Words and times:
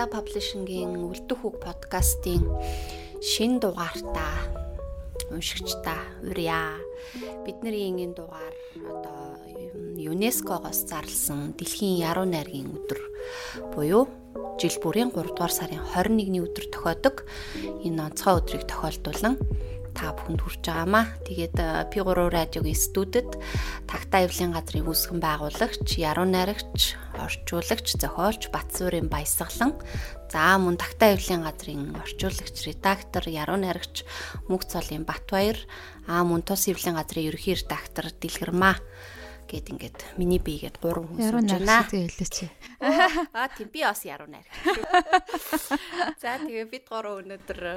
За, 0.00 0.06
Такта 0.06 0.16
Publishing-ийн 0.16 0.96
Үлдэх 0.96 1.44
үг 1.44 1.60
подкастын 1.60 2.40
шин 3.20 3.60
дугаартаа 3.60 4.48
уншигчдаа 5.28 6.00
урья. 6.24 6.72
Бидний 7.44 7.92
энэ 7.92 8.16
дугаар 8.16 8.56
одоо 8.80 9.36
ЮНЕСКО-гоос 10.00 10.88
зарласан 10.88 11.52
Дэлхийн 11.52 12.00
Яруу 12.00 12.24
найргийн 12.24 12.72
өдөр 12.72 13.00
буюу 13.76 14.08
жил 14.56 14.76
бүрийн 14.80 15.12
3 15.12 15.36
дугаар 15.36 15.52
сарын 15.52 15.84
21-ний 15.92 16.48
өдөр 16.48 16.64
тохиодог 16.72 17.28
энэ 17.84 18.00
онцгой 18.00 18.40
өдрийг 18.40 18.64
тохиолдуулан 18.72 19.36
та 19.94 20.14
бүхэнд 20.14 20.40
хүрч 20.42 20.62
байгаамаа. 20.66 21.06
Тэгээд 21.26 21.56
P3 21.90 22.18
радиогийн 22.30 22.78
студид 22.78 23.30
Тагтаа 23.90 24.26
эвлийн 24.26 24.54
газрын 24.54 24.86
үүсгэн 24.86 25.20
байгуулагч, 25.20 25.86
яруу 25.98 26.26
найрагч, 26.26 26.96
орчуулагч, 27.18 27.86
зохиолч 27.98 28.50
Батсуурын 28.54 29.10
баясгалан. 29.10 29.78
За 30.30 30.54
мөн 30.58 30.78
Тагтаа 30.78 31.18
эвлийн 31.18 31.42
газрын 31.42 31.96
орчуулагч, 31.98 32.56
редактор, 32.66 33.26
яруу 33.26 33.58
найрагч 33.58 34.06
Мөнх 34.46 34.66
цолын 34.70 35.02
Батбаяр 35.02 35.58
аа 36.06 36.22
мөн 36.22 36.46
Тус 36.46 36.70
эвлийн 36.70 36.94
газрын 36.94 37.30
ерөнхий 37.30 37.58
редактор 37.58 38.14
Дэлгэрмаа 38.14 38.78
гэд 39.50 39.66
ингээд 39.74 39.98
миний 40.14 40.38
бие 40.38 40.70
гээд 40.70 40.78
гурван 40.78 41.10
хүн 41.10 41.42
сууж 41.42 41.50
байна. 41.50 41.82
Хэлээч. 41.90 42.36
Аа 43.34 43.50
тийм 43.50 43.68
би 43.74 43.82
бас 43.82 44.06
яруу 44.06 44.30
найр. 44.30 44.46
За 46.22 46.38
тэгээ 46.38 46.70
бид 46.70 46.86
гурав 46.86 47.18
өнөөдөр 47.18 47.60
э, 47.66 47.74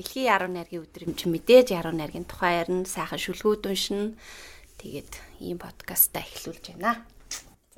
дэлхийн 0.00 0.32
яруу 0.32 0.48
найргийн 0.48 0.88
өдөр 0.88 1.04
юм 1.04 1.12
чи 1.12 1.28
мэдээж 1.28 1.76
яруу 1.76 1.92
найргийн 1.92 2.24
тухай 2.24 2.64
ярина, 2.64 2.88
сайхан 2.88 3.20
шүлгүүд 3.20 3.68
уншина. 3.68 4.16
Тэгээд 4.80 5.12
ийм 5.44 5.60
подкастаа 5.60 6.24
эхлүүлж 6.24 6.72
байна. 6.72 7.04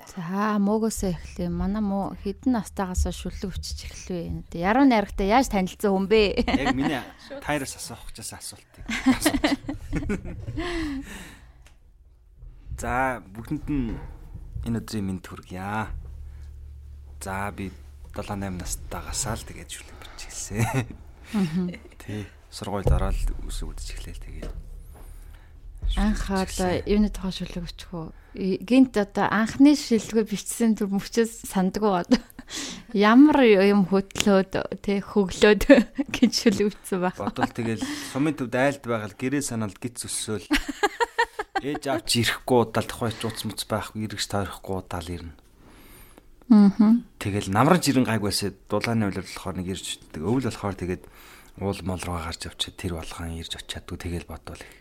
За 0.09 0.57
мөөгөөсөө 0.57 1.11
эхлэе. 1.13 1.51
Манай 1.53 1.85
муу 1.85 2.17
хідэн 2.25 2.57
настаагаас 2.57 3.05
шүлэг 3.13 3.53
өчөж 3.53 3.79
эхлэв. 3.85 4.49
Яруу 4.57 4.89
найрагтай 4.89 5.29
яаж 5.29 5.53
танилцсан 5.53 5.93
хүн 5.93 6.07
бэ? 6.09 6.41
Яг 6.47 6.73
миний 6.75 7.05
тайраас 7.45 7.77
асуух 7.77 8.09
гэж 8.09 8.33
асуултыг. 8.33 8.85
За 12.81 13.21
бүгдэнд 13.21 13.69
нь 13.69 13.93
энэ 14.65 14.81
өдрийн 14.81 15.05
мэд 15.05 15.29
хүргье. 15.29 15.93
За 17.21 17.53
би 17.53 17.69
7 18.17 18.41
8 18.41 18.57
настайгасаа 18.57 19.37
л 19.37 19.45
тэгээд 19.45 19.69
шүлэг 19.69 19.97
биччихсэн. 20.01 20.65
Аа. 20.65 21.77
Тий. 22.01 22.25
Сургуульд 22.49 22.89
ороод 22.89 23.21
үсэг 23.45 23.69
үдчих 23.69 24.01
эхлээл 24.01 24.25
тэгээд. 24.25 24.53
Анх 26.01 26.25
одоо 26.33 26.81
юуны 26.89 27.13
тухай 27.13 27.37
шүлэг 27.37 27.69
өчөх 27.69 27.93
үү? 27.93 28.65
Гинт 28.65 28.97
одоо 28.97 29.29
анхны 29.29 29.77
шүлгээ 29.77 30.25
бичсэн 30.25 30.81
түр 30.81 30.89
мөчөөс 30.89 31.53
сандгүй 31.53 31.93
одоо 32.01 32.25
ямар 32.97 33.45
юм 33.45 33.85
хөтлөөд 33.93 34.81
тий 34.81 35.05
хөглөөд 35.05 35.69
гэж 36.17 36.33
шүлэг 36.33 36.73
бичсэн 36.73 37.05
байх. 37.05 37.21
Бодвол 37.21 37.53
тэгэл 37.53 37.85
сумын 38.09 38.41
төвд 38.41 38.57
айлд 38.57 38.89
байгаад 38.89 39.21
гэрээ 39.21 39.45
санаалд 39.45 39.77
гиц 39.77 40.01
өсөөл 40.09 40.49
Ээж 41.61 41.85
авч 41.93 42.11
ирэхгүй 42.25 42.59
удаал 42.65 42.89
тухайч 42.89 43.21
уц 43.21 43.45
муц 43.45 43.69
байхгүй 43.69 44.09
эргэж 44.09 44.27
тойрохгүй 44.33 44.77
удаал 44.81 45.09
ирнэ. 45.13 45.35
Аа. 46.51 47.05
Тэгэл 47.21 47.53
намран 47.53 47.85
жирэн 47.85 48.09
гайг 48.09 48.25
байсаа 48.25 48.57
дулааны 48.67 49.13
уйл 49.13 49.21
болохоор 49.21 49.57
нэг 49.61 49.69
ирж 49.77 50.01
өвөл 50.17 50.49
болохоор 50.49 50.75
тэгээд 50.75 51.05
уул 51.61 51.81
мол 51.85 52.01
руу 52.01 52.17
гарч 52.17 52.49
авчиад 52.49 52.75
тэр 52.81 52.97
болгон 52.97 53.37
ирж 53.37 53.61
очиадгүй 53.61 53.99
тэгэл 54.01 54.27
бодвол 54.27 54.59
их 54.59 54.81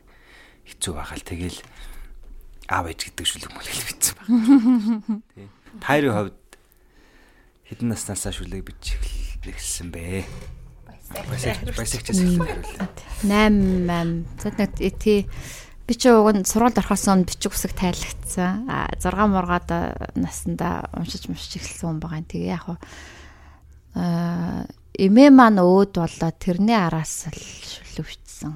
хэцүү 0.72 0.94
байгаал 0.96 1.26
тэгэл 1.28 1.60
аав 2.72 2.86
ээж 2.88 3.00
гэдэг 3.12 3.26
шүлэг 3.28 3.52
мөл 3.54 3.70
хэлвэцсэн 3.70 4.16
байна. 4.18 5.22
Тий. 5.36 5.48
Тайрын 5.84 6.16
хувьд 6.16 6.42
хэдэн 7.68 7.88
наснасаа 7.92 8.32
шүлэг 8.34 8.64
бич 8.64 8.96
эхэлсэн 9.44 9.92
бэ? 9.92 10.26
Баясагч 11.10 11.76
баясагчаас 11.76 12.22
эхэлсэн. 12.24 12.88
8 13.26 13.86
8. 13.86 14.26
За 14.42 14.50
нэг 14.54 14.96
тий 14.98 15.30
Би 15.90 15.98
ч 15.98 16.06
уг 16.14 16.30
нь 16.38 16.46
сургууль 16.46 16.78
орохоос 16.78 17.10
өмнө 17.10 17.26
бичих 17.26 17.50
үсэг 17.50 17.74
тайлагдсан. 17.74 18.70
А 18.70 18.94
6 18.94 19.10
мургаад 19.26 20.14
наснда 20.14 20.86
уншиж 20.94 21.26
мушиж 21.26 21.58
эхэлсэн 21.58 21.98
хүн 21.98 21.98
байгаа 21.98 22.22
юм. 22.22 22.30
Тэгээ 22.30 22.54
яг 22.54 22.66
аа 23.98 24.70
эмээ 24.94 25.34
маань 25.34 25.58
өөд 25.58 25.98
болоо 25.98 26.30
тэрний 26.38 26.78
араас 26.78 27.26
л 27.34 27.42
шүлвчсэн. 27.42 28.54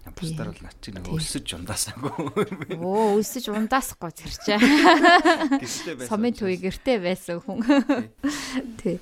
Бусдаар 0.00 0.48
бол 0.48 0.64
над 0.64 0.76
чинь 0.80 0.96
нэг 0.96 1.08
өсөж 1.12 1.60
ундаасаагүй. 1.60 2.10
Оо 2.80 3.20
өсөж 3.20 3.52
ундаасахгүй 3.52 4.12
чинь. 4.16 4.32
Гэртээ 5.60 5.94
байсан. 6.00 6.08
Сумын 6.08 6.32
төвий 6.32 6.56
гэртээ 6.56 6.98
байсан 7.04 7.40
хүн. 7.44 7.60
Тий. 8.80 8.96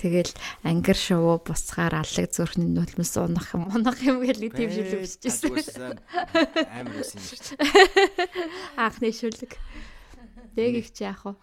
Тэгэл 0.00 0.32
ангир 0.64 0.96
шувуу 0.96 1.44
буцахаар 1.44 2.00
аллаг 2.00 2.32
зүрхний 2.32 2.72
нулимс 2.72 3.12
унах 3.20 3.52
юм 3.52 3.68
унах 3.68 4.00
юм 4.00 4.24
гэл 4.24 4.48
тийм 4.48 4.72
шүлэг 4.72 5.04
бичижсэн. 5.04 6.00
Амар 6.72 6.96
үсэн 7.04 7.20
юм 7.20 7.26
шиг. 7.28 7.60
Анхны 8.80 9.12
шүлэг. 9.12 9.60
Дэг 10.56 10.72
их 10.80 10.88
чи 10.96 11.04
яах 11.04 11.20
вэ? 11.28 11.36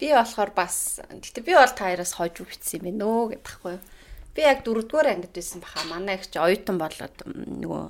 Би 0.00 0.16
болохоор 0.16 0.56
бас 0.56 0.96
гэтээ 1.12 1.44
би 1.44 1.52
бол 1.52 1.76
таараас 1.76 2.16
хойж 2.16 2.40
үгтсэн 2.40 2.82
юм 2.82 2.84
байна 2.88 3.04
нөө 3.04 3.36
гэдэгхгүй 3.36 3.76
юу 3.76 3.84
Би 4.32 4.44
яг 4.46 4.64
дөрөвдүгээр 4.64 5.12
ангид 5.12 5.32
байсан 5.36 5.60
баха. 5.60 5.84
Манай 5.92 6.16
их 6.16 6.28
чи 6.30 6.40
оюутан 6.40 6.76
болоод 6.80 7.16
нөгөө 7.28 7.82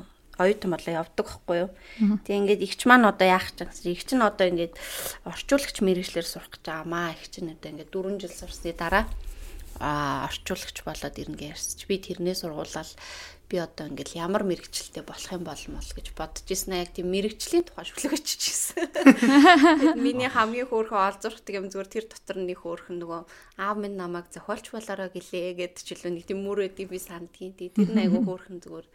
оюутан 0.42 0.70
болоо 0.74 0.92
явдаг 0.92 1.26
байхгүй 1.28 1.56
юу. 1.62 1.70
Тэгээ 2.26 2.40
ингээд 2.40 2.64
игч 2.66 2.80
маань 2.88 3.06
одоо 3.06 3.26
яах 3.28 3.54
ч 3.54 3.62
гэсэн 3.62 3.92
игч 3.94 4.10
нь 4.16 4.24
одоо 4.26 4.46
ингээд 4.50 4.74
орчуулагч 5.28 5.76
мэрэгчлэр 5.84 6.26
сурах 6.26 6.50
гэж 6.50 6.62
байгаамаа. 6.66 7.14
Игч 7.14 7.34
нь 7.44 7.52
одоо 7.52 7.68
ингээд 7.70 7.94
4 7.94 8.20
жил 8.22 8.34
сурсны 8.34 8.72
дараа 8.74 9.06
а 9.78 10.28
орчуулагч 10.28 10.78
болоод 10.84 11.16
ирнэ 11.18 11.36
гэж 11.36 11.48
ярьсч 11.52 11.80
би 11.88 11.96
тэрнээ 11.98 12.36
сургуулаад 12.38 12.90
би 13.52 13.60
одоо 13.60 13.92
ингээл 13.92 14.16
ямар 14.16 14.48
мэрэгчлэлтэй 14.48 15.04
болох 15.04 15.28
юм 15.28 15.44
бол 15.44 15.64
мол 15.68 15.90
гэж 15.92 16.16
бодож 16.16 16.48
ирсэн 16.48 16.80
яг 16.80 16.96
тийм 16.96 17.12
мэрэгчлийн 17.12 17.68
тухай 17.68 17.84
шүлгэж 17.84 18.24
чижсэн. 18.24 18.88
Тэгэд 18.88 20.00
миний 20.00 20.32
хамгийн 20.32 20.72
хөөрхөн 20.72 21.12
олзуурхдаг 21.12 21.52
юм 21.60 21.68
зүгээр 21.68 21.90
тэр 21.92 22.04
дотор 22.08 22.40
нэг 22.40 22.64
хөөрхөн 22.64 22.96
нөгөө 22.96 23.20
аав 23.60 23.76
минь 23.76 24.00
намайг 24.00 24.32
зохиолч 24.32 24.72
болоорой 24.72 25.12
гэлээ 25.12 25.60
гэд 25.60 25.84
чилүү 25.84 26.10
нэг 26.16 26.24
тийм 26.24 26.40
мөрөөдийг 26.48 26.88
би 26.88 26.96
сандгийн 26.96 27.52
тий 27.52 27.68
тэр 27.68 27.92
айгу 27.92 28.24
хөөрхөн 28.24 28.64
зүгээр 28.64 28.88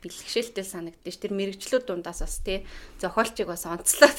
бэлгшээлтэй 0.00 0.64
санагдчих. 0.64 1.20
Тэр 1.20 1.36
мэрэгчлүүд 1.36 1.84
дундаас 1.84 2.24
бас 2.24 2.40
тий 2.40 2.64
зохиолчийг 2.96 3.52
бас 3.52 3.68
онцлоод. 3.68 4.18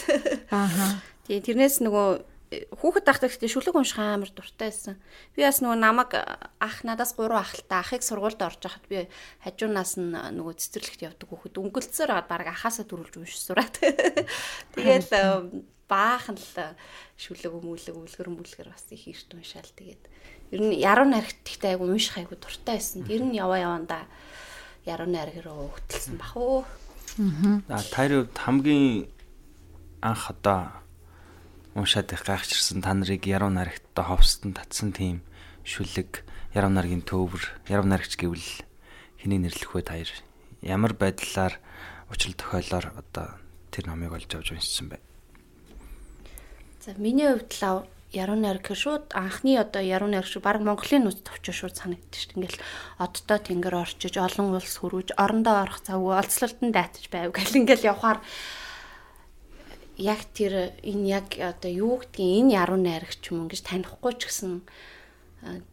Аа. 0.54 1.02
Тий 1.26 1.42
тэрнээс 1.42 1.82
нөгөө 1.82 2.33
хүүхэд 2.78 3.06
тахтай 3.08 3.30
гэхдээ 3.30 3.52
шүлэг 3.52 3.76
унших 3.76 4.00
амар 4.00 4.32
дуртай 4.32 4.70
байсан. 4.70 4.96
Би 5.36 5.44
бас 5.46 5.60
нөгөө 5.62 5.80
намайг 5.80 6.12
ах 6.60 6.78
надаас 6.84 7.16
3 7.18 7.32
ахaltaа 7.34 7.80
ахыг 7.82 8.04
сургуульд 8.04 8.42
орж 8.42 8.62
байхад 8.64 8.86
би 8.88 9.08
хажуунаас 9.44 9.98
нь 9.98 10.14
нөгөө 10.14 10.54
цэцэрлэгт 10.60 11.06
явдаг 11.08 11.28
хүүхэд 11.30 11.60
өнгөлцөөр 11.60 12.12
аваад 12.12 12.28
баг 12.30 12.48
ахаасаа 12.52 12.86
дөрүүлж 12.88 13.16
уншиж 13.18 13.42
сураад. 13.44 13.76
Тэгэл 14.76 15.64
баахан 15.88 16.38
л 16.40 16.76
шүлэг 17.20 17.54
өмүүлэг 17.54 17.96
үлгэр 17.96 18.30
мүлгэр 18.32 18.68
бас 18.72 18.88
их 18.90 19.08
эрт 19.08 19.30
уншаал 19.36 19.72
тэгээд 19.78 20.04
ер 20.54 20.62
нь 20.62 20.74
яруу 20.80 21.08
найрагт 21.08 21.46
ихтэй 21.46 21.76
айгу 21.76 21.90
унших 21.90 22.18
айгу 22.18 22.36
дуртай 22.40 22.82
байсан. 22.82 23.06
Тэр 23.06 23.24
нь 23.26 23.38
яваа 23.38 23.60
явандаа 23.62 24.04
яруу 24.86 25.08
найраг 25.08 25.38
руу 25.46 25.70
хөтөлсөн 25.74 26.18
бах 26.18 26.34
уу. 26.38 26.66
Аа. 27.70 27.82
Тайрын 27.94 28.30
хамгийн 28.34 29.08
анх 30.02 30.30
одоо 30.34 30.83
уншаад 31.74 32.14
их 32.14 32.24
гайхчихсан 32.26 32.82
та 32.82 32.94
нарыг 32.94 33.26
яруу 33.26 33.50
наригттай 33.50 34.06
ховстон 34.06 34.54
татсан 34.54 34.94
тийм 34.94 35.26
шүлэг 35.66 36.22
яруу 36.54 36.70
наргийн 36.70 37.02
төвөр 37.02 37.44
яруу 37.70 37.88
наригч 37.90 38.18
гэвэл 38.18 38.50
хэний 39.18 39.42
нэрлэх 39.42 39.74
вэ 39.74 39.82
таяр 39.82 40.12
ямар 40.62 40.94
байдлаар 40.94 41.58
учрал 42.14 42.38
тохиолоор 42.38 42.94
одоо 42.94 43.28
тэр 43.74 43.90
номыг 43.90 44.14
олж 44.14 44.30
авч 44.30 44.54
уншсан 44.54 44.94
бэ? 44.94 44.98
За 46.86 46.94
миний 47.02 47.26
хувьд 47.26 47.50
л 47.58 47.90
яруу 48.14 48.38
найраг 48.38 48.70
шууд 48.70 49.10
анхны 49.18 49.58
одоо 49.58 49.82
яруу 49.82 50.10
найраг 50.12 50.30
шүү. 50.30 50.46
Баг 50.46 50.62
Монголын 50.62 51.10
нүд 51.10 51.26
товчоо 51.26 51.54
шууд 51.58 51.74
санагдчих 51.74 52.30
шүү. 52.30 52.46
Ингээл 52.46 52.62
оддоо 53.02 53.40
тэнгэр 53.42 53.76
орчиж 53.82 54.14
олон 54.22 54.54
улс 54.54 54.78
хөрвж 54.78 55.18
орондоо 55.18 55.66
орох 55.66 55.82
завгүй 55.82 56.14
олцлолтон 56.22 56.70
дайтаж 56.70 57.10
байв 57.10 57.34
гэл 57.34 57.58
ингээл 57.66 57.90
явхаар 57.90 58.22
яг 59.98 60.22
тэр 60.34 60.74
энэ 60.82 61.06
яг 61.08 61.28
одоо 61.38 61.72
юу 61.72 62.02
гэдгийг 62.02 62.50
энэ 62.50 62.54
яруу 62.58 62.80
найрагч 62.82 63.30
юм 63.30 63.46
ингэж 63.46 63.62
танихгүй 63.62 64.14
ч 64.18 64.22
гэсэн 64.30 64.54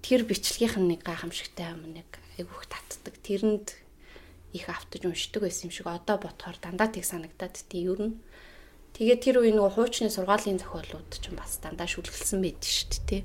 тэр 0.05 0.27
бичлэгийнх 0.29 0.77
нь 0.77 0.89
нэг 0.97 1.01
гайхамшигтай 1.07 1.73
юм 1.73 1.95
нэг 1.95 2.09
айгүйх 2.37 2.67
татдаг. 2.69 3.15
Тэрэнд 3.23 3.77
их 4.53 4.67
автаж 4.69 5.07
уншдаг 5.07 5.47
байсан 5.47 5.71
юм 5.71 5.73
шиг 5.73 5.87
одоо 5.87 6.19
бодохоор 6.19 6.59
дандаа 6.59 6.91
тийг 6.91 7.07
санагдаад 7.07 7.55
тий 7.71 7.87
ер 7.87 8.01
нь. 8.01 8.21
Тэгээд 8.99 9.21
тэр 9.23 9.37
үе 9.41 9.55
нөгөө 9.55 9.79
хуучны 9.79 10.11
сургаалын 10.11 10.59
зохиолууд 10.59 11.11
ч 11.15 11.31
бас 11.33 11.63
дандаа 11.63 11.87
шүлгэлсэн 11.87 12.43
байдаг 12.43 12.67
шүү 12.67 12.89
дээ 12.91 13.07
тий. 13.07 13.23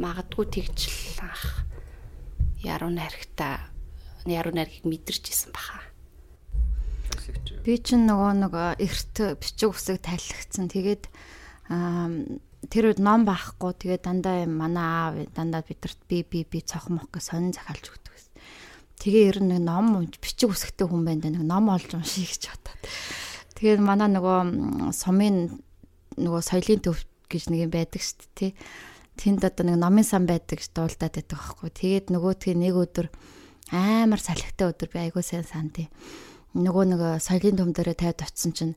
Магадгүй 0.00 0.46
тэгжл 0.48 1.20
анх 1.20 1.68
яруу 2.64 2.88
найрагта 2.88 3.68
яруу 4.24 4.56
найргийг 4.56 4.88
мэдэрч 4.88 5.28
исэн 5.28 5.52
баха. 5.52 5.87
Би 7.68 7.76
чинь 7.84 8.08
нөгөө 8.08 8.32
нэг 8.48 8.54
эрт 8.80 9.16
бичиг 9.36 9.76
үсэг 9.76 10.00
тайлхсан. 10.00 10.72
Тэгээд 10.72 11.04
тэр 11.68 12.84
үед 12.88 13.00
ном 13.04 13.28
байхгүй. 13.28 13.76
Тэгээд 13.76 14.08
дандаа 14.08 14.48
манай 14.48 14.88
аав 14.88 15.14
дандаа 15.36 15.60
бидэрт 15.60 16.00
би 16.08 16.24
би 16.24 16.48
би 16.48 16.64
цохмох 16.64 17.12
гэж 17.12 17.28
сонин 17.28 17.52
захиалж 17.52 17.92
өгдөг 17.92 18.08
байсан. 18.08 18.32
Тэгээ 19.04 19.28
ер 19.28 19.38
нь 19.44 19.52
нэг 19.52 19.62
ном 19.68 20.00
унж 20.00 20.16
бичиг 20.16 20.48
үсэгтэй 20.48 20.88
хүн 20.88 21.04
байна 21.04 21.28
нэг 21.28 21.44
ном 21.44 21.68
олж 21.68 21.92
уншия 21.92 22.24
гэж 22.24 22.42
бодоод. 22.56 22.82
Тэгээд 23.60 23.80
манай 23.84 24.08
нөгөө 24.16 24.38
сумын 24.96 25.60
нөгөө 26.16 26.40
соёлын 26.40 26.80
төв 26.88 27.04
гэж 27.28 27.52
нэг 27.52 27.68
юм 27.68 27.72
байдаг 27.76 28.00
шүү 28.00 28.16
дээ 28.16 28.32
тий. 28.32 28.52
Тэнд 29.18 29.44
одоо 29.44 29.64
нэг 29.68 29.76
номын 29.76 30.08
сан 30.08 30.24
байдаг 30.24 30.64
дуулдаад 30.72 31.20
байдаг 31.20 31.36
байхгүй. 31.36 31.68
Тэгээд 31.68 32.06
нөгөөдгөө 32.16 32.54
нэг 32.56 32.74
өдөр 32.80 33.06
амар 33.76 34.20
салхитай 34.24 34.72
өдөр 34.72 34.88
би 34.88 34.98
айгуу 35.04 35.20
сайн 35.20 35.44
сандээ 35.44 35.92
нөгөө 36.54 36.84
нэг 36.88 37.00
соёлын 37.20 37.58
төм 37.58 37.70
дээрээ 37.76 37.96
тавьд 37.98 38.24
очсон 38.24 38.52
чинь 38.56 38.74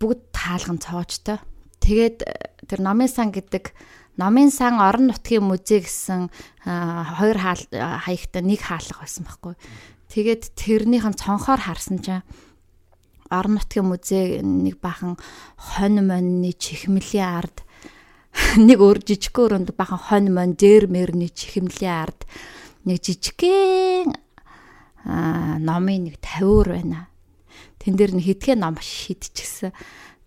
бүгд 0.00 0.32
таалган 0.32 0.80
цоочтой. 0.80 1.38
Тэгээд 1.82 2.18
э, 2.24 2.32
тэр 2.64 2.80
номын 2.80 3.10
сан 3.10 3.34
гэдэг 3.34 3.74
номын 4.16 4.48
сан 4.48 4.80
орон 4.80 5.12
нутгийн 5.12 5.44
музей 5.44 5.84
гэсэн 5.84 6.32
хоёр 6.64 7.36
хаал 7.36 7.64
хаягтай 7.72 8.42
нэг 8.44 8.60
хаалга 8.64 9.04
байсан 9.04 9.28
байхгүй. 9.28 9.54
Тэгээд 10.08 10.56
тэрнийхэн 10.56 11.16
цонхоор 11.16 11.60
харсан 11.60 12.00
чинь 12.00 12.24
орон 13.28 13.60
нутгийн 13.60 13.88
музей 13.88 14.40
нэг 14.40 14.80
бахан 14.80 15.16
хонь 15.56 16.00
монны 16.00 16.52
чихмэлийн 16.52 17.28
ард 17.28 17.64
нэг 18.56 18.78
өөр 18.80 19.04
жижигхэн 19.04 19.44
өрөөнд 19.44 19.70
бахан 19.76 20.00
хонь 20.00 20.28
мон 20.32 20.56
дээр 20.56 20.88
мэрний 20.88 21.28
чихмэлийн 21.28 21.92
ард 21.92 22.24
нэг 22.84 23.00
жижигхэн 23.00 24.12
номын 25.04 26.10
нэг 26.10 26.16
50-өр 26.22 26.68
байна. 26.78 27.10
Тэн 27.82 27.98
дээр 27.98 28.14
нь 28.14 28.22
хитгэн 28.22 28.62
ном 28.62 28.78
шидчихсэн. 28.78 29.74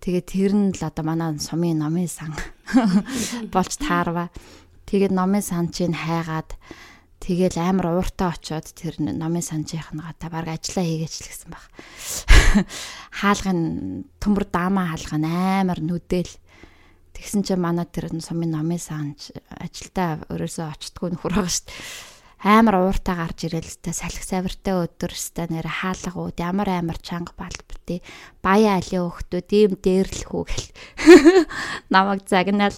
Тэгээд 0.04 0.28
тэр 0.28 0.52
нь 0.54 0.76
л 0.76 0.82
одоо 0.84 1.04
манай 1.08 1.40
сумын 1.40 1.80
номын 1.80 2.12
сан 2.12 2.36
болж 3.54 3.80
таарва. 3.80 4.28
Тэгээд 4.86 5.16
номын 5.16 5.42
сан 5.42 5.72
чинь 5.72 5.96
хайгаад 5.96 6.60
тэгэл 7.24 7.58
амар 7.58 7.96
ууртаа 7.96 8.36
очиод 8.36 8.70
тэр 8.76 9.00
номын 9.00 9.42
санжийнхнагаа 9.42 10.14
та 10.20 10.28
баг 10.30 10.52
ажиллаа 10.52 10.86
хийгээч 10.86 11.16
л 11.24 11.30
гэсэн 11.32 11.50
баг. 11.50 11.66
Хаалгын 13.24 13.62
төмөр 14.20 14.46
даамаа 14.52 14.94
хаалгын 14.94 15.26
амар 15.26 15.80
нүдэл. 15.80 16.30
Тэгсэн 17.16 17.48
чинь 17.48 17.64
манай 17.64 17.88
тэр 17.88 18.12
сумын 18.20 18.52
номын 18.52 18.78
санж 18.78 19.32
ажилдаа 19.48 20.28
өрөөсөө 20.30 20.68
очтгүй 20.70 21.16
нөхөр 21.16 21.34
байгаа 21.34 21.64
дээ 21.66 22.15
амар 22.46 22.78
ууртаа 22.86 23.26
гарч 23.26 23.50
ирэл 23.50 23.74
та 23.82 23.90
салхи 23.90 24.22
савиртай 24.22 24.86
өдөр 24.86 25.18
өстэй 25.18 25.50
нэр 25.50 25.66
хаалга 25.66 26.14
ууд 26.14 26.38
ямар 26.38 26.70
амар 26.78 27.02
чанга 27.02 27.34
балбти 27.34 28.06
баяа 28.46 28.78
алиа 28.78 29.02
хөхтүүд 29.10 29.50
ийм 29.50 29.74
дээрлэхүү 29.82 30.44
гэл. 30.46 30.70
Намайг 31.90 32.30
загнаал 32.30 32.78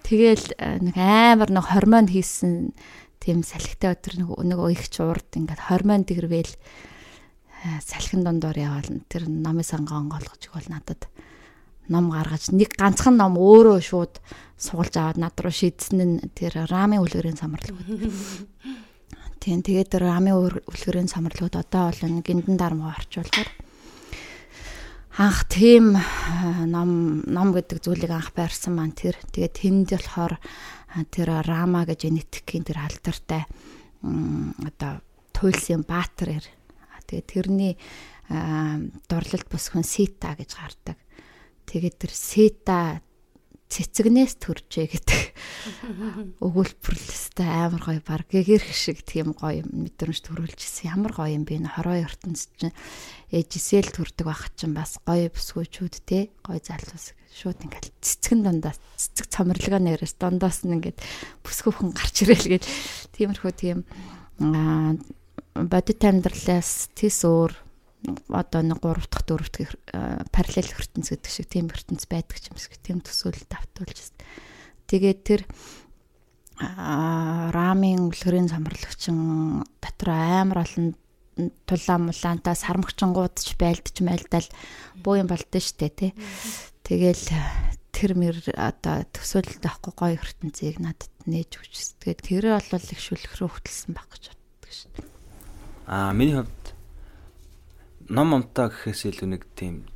тэгэл 0.00 0.48
э, 0.56 0.80
нэг 0.80 0.96
амар 0.96 1.52
нэг 1.52 1.68
хормон 1.68 2.08
хийсэн 2.08 2.72
тийм 3.20 3.44
салхитай 3.44 3.92
өдөр 3.92 4.40
нэг 4.48 4.60
их 4.72 4.88
чурд 4.88 5.28
ингээд 5.28 5.60
хормон 5.68 6.08
дэрвэл 6.08 6.48
э, 6.48 7.68
салхин 7.84 8.24
дондор 8.24 8.56
яваал 8.56 9.04
тэр 9.12 9.28
намын 9.28 9.60
санган 9.60 10.08
голгож 10.08 10.40
игэл 10.40 10.72
надад 10.72 11.04
ном 11.92 12.08
гаргаж 12.16 12.48
нэг 12.48 12.72
ганцхан 12.80 13.20
ном 13.20 13.36
өөрөө 13.36 13.84
шууд 13.84 14.24
суулж 14.56 14.96
аваад 14.96 15.20
над 15.20 15.36
руу 15.36 15.52
шийдсэн 15.52 16.00
нь 16.00 16.16
тэр 16.32 16.64
рамын 16.64 17.04
үлгэрийн 17.04 17.36
самарлаг. 17.36 17.76
Тийм 19.46 19.62
тэгээд 19.62 20.02
рамын 20.02 20.34
үлгэрийн 20.42 21.06
самарлууд 21.06 21.54
одоо 21.54 21.94
бол 21.94 22.18
гиндэн 22.18 22.58
дармуу 22.58 22.90
орчуулгаар 22.90 23.46
анх 25.22 25.46
тийм 25.46 25.94
ном 26.66 27.22
ном 27.30 27.54
гэдэг 27.54 27.78
зүйлийг 27.78 28.10
анх 28.10 28.34
байрсан 28.34 28.74
маань 28.74 28.90
тэр. 28.90 29.14
Тэгээд 29.30 29.54
тэнд 29.54 29.94
болохоор 29.94 30.34
тэр 31.14 31.46
рама 31.46 31.86
гэж 31.86 32.10
нийтгэхийн 32.10 32.66
тэр 32.66 32.90
алдартай 32.90 33.46
одоо 34.02 34.98
туйлсын 35.30 35.86
баатар 35.86 36.42
ир 36.42 36.46
тэгээд 37.06 37.30
тэрний 37.30 37.78
дурлалт 39.06 39.46
бүсгэн 39.46 39.86
сита 39.86 40.34
гэж 40.34 40.50
гардаг. 40.58 40.98
Тэгээд 41.70 41.96
тэр 42.02 42.10
сита 42.10 42.98
цэцэгнээс 43.66 44.38
төржээ 44.38 44.86
гэдэг. 44.86 45.20
Өгүүлбэрлэстэй 46.38 47.50
амар 47.50 47.82
гоё 47.82 48.00
баг. 48.06 48.30
Гэгэрх 48.30 48.70
шиг 48.70 49.02
тийм 49.02 49.34
гоё 49.34 49.66
мэдрэмж 49.66 50.22
төрүүлжсэн. 50.22 50.94
Ямар 50.94 51.12
гоё 51.12 51.34
юм 51.34 51.42
бэ? 51.42 51.66
Хорой 51.66 52.06
ертөнц 52.06 52.54
чинь 52.54 52.74
ээжисэл 53.34 53.90
төрдөг 53.90 54.26
байх 54.26 54.48
чинь 54.54 54.76
бас 54.76 55.02
гоё 55.02 55.28
бүсгүүчүүд 55.34 55.94
те. 56.06 56.30
Гоё 56.46 56.62
залуус. 56.62 57.18
Шууд 57.34 57.66
ингээл 57.66 57.90
цэцгэн 58.00 58.40
дундаас 58.46 58.78
цэцэг 58.96 59.26
цомрлогоо 59.28 59.82
нэрээс 59.82 60.14
дундаас 60.16 60.62
нь 60.62 60.78
ингээд 60.78 61.02
бүсгүүхэн 61.42 61.90
гарч 61.90 62.24
ирэл 62.24 62.46
гээд. 62.56 62.64
Тиймэрхүү 63.12 63.52
тийм 63.52 63.84
бодит 64.40 66.00
амьдралаас 66.04 66.92
тис 66.94 67.24
өөр 67.24 67.65
одоо 68.28 68.62
нэг 68.62 68.78
3 68.82 69.06
дахь 69.10 69.24
4 69.26 69.50
дахь 69.50 69.74
э, 69.92 70.22
параллел 70.30 70.70
ертөнц 70.70 71.06
гэдэг 71.10 71.30
шиг 71.30 71.46
тийм 71.50 71.66
ертөнц 71.72 72.06
байдаг 72.06 72.38
юм 72.46 72.56
шиг 72.58 72.78
тийм 72.78 73.00
төсөөлөлд 73.02 73.52
автуулж 73.52 73.98
байна. 73.98 74.26
Тэгээд 74.86 75.20
тэр 75.26 75.40
рамын 76.56 78.08
үлгэрийн 78.08 78.48
самарлагчин 78.48 79.66
дотор 79.82 80.08
амар 80.14 80.64
олон 80.64 80.96
тулаан 81.68 82.08
мулаантаа 82.08 82.56
сармагчингуудч 82.56 83.60
байлдж 83.60 84.00
майлдал 84.00 84.48
буу 85.04 85.20
юм 85.20 85.28
болдсон 85.28 85.60
штэ 85.60 85.92
тий. 85.92 86.12
Тэгэл 86.80 87.28
тэр 87.92 88.16
мэр 88.16 88.36
одоо 88.56 89.04
төсөөлөлд 89.12 89.68
авахгүй 89.68 89.92
гоё 89.92 90.16
ертөнцийг 90.16 90.80
надад 90.80 91.12
нээж 91.28 91.60
өгч. 91.60 92.00
Тэгээд 92.00 92.24
тэр 92.24 92.44
бол 92.56 92.88
их 92.88 93.00
шүлхрөө 93.04 93.48
хөтлсөн 93.52 93.92
баг 93.92 94.08
гэж 94.16 94.32
боддог 94.32 94.72
штэ. 94.72 95.04
Аа 95.92 96.16
миний 96.16 96.40
хувьд 96.40 96.65
ном 98.06 98.30
момтоо 98.30 98.70
гэхээс 98.70 99.10
илүү 99.10 99.28
нэг 99.34 99.42
тийм 99.58 99.90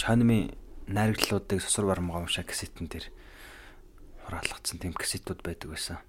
чанмын 0.00 0.56
найрагдлуудыг 0.88 1.60
сусар 1.60 1.84
бармгаа 1.84 2.24
уншаа 2.24 2.44
касетэн 2.44 2.88
дээр 2.88 3.12
хураалгацсан 4.24 4.80
тийм 4.80 4.96
касетууд 4.96 5.44
байдаг 5.44 5.76
байсан. 5.76 6.00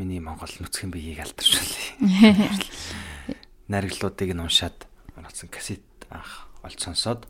Миний 0.00 0.24
Монгол 0.24 0.48
нүцгэн 0.48 0.88
биеийг 0.88 1.20
алдаршуулъя. 1.20 1.92
Найрагдлуудыг 3.68 4.32
нь 4.32 4.40
уншаад 4.40 4.88
хураалсан 5.12 5.52
касет 5.52 5.84
анх 6.08 6.48
олж 6.64 6.80
сонсоод 6.80 7.28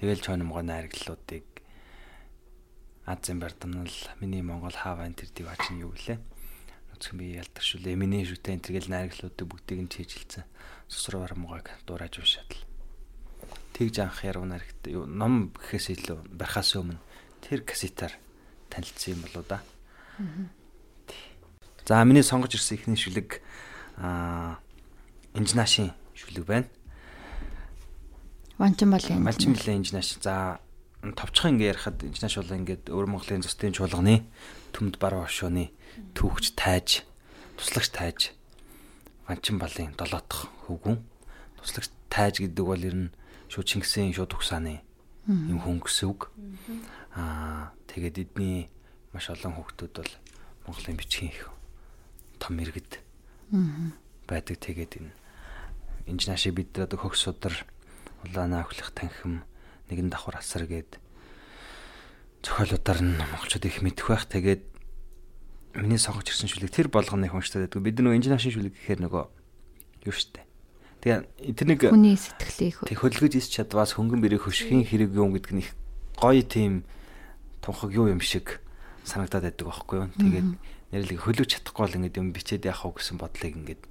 тэгэл 0.00 0.24
чанмгаа 0.24 0.64
найрагдлуудыг 0.64 1.44
Азийн 3.04 3.44
бардамнал 3.44 3.92
миний 4.24 4.40
Монгол 4.40 4.72
хаавын 4.72 5.12
тэр 5.12 5.28
диваач 5.36 5.68
нь 5.68 5.84
юу 5.84 5.92
гэлээ. 5.92 6.16
Нүцгэн 6.96 7.16
биеийг 7.20 7.44
алдаршуулъя. 7.44 7.96
Миний 7.96 8.24
шүтэн 8.24 8.64
тэргээл 8.64 8.88
найрагдлуудыг 8.88 9.46
бүгдийг 9.48 9.80
нь 9.84 9.92
чийжилсэн 9.92 10.44
сусар 10.90 11.22
бармуугаг 11.22 11.70
дуурайж 11.86 12.18
уншаад 12.18 12.50
л 12.50 12.66
тэгж 13.78 14.02
анх 14.02 14.26
яруу 14.26 14.44
наригт 14.44 14.90
ном 14.90 15.54
гэхээс 15.54 15.94
илүү 15.94 16.18
барахаас 16.34 16.74
өмнө 16.74 16.98
тэр 17.46 17.62
кассетаар 17.62 18.18
танилцсан 18.68 19.14
юм 19.14 19.22
болоо 19.24 19.44
да. 19.46 19.62
За 21.86 22.04
миний 22.04 22.22
сонгож 22.22 22.54
ирсэн 22.54 22.76
ихний 22.76 22.98
шүлэг 22.98 23.40
аа 23.96 24.58
инженашийн 25.34 25.94
шүлэг 26.14 26.44
байна. 26.44 26.68
Ванчин 28.58 28.90
болын. 28.90 29.22
Малчин 29.22 29.54
болын 29.54 29.80
инженаш. 29.80 30.20
За 30.20 30.60
товчхон 31.00 31.56
ингээ 31.56 31.72
ярихад 31.72 32.04
инженаш 32.04 32.36
бол 32.36 32.52
ингээд 32.60 32.92
өвөр 32.92 33.08
Монголын 33.08 33.40
зөстийн 33.40 33.72
чуулганы 33.72 34.28
төмд 34.76 35.00
бар 35.00 35.16
оршууны 35.24 35.72
түүхч 36.12 36.52
тайж 36.60 37.08
туслагч 37.56 37.88
тайж 37.88 38.20
Манчин 39.28 39.58
балын 39.58 39.92
7 39.96 39.96
дахь 39.96 40.48
хөвгүн 40.66 41.02
туслагч 41.58 41.90
тайж 42.08 42.40
гэдэг 42.40 42.64
бол 42.64 42.80
ер 42.80 42.96
нь 42.96 43.12
шууд 43.52 43.66
Чингисийн 43.66 44.14
шууд 44.14 44.32
төгсааны 44.32 44.80
юм 45.26 45.58
хүн 45.60 45.80
гэсэн 45.82 46.08
үг. 46.10 46.30
Аа 47.14 47.74
тэгээд 47.90 48.30
эдний 48.30 48.70
маш 49.12 49.30
олон 49.30 49.54
хүүхдүүд 49.54 49.94
бол 49.98 50.12
Монголын 50.66 50.98
бичгийн 50.98 51.34
их 51.34 51.50
том 52.38 52.58
иргэд 52.58 53.02
байдаг. 54.26 54.56
Тэгээд 54.58 55.02
энэ 55.02 55.12
инженаши 56.06 56.50
бид 56.50 56.74
одоо 56.78 56.98
хөгс 56.98 57.26
судар 57.26 57.54
улаанаа 58.24 58.64
өхлөх 58.64 58.90
танхим 58.94 59.42
нэгэн 59.90 60.10
давхар 60.10 60.38
асар 60.38 60.66
гээд 60.66 60.98
зохиолуудаар 62.42 63.00
нь 63.02 63.18
монголчууд 63.18 63.64
их 63.66 63.82
мэдэх 63.82 64.06
байх. 64.08 64.24
Тэгээд 64.26 64.62
миний 65.74 65.98
сонгож 65.98 66.30
ирсэн 66.30 66.50
шүлэг 66.50 66.70
тэр 66.70 66.88
болгоны 66.90 67.26
их 67.26 67.34
уншдаг 67.34 67.70
гэдэг. 67.70 67.82
Бид 67.82 67.98
нөгөө 68.02 68.18
инженер 68.18 68.42
шин 68.42 68.54
шүлэг 68.54 68.74
гэхээр 68.74 69.00
нөгөө 69.06 69.24
юу 70.10 70.14
штэ. 70.14 70.42
Тэгээ 71.00 71.56
тэрнийг 71.56 71.80
хүний 71.88 72.16
сэтгэлийг 72.18 72.76
тэг 72.84 72.98
хөдөлгөж 73.00 73.34
ис 73.40 73.48
чадваас 73.48 73.96
хөнгөн 73.96 74.20
бэрээ 74.20 74.44
хөшхийн 74.44 74.84
хэрэг 74.84 75.16
юм 75.16 75.32
гэдэг 75.32 75.52
нь 75.56 75.62
их 75.64 75.72
гоё 76.20 76.44
тийм 76.44 76.84
тунхаг 77.64 77.94
юу 77.94 78.12
юм 78.12 78.20
шиг 78.20 78.60
санагдаад 79.08 79.48
байдаг 79.48 79.64
байхгүй 79.64 79.96
юу. 79.96 80.08
Тэгээд 80.20 80.48
нэрлэг 80.92 81.18
хөлөөж 81.24 81.48
чадахгүй 81.56 81.82
бол 81.88 81.96
ингэдэг 82.04 82.20
юм 82.20 82.34
бичээд 82.36 82.68
яах 82.68 82.84
вэ 82.84 83.00
гэсэн 83.00 83.16
бодлыг 83.16 83.54
ингээд 83.56 83.82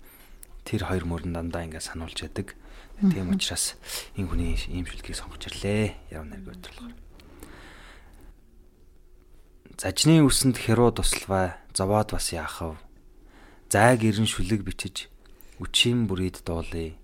тэр 0.69 0.81
хоёр 0.85 1.05
мөрөн 1.09 1.33
дандаа 1.33 1.65
ингээд 1.65 1.87
сануулж 1.89 2.17
яадаг. 2.21 2.53
Тийм 2.99 3.33
учраас 3.33 3.79
энэ 4.13 4.29
хүний 4.29 4.53
ийм 4.69 4.85
шүлгийг 4.85 5.17
сонгож 5.17 5.49
ирлээ. 5.49 6.13
Яв 6.13 6.27
нэрг 6.29 6.45
өдрлөөр. 6.45 7.08
Зажны 9.79 10.19
үсэнд 10.27 10.59
херуу 10.59 10.91
туславаа 10.91 11.55
зовоод 11.71 12.11
бас 12.11 12.35
яахав. 12.35 12.75
Зайг 13.71 14.03
ирэн 14.03 14.27
шүлэг 14.27 14.67
бичиж 14.67 15.07
үчийн 15.55 16.03
бүрийд 16.03 16.43
дуулъя. 16.43 16.99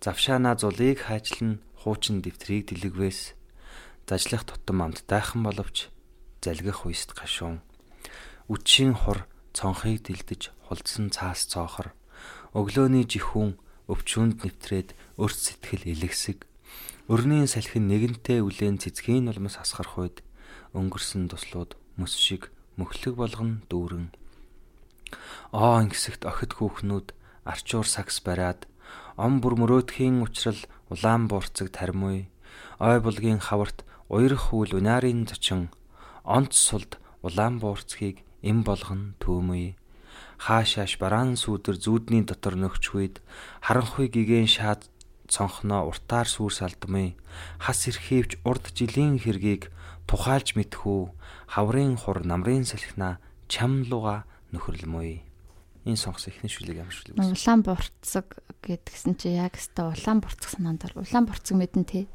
Завшаана 0.00 0.56
зулыг 0.56 1.04
хайчлан 1.04 1.60
хуучин 1.76 2.24
дэвтрийг 2.24 2.72
дэлгвээс 2.72 3.36
зажлах 4.08 4.48
тутам 4.48 4.88
амттайхан 4.88 5.44
боловч 5.44 5.92
залгих 6.40 6.88
уйст 6.88 7.12
гашуун. 7.12 7.60
Үчийн 8.48 8.96
хур 8.96 9.28
цонхыг 9.52 10.08
дэлдэж 10.08 10.48
хулдсан 10.64 11.12
цаас 11.12 11.44
цоохор 11.44 11.92
өглөөний 12.56 13.04
жихүүн 13.04 13.60
өвчүүнд 13.92 14.48
нэвтрээд 14.48 14.96
өрт 15.20 15.36
сэтгэл 15.44 15.92
илэгсэг 15.92 16.48
өрнийн 17.12 17.52
салхин 17.52 17.84
нэгэнтээ 17.84 18.40
үлэн 18.40 18.80
цэцгийн 18.80 19.28
улмас 19.28 19.60
асгарах 19.60 20.00
үед 20.00 20.16
өнгөрсөн 20.72 21.28
туслууд 21.28 21.83
мөс 21.98 22.14
шиг 22.18 22.50
мөхлөг 22.78 23.14
болгон 23.18 23.62
дүүрэн. 23.70 24.10
Оо 25.54 25.78
ингэсэгт 25.82 26.26
охид 26.26 26.52
хүүхнүүд 26.58 27.14
арчуур 27.46 27.86
сакс 27.86 28.18
бариад 28.26 28.66
ом 29.16 29.38
бүр 29.38 29.54
мөрөөдхийн 29.60 30.22
учрал 30.26 30.58
улаан 30.90 31.30
буурцаг 31.30 31.70
тармуй 31.70 32.26
ой 32.82 32.98
булгийн 33.00 33.38
хаварт 33.38 33.86
уйрах 34.10 34.50
хүл 34.50 34.74
унарын 34.78 35.26
зочин 35.30 35.70
онц 36.24 36.54
сулд 36.58 36.98
улаан 37.22 37.62
буурцгийг 37.62 38.26
эм 38.42 38.66
болгон 38.66 39.14
түүмүй. 39.22 39.76
Хаашааш 40.44 40.98
бараан 40.98 41.38
сүудэр 41.38 41.76
зүүдний 41.78 42.22
дотор 42.26 42.58
нөхчвэд 42.58 43.22
харанхуй 43.64 44.10
гигэн 44.10 44.50
шаад 44.50 44.82
цонхноо 45.28 45.88
уртаар 45.88 46.28
сүрс 46.28 46.60
алдмын 46.66 47.14
хас 47.64 47.80
эрхийвч 47.88 48.42
урд 48.44 48.64
жилийн 48.76 49.16
хэргийг 49.22 49.72
тухайлж 50.08 50.54
мэдхүү 50.58 51.00
хаврын 51.54 51.96
хур 51.96 52.24
намрын 52.24 52.64
салхина 52.68 53.18
чам 53.48 53.84
луга 53.88 54.24
нөхөрлмөй 54.52 55.22
энэ 55.84 56.00
сонгос 56.00 56.32
ихний 56.32 56.48
шүлэг 56.48 56.80
ямар 56.80 56.94
шүлэг 56.96 57.20
вэ? 57.20 57.36
Улаан 57.36 57.60
бурцаг 57.60 58.26
гэдгсэн 58.64 59.14
чи 59.20 59.36
яг 59.36 59.60
өстой 59.60 59.92
улаан 59.92 60.24
бурцаг 60.24 60.48
санаанд 60.48 60.88
бол 60.88 61.04
улаан 61.04 61.28
бурцаг 61.28 61.54
мэдэн 61.60 61.84
тий. 61.84 62.08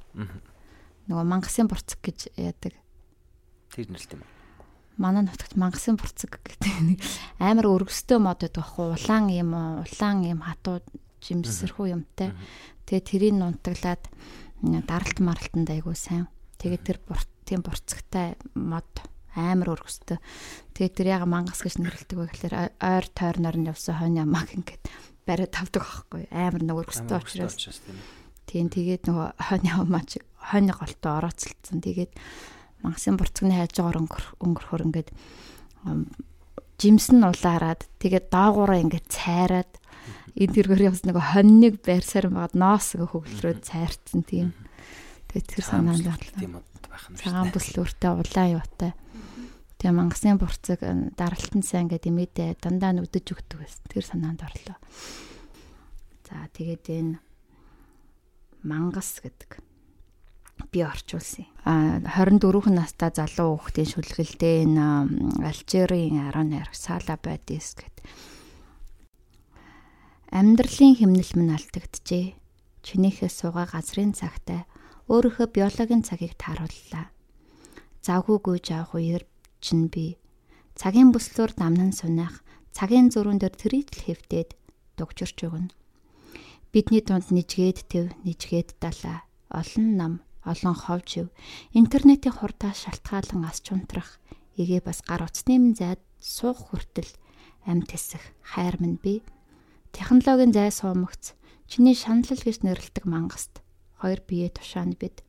Нөгөө 1.05 1.25
мангасын 1.25 1.69
бурцаг 1.69 2.01
гэж 2.01 2.33
яадаг. 2.33 2.73
Тэр 3.69 3.87
нэрэлт 3.93 4.17
юм. 4.17 4.25
Манай 4.97 5.21
нутагт 5.21 5.53
мангасын 5.53 6.01
бурцаг 6.01 6.41
гэдэг 6.41 6.73
нэг 6.81 6.99
амар 7.37 7.69
өргөстэй 7.69 8.17
мод 8.17 8.41
байдаг 8.41 8.65
аахгүй 8.65 8.97
улаан 8.97 9.29
юм 9.29 9.53
улаан 9.85 10.17
юм 10.25 10.41
хатуу 10.41 10.81
жимсэрхүү 11.21 11.93
юмтай. 11.93 12.33
Тэгээ 12.89 13.05
тэрийг 13.05 13.35
нунтаглаад 13.37 14.01
даралт 14.65 15.17
маралтанд 15.21 15.69
айгуу 15.69 15.93
сайн. 15.93 16.25
Тэгээ 16.57 16.81
тэр 16.81 16.97
бурт 17.05 17.29
тийм 17.49 17.65
бурцагтай 17.65 18.37
мод 18.53 18.85
амар 19.33 19.73
өргөстэй. 19.73 20.21
Тэгээд 20.77 20.93
тэр 20.93 21.07
яга 21.17 21.25
мангас 21.25 21.61
гэж 21.65 21.81
нэрлэдэг 21.81 22.17
вэ 22.17 22.25
гэхээр 22.29 22.55
ойр 22.77 23.05
тойрноор 23.13 23.57
нь 23.57 23.69
явсан 23.69 23.97
хойно 23.97 24.25
ямаг 24.25 24.53
ингээд 24.57 24.83
бариад 25.25 25.53
тавдаг 25.53 25.83
аахгүй 25.85 26.29
амар 26.29 26.61
нэг 26.61 26.77
өргөстэй 26.77 27.17
учраас. 27.17 27.57
Тийм 28.49 28.69
тэгээд 28.69 29.09
нөгөө 29.09 29.27
хойно 29.37 29.69
ямаач 29.85 30.21
хойно 30.37 30.73
голтоо 30.73 31.11
орооцолцсон. 31.21 31.81
Тэгээд 31.81 32.13
мангасын 32.81 33.17
бурцагны 33.17 33.53
хайж 33.53 33.77
байгаа 33.77 34.05
өнгөрөхөр 34.41 34.85
ингээд 34.89 35.09
жимс 36.79 37.11
нь 37.11 37.21
улаарад 37.21 37.85
тэгээд 37.99 38.31
доогоороо 38.33 38.79
ингээд 38.79 39.07
цайраад 39.11 39.71
энэ 40.39 40.53
тэргээр 40.55 40.87
явсан 40.89 41.11
нөгөө 41.11 41.25
хоньныг 41.35 41.75
байрсаар 41.83 42.31
байгаад 42.31 42.55
ноос 42.55 42.95
хөвгөлрөө 42.95 43.59
цайрцсан 43.59 44.23
тийм. 44.23 44.55
Тэгээд 45.29 45.45
тэр 45.45 45.61
санаанд 45.61 46.09
нь. 46.09 46.57
Цагаан 47.21 47.53
бүслүүртэй 47.53 48.11
улаан 48.17 48.57
юутай. 48.57 48.91
Тэгээ 49.77 49.93
мангасны 49.93 50.35
бурцаг 50.41 50.81
даралтан 51.15 51.61
сайн 51.61 51.87
гэдэг 51.87 52.09
имэдэ 52.09 52.57
дандаа 52.57 52.97
нүдэж 52.97 53.37
өгдөг 53.37 53.61
байсан. 53.61 53.85
Тэр 53.87 54.03
санаанд 54.03 54.41
орлоо. 54.41 54.77
За 56.25 56.49
тэгээд 56.49 56.85
энэ 56.89 57.21
мангас 58.65 59.21
гэдэг 59.21 59.61
би 60.73 60.83
орчуулсан. 60.83 61.47
А 61.63 62.01
24 62.03 62.73
настай 62.73 63.13
залуу 63.13 63.61
хүүхдийн 63.61 63.87
шүлгэлдээ 63.87 64.55
энэ 64.67 65.45
Алжирийн 65.45 66.27
18 66.27 66.73
Сала 66.75 67.15
Бадис 67.15 67.79
гэдэг 67.79 68.03
амьдралын 70.33 70.93
хэмнэл 70.99 71.33
минь 71.39 71.55
алдагджээ. 71.55 72.35
Чинийхээ 72.83 73.31
суугаа 73.31 73.67
газрын 73.71 74.11
цагтай 74.11 74.67
өөрийнхөө 75.09 75.47
биологийн 75.49 76.05
цагийг 76.05 76.37
таарууллаа. 76.37 77.09
Завгүй 78.05 78.37
гүйж 78.45 78.65
авах 78.77 78.93
үеэр 78.93 79.23
чинь 79.57 79.89
би. 79.89 80.21
Цагийн 80.77 81.09
бүслөөр 81.09 81.57
дамнан 81.57 81.97
сунах 81.97 82.45
цагийн 82.77 83.09
зурүүн 83.09 83.41
дээр 83.41 83.55
тритл 83.57 84.05
хэвдээд 84.05 84.53
дугчирч 85.01 85.49
өгнө. 85.49 85.73
Бидний 86.69 87.01
дунд 87.01 87.33
нижгээд 87.33 87.89
төв, 87.89 88.13
нижгээд 88.21 88.77
далаа, 88.77 89.25
олон 89.49 89.97
нам, 89.97 90.13
олон 90.45 90.77
ховж 90.77 91.25
ив, 91.25 91.27
интернетийн 91.73 92.37
хурдаа 92.37 92.77
шалтгаалan 92.77 93.49
ас 93.49 93.65
чунтрах, 93.65 94.21
игээ 94.61 94.85
бас 94.85 95.01
гар 95.01 95.25
утасны 95.25 95.57
минь 95.57 95.73
зайд 95.73 95.97
суух 96.21 96.69
хүртэл 96.69 97.09
амт 97.65 97.89
хэсэх 97.89 98.21
хайр 98.45 98.77
минь 98.77 99.01
би. 99.01 99.25
Технологийн 99.89 100.53
зай 100.53 100.69
суумагц, 100.69 101.33
чиний 101.65 101.97
шаналл 101.97 102.37
гэж 102.45 102.61
нэрлдэг 102.61 103.09
мангаст 103.09 103.65
хоёр 104.01 104.19
бие 104.25 104.49
тушаанд 104.49 104.97
бид. 104.97 105.21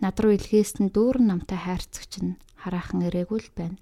Над 0.00 0.16
руу 0.22 0.32
илгээс 0.32 0.80
нь 0.80 0.94
дүүрэн 0.94 1.26
намтай 1.28 1.58
хайрцагч 1.60 2.12
нь 2.24 2.38
хараахан 2.62 3.04
ирээгүй 3.10 3.40
л 3.44 3.50
байна. 3.52 3.76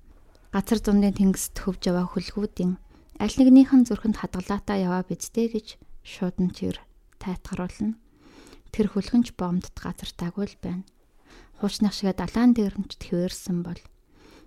Газар 0.50 0.80
зундын 0.82 1.14
тэнгист 1.14 1.54
хөвж 1.60 1.92
яваа 1.92 2.08
хүлгүүдийн 2.08 2.80
аль 3.22 3.36
нэгнийхэн 3.36 3.84
зүрхэнд 3.86 4.18
хадгалаатаа 4.22 4.78
яваа 4.78 5.02
бидтэй 5.04 5.50
гэж 5.52 5.76
шууд 6.06 6.36
нь 6.40 6.54
тэр 6.54 6.80
тайтгаруулна. 7.18 7.98
Тэр 8.72 8.86
хүлгэнч 8.94 9.34
бомдд 9.34 9.74
газар 9.76 10.10
таагүй 10.14 10.46
л 10.48 10.56
байна. 10.62 10.84
Хуучнах 11.58 11.92
шиг 11.92 12.14
далаан 12.14 12.54
дээрмчд 12.54 13.02
хөвөрсөн 13.02 13.66
бол 13.66 13.80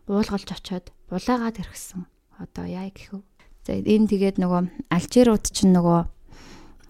уулгалж 0.07 0.49
очоод 0.55 0.95
булаагаад 1.11 1.59
иргсэн. 1.59 2.07
Одоо 2.39 2.65
яа 2.65 2.87
гэхв. 2.89 3.21
За 3.67 3.77
энэ 3.77 4.09
тэгээд 4.09 4.41
нөгөө 4.41 4.89
алжирууд 4.89 5.45
чинь 5.51 5.75
нөгөө 5.75 5.99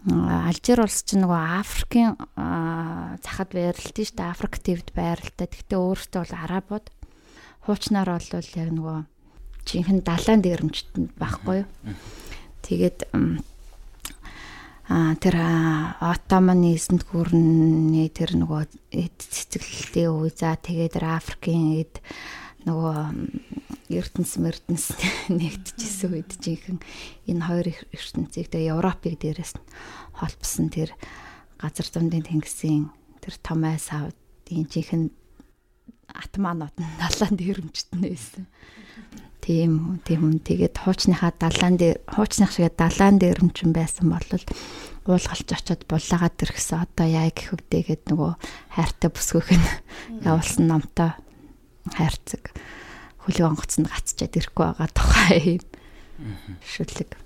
Алжир 0.01 0.81
улс 0.81 1.05
чинь 1.05 1.21
нөгөө 1.21 1.41
Африкийн 1.61 2.17
захад 3.21 3.53
байралтай 3.53 4.01
шүү 4.01 4.17
дээ. 4.17 4.33
Африк 4.33 4.57
твд 4.57 4.89
байралтай. 4.97 5.45
Гэхдээ 5.45 5.77
өөрөөсөө 5.77 6.17
бол 6.25 6.33
арабууд 6.41 6.85
хуучнаар 7.69 8.09
бол 8.09 8.49
яг 8.57 8.69
нөгөө 8.73 8.97
жинхэнэ 9.69 10.01
далайн 10.01 10.41
дээрэмчт 10.41 10.89
байхгүй 11.21 11.61
юу. 11.61 11.69
Тэгээд 12.65 12.99
а 14.89 15.13
тэр 15.21 15.35
Отоманы 16.01 16.73
эсэнд 16.73 17.05
гүрний 17.05 18.09
тэр 18.09 18.41
нөгөө 18.41 18.73
цэцэглэлтийн 18.89 20.09
үе 20.09 20.33
за 20.33 20.57
тэгээд 20.57 20.97
Африкийн 20.97 21.85
эд 21.85 22.01
нөгөө 22.65 23.60
ертөнц 23.99 24.31
мэрдэнс 24.39 24.85
нэгдэжсэн 25.39 26.11
үед 26.15 26.31
жинхэнэ 26.39 26.79
энэ 27.27 27.43
хоёр 27.43 27.67
ертөнцийг 27.91 28.47
тэгээ 28.47 28.71
Европыг 28.71 29.19
дээрээс 29.19 29.59
нь 29.59 29.65
холбосон 30.15 30.71
тэр 30.71 30.95
газар 31.59 31.87
зундын 31.89 32.23
тэнгисийн 32.23 32.93
тэр 33.19 33.35
том 33.43 33.67
айс 33.67 33.91
авдын 33.91 34.65
жинхэнэ 34.69 35.11
атманууд 36.13 36.75
нь 36.75 36.95
далаан 36.99 37.35
дээрэмчт 37.35 37.89
нь 37.95 38.03
байсан. 38.05 38.45
Тийм 39.41 39.97
тийм 40.05 40.37
тэгээд 40.37 40.77
хуучныхаа 40.77 41.33
далаан 41.33 41.75
дээр 41.81 41.97
хуучных 42.05 42.51
шиг 42.53 42.71
далаан 42.77 43.17
дээрэмчин 43.17 43.73
байсан 43.73 44.13
бол 44.13 44.27
уулгалж 45.09 45.49
очиод 45.49 45.81
булаагаад 45.89 46.37
иргсэн 46.45 46.85
одоо 46.85 47.07
яа 47.09 47.33
гэх 47.33 47.57
үгдээ 47.57 47.81
гэд 47.89 48.03
нөгөө 48.13 48.31
хайртай 48.77 49.09
бүсгүйх 49.09 49.49
нь 49.57 49.67
явуулсан 50.21 50.65
номтой 50.69 51.17
хайрцаг 51.89 52.53
хөлөг 53.25 53.45
онгоцонд 53.53 53.87
гацчаад 53.89 54.37
ирэхгүй 54.37 54.65
байгаа 54.65 54.89
тухай 54.93 55.61
юм 55.61 56.37
шүлэг. 56.65 57.17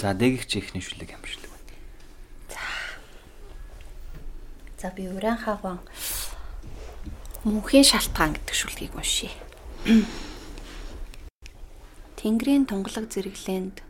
За 0.00 0.16
дэгч 0.16 0.56
ихний 0.56 0.84
шүлэг 0.84 1.12
юм 1.12 1.24
шүлэг 1.24 1.50
байна. 1.52 1.74
За. 2.48 2.64
За 4.80 4.88
би 4.96 5.08
уран 5.08 5.36
хагван 5.36 5.80
Мөнхийн 7.46 7.86
шалтгаан 7.86 8.34
гэдэг 8.34 8.56
шүлгийг 8.58 8.92
уншия. 8.98 9.30
Тэнгэрийн 12.18 12.66
тунгалаг 12.66 13.06
зэрэглээнд 13.06 13.86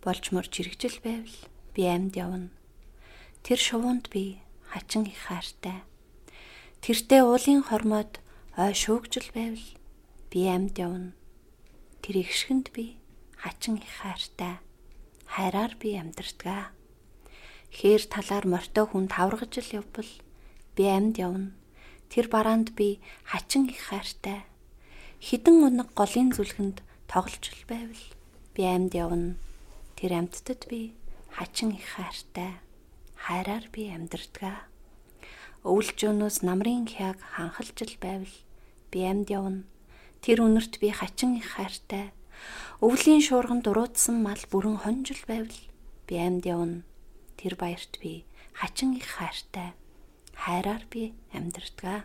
болж 0.00 0.24
морж 0.32 0.48
иргэжил 0.64 0.96
байвал 1.04 1.36
би 1.76 1.84
амьд 1.84 2.16
явна. 2.16 2.48
Тэр 3.44 3.60
шувуунд 3.60 4.08
би 4.08 4.40
хачин 4.72 5.04
их 5.04 5.20
хайртай. 5.28 5.84
Тэртээ 6.80 7.20
уулын 7.20 7.60
хормоод 7.68 8.24
ой 8.56 8.72
шүүгжил 8.72 9.28
байвал 9.36 9.66
би 10.30 10.46
амьд 10.46 10.78
явна. 10.78 11.10
Тэр 12.02 12.22
ихшгэнд 12.22 12.70
би 12.70 12.96
хачин 13.34 13.82
их 13.82 13.90
хайртай. 13.98 14.62
Хайраар 15.26 15.74
би 15.74 15.98
амьдэрдэг. 15.98 16.70
Хээр 17.74 18.02
талаар 18.06 18.46
мортой 18.46 18.86
хүн 18.86 19.10
таврагж 19.10 19.58
л 19.58 19.74
явбал 19.82 20.10
би 20.78 20.84
амьд 20.86 21.18
явна. 21.18 21.50
Тэр 22.14 22.30
бараанд 22.30 22.78
би 22.78 23.02
хачин 23.26 23.66
их 23.66 23.82
хайртай. 23.90 24.46
Хідэн 25.18 25.66
унаг 25.66 25.90
голын 25.98 26.30
зүлхэнд 26.30 26.78
тоглож 27.10 27.50
л 27.50 27.64
байвал 27.66 28.04
би 28.54 28.62
амьд 28.62 28.94
явна. 28.94 29.34
Тэр 29.98 30.14
амьтдад 30.14 30.62
би 30.70 30.94
хачин 31.34 31.74
их 31.74 31.90
хайртай. 31.90 32.62
Хайраар 33.18 33.66
би 33.74 33.90
амьдэрдэг. 33.90 34.62
Өвлж 35.66 35.98
өнөөс 36.06 36.46
намрын 36.46 36.86
хяг 36.86 37.18
ханхалж 37.34 37.78
л 37.82 37.96
байвал 37.98 38.34
би 38.94 38.98
амьд 39.04 39.28
явна. 39.28 39.66
Тэр 40.20 40.44
үнэрт 40.44 40.76
би 40.80 40.92
хачин 40.92 41.40
их 41.40 41.56
хайртай. 41.56 42.12
Өвлийн 42.84 43.24
шуурганд 43.24 43.64
дуруудсан 43.64 44.20
мал 44.20 44.40
бүрэн 44.52 44.76
хонжил 44.84 45.20
байвал 45.24 45.60
би 46.04 46.14
амьд 46.20 46.44
явна. 46.44 46.84
Тэр 47.40 47.56
баярт 47.56 47.96
би 48.00 48.24
хачин 48.52 48.96
их 48.96 49.08
хайртай. 49.08 49.72
Хайраар 50.36 50.84
би 50.92 51.12
амьдэрдэг. 51.32 52.04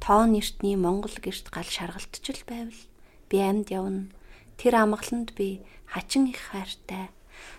Тоон 0.00 0.40
эртний 0.40 0.76
Монгол 0.76 1.12
гэрт 1.20 1.52
гал 1.52 1.68
шаргалтчл 1.68 2.44
байвал 2.48 2.80
би 3.28 3.36
амьд 3.44 3.68
явна. 3.68 4.08
Тэр 4.56 4.80
амгаланд 4.80 5.36
би 5.36 5.60
хачин 5.84 6.32
их 6.32 6.40
хайртай. 6.40 7.12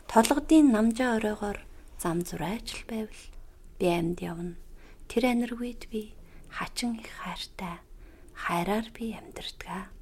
Толгодын 0.10 0.72
намжаа 0.74 1.18
оройгоор 1.18 1.62
зам 2.02 2.26
зурайч 2.26 2.74
л 2.74 2.84
байвал 2.90 3.22
би 3.78 3.86
амьд 3.86 4.22
явна. 4.22 4.58
Тэр 5.10 5.30
аниргүйд 5.30 5.90
би 5.94 6.14
хачин 6.50 6.98
их 6.98 7.10
хайртай. 7.22 7.82
Хайраар 8.44 8.88
би 8.96 9.14
амьдэрдэг 9.20 10.00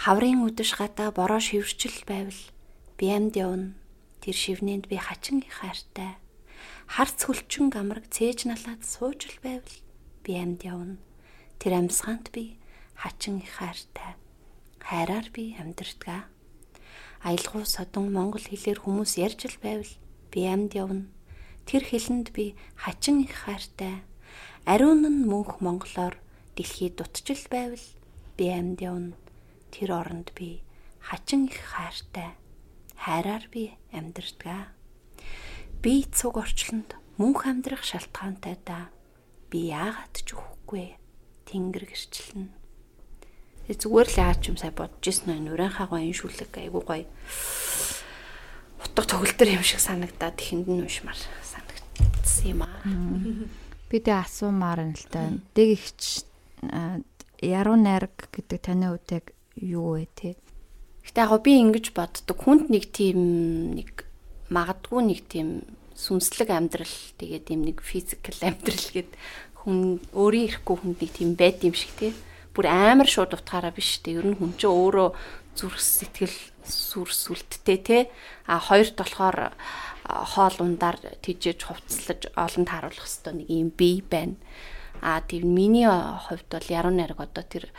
хаврын 0.00 0.40
үдэш 0.48 0.80
гадаа 0.80 1.12
бороо 1.12 1.44
шивэрчл 1.44 2.08
байвал 2.08 2.40
би 2.96 3.06
амьд 3.12 3.36
явна. 3.36 3.76
Тэр 4.24 4.32
шивнэнд 4.32 4.88
би 4.88 4.96
хачин 4.96 5.44
хайртай. 5.44 6.16
Харц 6.88 7.28
хөлчин 7.28 7.68
гамраг 7.68 8.08
цээж 8.08 8.48
налаад 8.48 8.80
сууж 8.80 9.28
л 9.28 9.38
байвал 9.44 9.76
би 10.24 10.32
амьд 10.40 10.64
явна. 10.64 10.96
Тэр 11.60 11.84
амьсгаанд 11.84 12.32
би 12.32 12.56
хачин 12.96 13.44
хайртай. 13.44 14.16
Хайраар 14.80 15.28
би 15.36 15.52
амьдэрдэг. 15.60 16.24
Аялгау 17.20 17.68
содон 17.68 18.08
монгол 18.08 18.40
хэлээр 18.40 18.80
хүмүүс 18.80 19.20
ярьж 19.20 19.52
л 19.52 19.58
байвал 19.60 19.92
би 20.32 20.48
амьд 20.48 20.72
явна. 20.80 21.12
Тэр 21.68 21.84
хэлэнд 21.84 22.32
би 22.32 22.56
хачин 22.72 23.20
их 23.20 23.36
хайртай. 23.36 24.00
Ариун 24.64 25.04
нь 25.04 25.28
мөнх 25.28 25.60
монголоор 25.60 26.16
дэлхийд 26.56 26.96
дутчил 26.98 27.44
байвал 27.50 27.86
би 28.36 28.44
амьд 28.48 28.80
явна 28.80 29.16
тэр 29.70 29.92
оронд 30.00 30.32
би 30.34 30.62
хачин 31.00 31.46
их 31.46 31.58
хайртай 31.60 32.34
хайраар 33.00 33.48
би 33.48 33.72
амьдардаг. 33.92 34.68
Би 35.80 36.04
цуг 36.12 36.36
орчлонд 36.36 36.96
мөнх 37.16 37.48
амьдрах 37.48 37.80
шалтгаантай 37.84 38.60
да. 38.64 38.92
Би 39.48 39.72
яагаад 39.72 40.12
ч 40.20 40.36
үхэхгүй 40.36 41.00
тэнгэр 41.48 41.88
гэрчлэн. 41.88 42.52
Зүгээр 43.70 44.08
л 44.12 44.20
яач 44.20 44.42
юм 44.52 44.60
сай 44.60 44.74
бодож 44.74 45.00
ирсэн 45.00 45.32
нөө 45.32 45.40
нүрэнхаа 45.48 45.88
гоё 45.88 46.12
шүлэг 46.12 46.52
айгуу 46.60 46.84
гоё. 46.84 47.08
Утга 48.84 49.02
төгөлтөр 49.08 49.56
юм 49.56 49.64
шиг 49.64 49.80
санагдаад 49.80 50.36
ихэнд 50.36 50.68
нь 50.68 50.84
уушмаар 50.84 51.16
санагдсан 51.16 52.44
юм 52.50 52.60
аа. 52.68 52.84
Би 53.88 53.96
тэ 54.02 54.12
асуумаар 54.12 54.84
нь 54.84 54.96
л 54.98 55.06
та. 55.08 55.32
Дэг 55.54 55.78
ихч 55.78 56.28
яруу 57.40 57.76
найраг 57.76 58.28
гэдэг 58.32 58.58
таны 58.60 58.92
үдэг 58.94 59.32
юу 59.56 59.96
вэ 59.96 60.06
те. 60.12 60.36
Гэтэ 61.04 61.24
яг 61.24 61.32
би 61.40 61.56
ингэж 61.60 61.96
боддог. 61.96 62.36
Хүнд 62.36 62.68
нэг 62.68 62.92
тийм 62.92 63.72
нэг 63.76 64.04
магадгүй 64.52 65.00
нэг 65.08 65.20
тийм 65.30 65.64
сүнслэг 65.96 66.52
амьдрал 66.52 66.96
тэгээд 67.16 67.52
юм 67.52 67.64
нэг 67.64 67.80
физикал 67.80 68.36
амьдрал 68.44 68.88
гэд 68.92 69.10
хүн 69.64 70.00
өөрийн 70.12 70.46
ирэхгүй 70.48 70.76
хүнд 70.76 70.98
нэг 71.00 71.12
тийм 71.16 71.30
байд 71.36 71.64
юм 71.64 71.76
шиг 71.76 71.92
те. 71.96 72.12
Бүр 72.52 72.68
амар 72.68 73.08
шууд 73.08 73.36
утгаараа 73.36 73.72
биш 73.72 74.00
те. 74.04 74.20
Ер 74.20 74.28
нь 74.28 74.36
хүн 74.36 74.56
чинь 74.56 74.72
өөрөө 74.72 75.08
зүрх 75.56 75.80
сэтгэл 75.80 76.38
сүр 76.64 77.08
сүлттэй 77.08 77.78
те. 77.80 77.98
А 78.44 78.60
хоёрт 78.60 78.96
болохоор 79.00 79.56
хоол 80.04 80.56
ундаар 80.60 80.98
тижээж 81.24 81.60
хувцлаж 81.64 82.32
олон 82.34 82.64
тааруулах 82.66 83.06
хэвээр 83.06 83.36
нэг 83.36 83.48
юм 83.48 83.70
бие 83.70 84.02
байна. 84.02 84.36
А 85.00 85.20
тийм 85.20 85.54
миний 85.54 85.88
хувьд 85.88 86.48
бол 86.48 86.66
яруу 86.68 86.92
найраг 86.92 87.20
одоо 87.20 87.44
тэр 87.44 87.72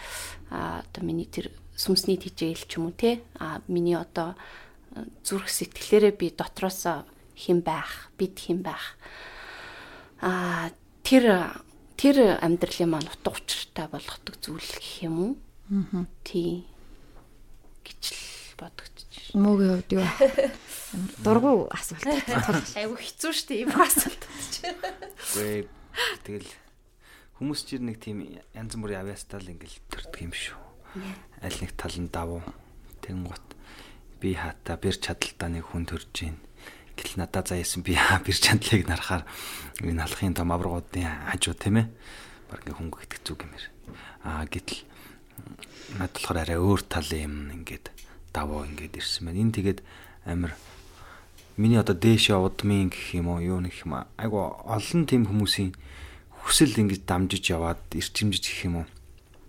одоо 0.49 1.01
миний 1.05 1.25
тэр 1.25 1.53
сүмсний 1.77 2.17
тижээл 2.17 2.65
ч 2.67 2.77
юм 2.77 2.89
уу 2.89 2.95
те 2.97 3.21
а 3.39 3.61
миний 3.67 3.95
одоо 3.95 4.35
зүрх 5.23 5.49
сэтгэлээрээ 5.49 6.13
би 6.17 6.27
дотроос 6.33 7.05
хэн 7.37 7.61
байх 7.61 8.11
бид 8.17 8.37
хэн 8.37 8.61
байх 8.61 8.97
а 10.21 10.69
тэр 11.01 11.55
тэр 11.97 12.37
амьдралын 12.41 12.89
маань 12.89 13.09
утга 13.09 13.33
учиртай 13.33 13.87
болгодог 13.87 14.35
зүйл 14.41 14.61
гэх 14.61 15.05
юм 15.05 15.15
уу 15.21 15.33
аа 15.71 16.05
тий 16.25 16.65
гэж 17.85 18.03
л 18.13 18.21
бодогдчих. 18.61 19.33
Мөгийн 19.33 19.81
хувьд 19.81 19.91
юу? 19.95 20.05
Дургу 21.23 21.71
асуулт. 21.71 22.05
Айгу 22.77 22.95
хэцүү 22.99 23.31
шүү 23.33 23.47
дээ 23.49 23.61
ийм 23.65 23.71
асуулт. 23.73 24.23
Гүй 25.33 25.65
тэгэл 26.27 26.49
хүмүүс 27.41 27.65
чинь 27.65 27.89
нэг 27.89 27.97
тийм 27.97 28.21
янз 28.53 28.77
бүрийн 28.77 29.01
авиастал 29.01 29.41
ингээл 29.41 29.81
төрдөг 29.89 30.21
юм 30.21 30.29
шүү. 30.29 30.61
Аль 31.41 31.57
нэг 31.57 31.73
тал 31.73 31.97
нь 31.97 32.13
давуу 32.13 32.45
тэнгуут 33.01 33.57
би 34.21 34.37
хаата 34.37 34.77
бэр 34.77 35.01
чадалтаа 35.01 35.49
нэг 35.49 35.65
хүн 35.65 35.89
төрж 35.89 36.05
гин 36.13 36.37
гэл 36.93 37.17
надад 37.17 37.49
заяасан 37.49 37.81
би 37.81 37.97
бэр 37.97 38.37
чадлыг 38.37 38.85
нарахаар 38.85 39.25
энэ 39.81 40.05
алхын 40.05 40.37
том 40.37 40.53
аврагуудын 40.53 41.33
хажуу 41.33 41.57
тийм 41.57 41.81
ээ. 41.81 41.89
Баг 42.53 42.61
ингээ 42.61 42.77
хөнгө 42.77 43.09
идэх 43.09 43.25
зүг 43.25 43.41
юмэр 43.41 43.65
аа 44.21 44.45
гэтэл 44.45 44.85
над 45.97 46.13
болохоор 46.13 46.37
арай 46.45 46.61
өөр 46.61 46.81
талын 46.85 47.25
юм 47.25 47.35
ингээд 47.57 47.89
давуу 48.37 48.69
ингээд 48.69 49.01
ирсэн 49.01 49.25
байна. 49.33 49.41
Энэ 49.41 49.55
тэгээд 49.57 49.79
амир 50.29 50.53
миний 51.57 51.81
одоо 51.81 51.97
дээш 51.97 52.37
удмын 52.37 52.93
гэх 52.93 53.17
юм 53.17 53.33
уу 53.33 53.41
юу 53.41 53.65
нэг 53.65 53.73
юм 53.81 53.97
айгу 53.97 54.61
олон 54.61 55.09
тийм 55.09 55.25
хүмүүсийн 55.25 55.73
хүсэл 56.41 56.73
ингэж 56.77 57.05
дамжиж 57.05 57.53
яваад 57.53 57.81
ирчимжиж 57.93 58.43
гэх 58.49 58.65
юм 58.67 58.75
уу? 58.83 58.87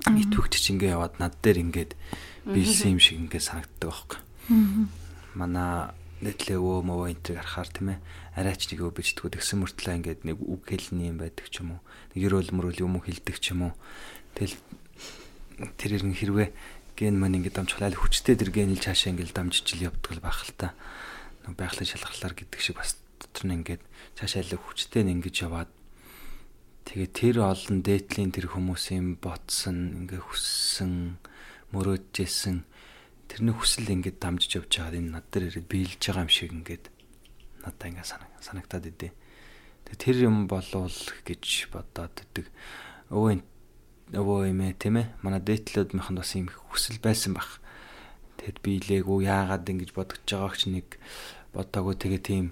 Итвэгч 0.07 0.74
ингээ 0.74 0.94
яваад 0.98 1.22
над 1.22 1.38
дээр 1.40 1.62
ингээд 1.64 1.92
биелсэн 2.46 2.98
юм 2.98 3.00
шиг 3.00 3.18
ингээ 3.22 3.42
санагддаг 3.42 3.88
байхгүй. 3.88 4.20
Манай 5.38 5.94
нэтлээ 6.22 6.59
өө 6.59 6.87
мөө 6.87 7.14
энтриг 7.14 7.38
харахаар 7.42 7.70
тийм 7.70 7.88
ээ. 7.94 7.98
Арайч 8.38 8.70
нэг 8.70 8.81
өө 8.83 8.94
бичдгүү 8.94 9.31
тэгсэн 9.35 9.59
мөртлөө 9.62 9.94
ингээд 9.98 10.20
нэг 10.26 10.38
үг 10.38 10.62
хэлний 10.66 11.11
юм 11.11 11.18
байдаг 11.18 11.46
ч 11.50 11.62
юм 11.62 11.78
уу. 11.78 11.81
Нэг 12.14 12.20
ерөөл 12.31 12.50
мөрөөл 12.55 12.83
юм 12.87 12.98
хэлдэг 13.02 13.37
ч 13.42 13.55
юм 13.55 13.70
уу. 13.70 13.74
Тэгэл 14.38 14.59
тэр 15.78 15.90
иргэн 15.98 16.14
хэрвээ 16.14 16.48
ген 16.98 17.18
маань 17.18 17.42
ингээд 17.42 17.59
дамжуулаад 17.59 17.98
хүчтэй 17.98 18.38
тэр 18.38 18.55
генэл 18.55 18.78
цаашаа 18.78 19.14
ингээд 19.18 19.35
дамжижил 19.35 19.90
явдаг 19.90 20.11
л 20.14 20.22
байх 20.22 20.40
л 20.46 20.55
та. 20.55 20.74
Байгалийн 21.46 21.90
шалгалаар 21.90 22.35
гэдэг 22.38 22.61
шиг 22.62 22.78
бас 22.78 22.98
дотор 23.18 23.44
нь 23.50 23.57
ингээд 23.62 23.83
цаашаа 24.14 24.46
л 24.46 24.62
хүчтэй 24.62 25.02
нь 25.02 25.18
ингэж 25.18 25.46
яваад 25.46 25.70
Тэгээ 26.82 27.10
тэр 27.14 27.36
олон 27.46 27.78
дээдлийн 27.86 28.34
тэр 28.34 28.50
хүмүүсийн 28.50 29.22
ботсон 29.22 30.02
ингээ 30.02 30.18
хүссэн 30.18 31.22
мөрөөджсэн 31.70 32.66
тэрний 33.30 33.54
хүсэл 33.54 33.86
ингээд 33.86 34.18
дамжиж 34.18 34.58
явж 34.58 34.82
байгаад 34.82 34.98
энэ 34.98 35.12
над 35.14 35.26
дээр 35.30 35.48
ирээд 35.48 35.70
биелж 35.70 36.02
байгаа 36.02 36.26
юм 36.26 36.32
шиг 36.34 36.50
ингээд 36.50 36.84
надаа 37.62 37.86
ингээ 37.86 38.06
санагтаад 38.42 38.90
идэв. 38.90 39.14
Тэгээ 39.86 40.02
тэр 40.02 40.16
юм 40.26 40.50
болов 40.50 40.92
гэж 41.22 41.70
бодоод 41.70 42.16
идэг. 42.18 42.50
Өвөө 43.14 43.40
өвөө 44.12 44.50
юм 44.50 44.60
ээ 44.66 44.74
тийм 44.76 45.00
ээ. 45.00 45.06
Манай 45.22 45.40
дээдлүүд 45.40 45.94
минь 45.94 46.18
бас 46.18 46.34
юм 46.34 46.50
хүсэл 46.50 46.98
байсан 46.98 47.38
баг. 47.38 47.62
Тэгэд 48.42 48.58
биелээгүй 48.58 49.30
яагаад 49.30 49.70
ингэж 49.70 49.94
бодож 49.94 50.18
байгааг 50.26 50.58
ч 50.58 50.68
нэг 50.68 50.98
бодоагүй 51.54 51.94
тэгээ 51.94 52.20
тийм 52.20 52.46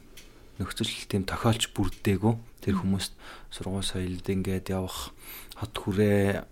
нөхцөл 0.62 0.88
тийм 1.10 1.26
тохиолч 1.26 1.74
бүрдээгүй 1.74 2.34
тэр 2.60 2.80
хүмүүст 2.80 3.12
сургууль 3.50 3.84
соёлд 3.84 4.26
ингээд 4.28 4.70
явах 4.70 5.12
хот 5.56 5.74
хүрээ 5.74 6.44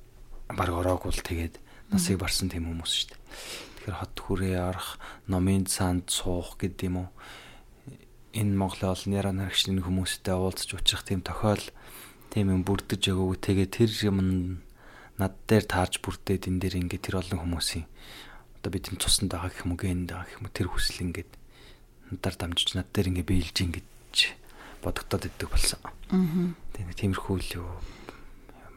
баг 0.56 0.70
ороогүй 0.72 1.12
л 1.12 1.22
тэгээд 1.22 1.54
насыг 1.92 2.20
барсан 2.20 2.48
тийм 2.48 2.68
хүмүүс 2.68 2.92
шүү 2.92 3.08
дээ. 3.12 3.20
Тэгэхээр 3.88 4.00
хот 4.00 4.16
хүрээ 4.16 4.56
орох, 4.60 5.00
номын 5.28 5.64
цаанд 5.64 6.08
суух 6.12 6.56
гэдэг 6.60 6.88
юм 6.88 6.96
уу? 7.04 7.08
Энэ 8.36 8.56
Монголын 8.56 8.92
олон 8.92 9.12
яра 9.16 9.32
нарагчны 9.32 9.80
хүмүүстэй 9.80 10.36
уулзч 10.36 10.76
уучрах 10.76 11.04
тийм 11.04 11.24
тохиол 11.24 11.64
тийм 12.28 12.52
юм 12.52 12.62
бүрдэж 12.64 13.08
өгөөг 13.08 13.40
тэгээ 13.40 13.68
тэр 13.72 13.90
юм 14.04 14.60
над 15.16 15.34
дээр 15.48 15.64
таарж 15.64 15.98
бүрдээд 16.04 16.46
энэ 16.46 16.60
дээр 16.60 16.74
ингээд 16.84 17.04
тэр 17.08 17.24
олон 17.24 17.40
хүмүүсийн 17.40 17.88
одоо 18.60 18.70
бидний 18.70 19.00
цуснд 19.00 19.32
байгаа 19.32 19.50
гэх 19.50 19.64
юм 19.64 19.72
уу 19.74 19.80
гэнэ 19.80 20.06
байгаа 20.06 20.26
гэх 20.28 20.38
юм 20.38 20.46
уу 20.46 20.54
тэр 20.54 20.68
хүсэл 20.68 21.04
ингээд 21.08 21.30
надаар 22.12 22.36
дамжиж 22.36 22.68
над 22.76 22.88
дээр 22.92 23.08
ингээд 23.10 23.30
биелж 23.32 23.56
ингэж 23.58 24.16
бодогдоод 24.82 25.28
иддэг 25.28 25.48
болсон. 25.50 25.80
Аа. 25.84 26.54
Тийм 26.72 26.88
тиймэрхүү 26.94 27.36
л 27.38 27.50
юу 27.58 27.70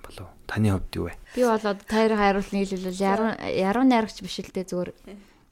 болов. 0.01 0.29
Таны 0.47 0.71
хувьд 0.75 0.95
юу 0.95 1.05
вэ? 1.07 1.15
Би 1.35 1.43
бол 1.47 1.55
одоо 1.55 1.85
таяр 1.87 2.15
хариулт 2.17 2.51
нийлүүлэл 2.51 2.99
яруу 2.99 3.31
яруу 3.39 3.85
найрагч 3.87 4.21
биш 4.21 4.41
л 4.43 4.51
дээ 4.51 4.67
зүгээр 4.67 4.91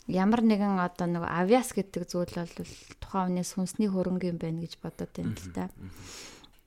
ямар 0.10 0.42
нэгэн 0.42 0.82
одоо 0.82 1.08
нэг 1.08 1.24
авиас 1.24 1.72
гэдэг 1.72 2.04
зүйл 2.10 2.34
бол 2.34 2.54
тухайн 3.00 3.40
хүний 3.40 3.46
сүнсний 3.46 3.90
хөрөнгө 3.90 4.34
юм 4.34 4.38
байна 4.42 4.66
гэж 4.66 4.82
бодоод 4.82 5.12
байна 5.14 5.38
л 5.38 5.50
да. 5.54 5.70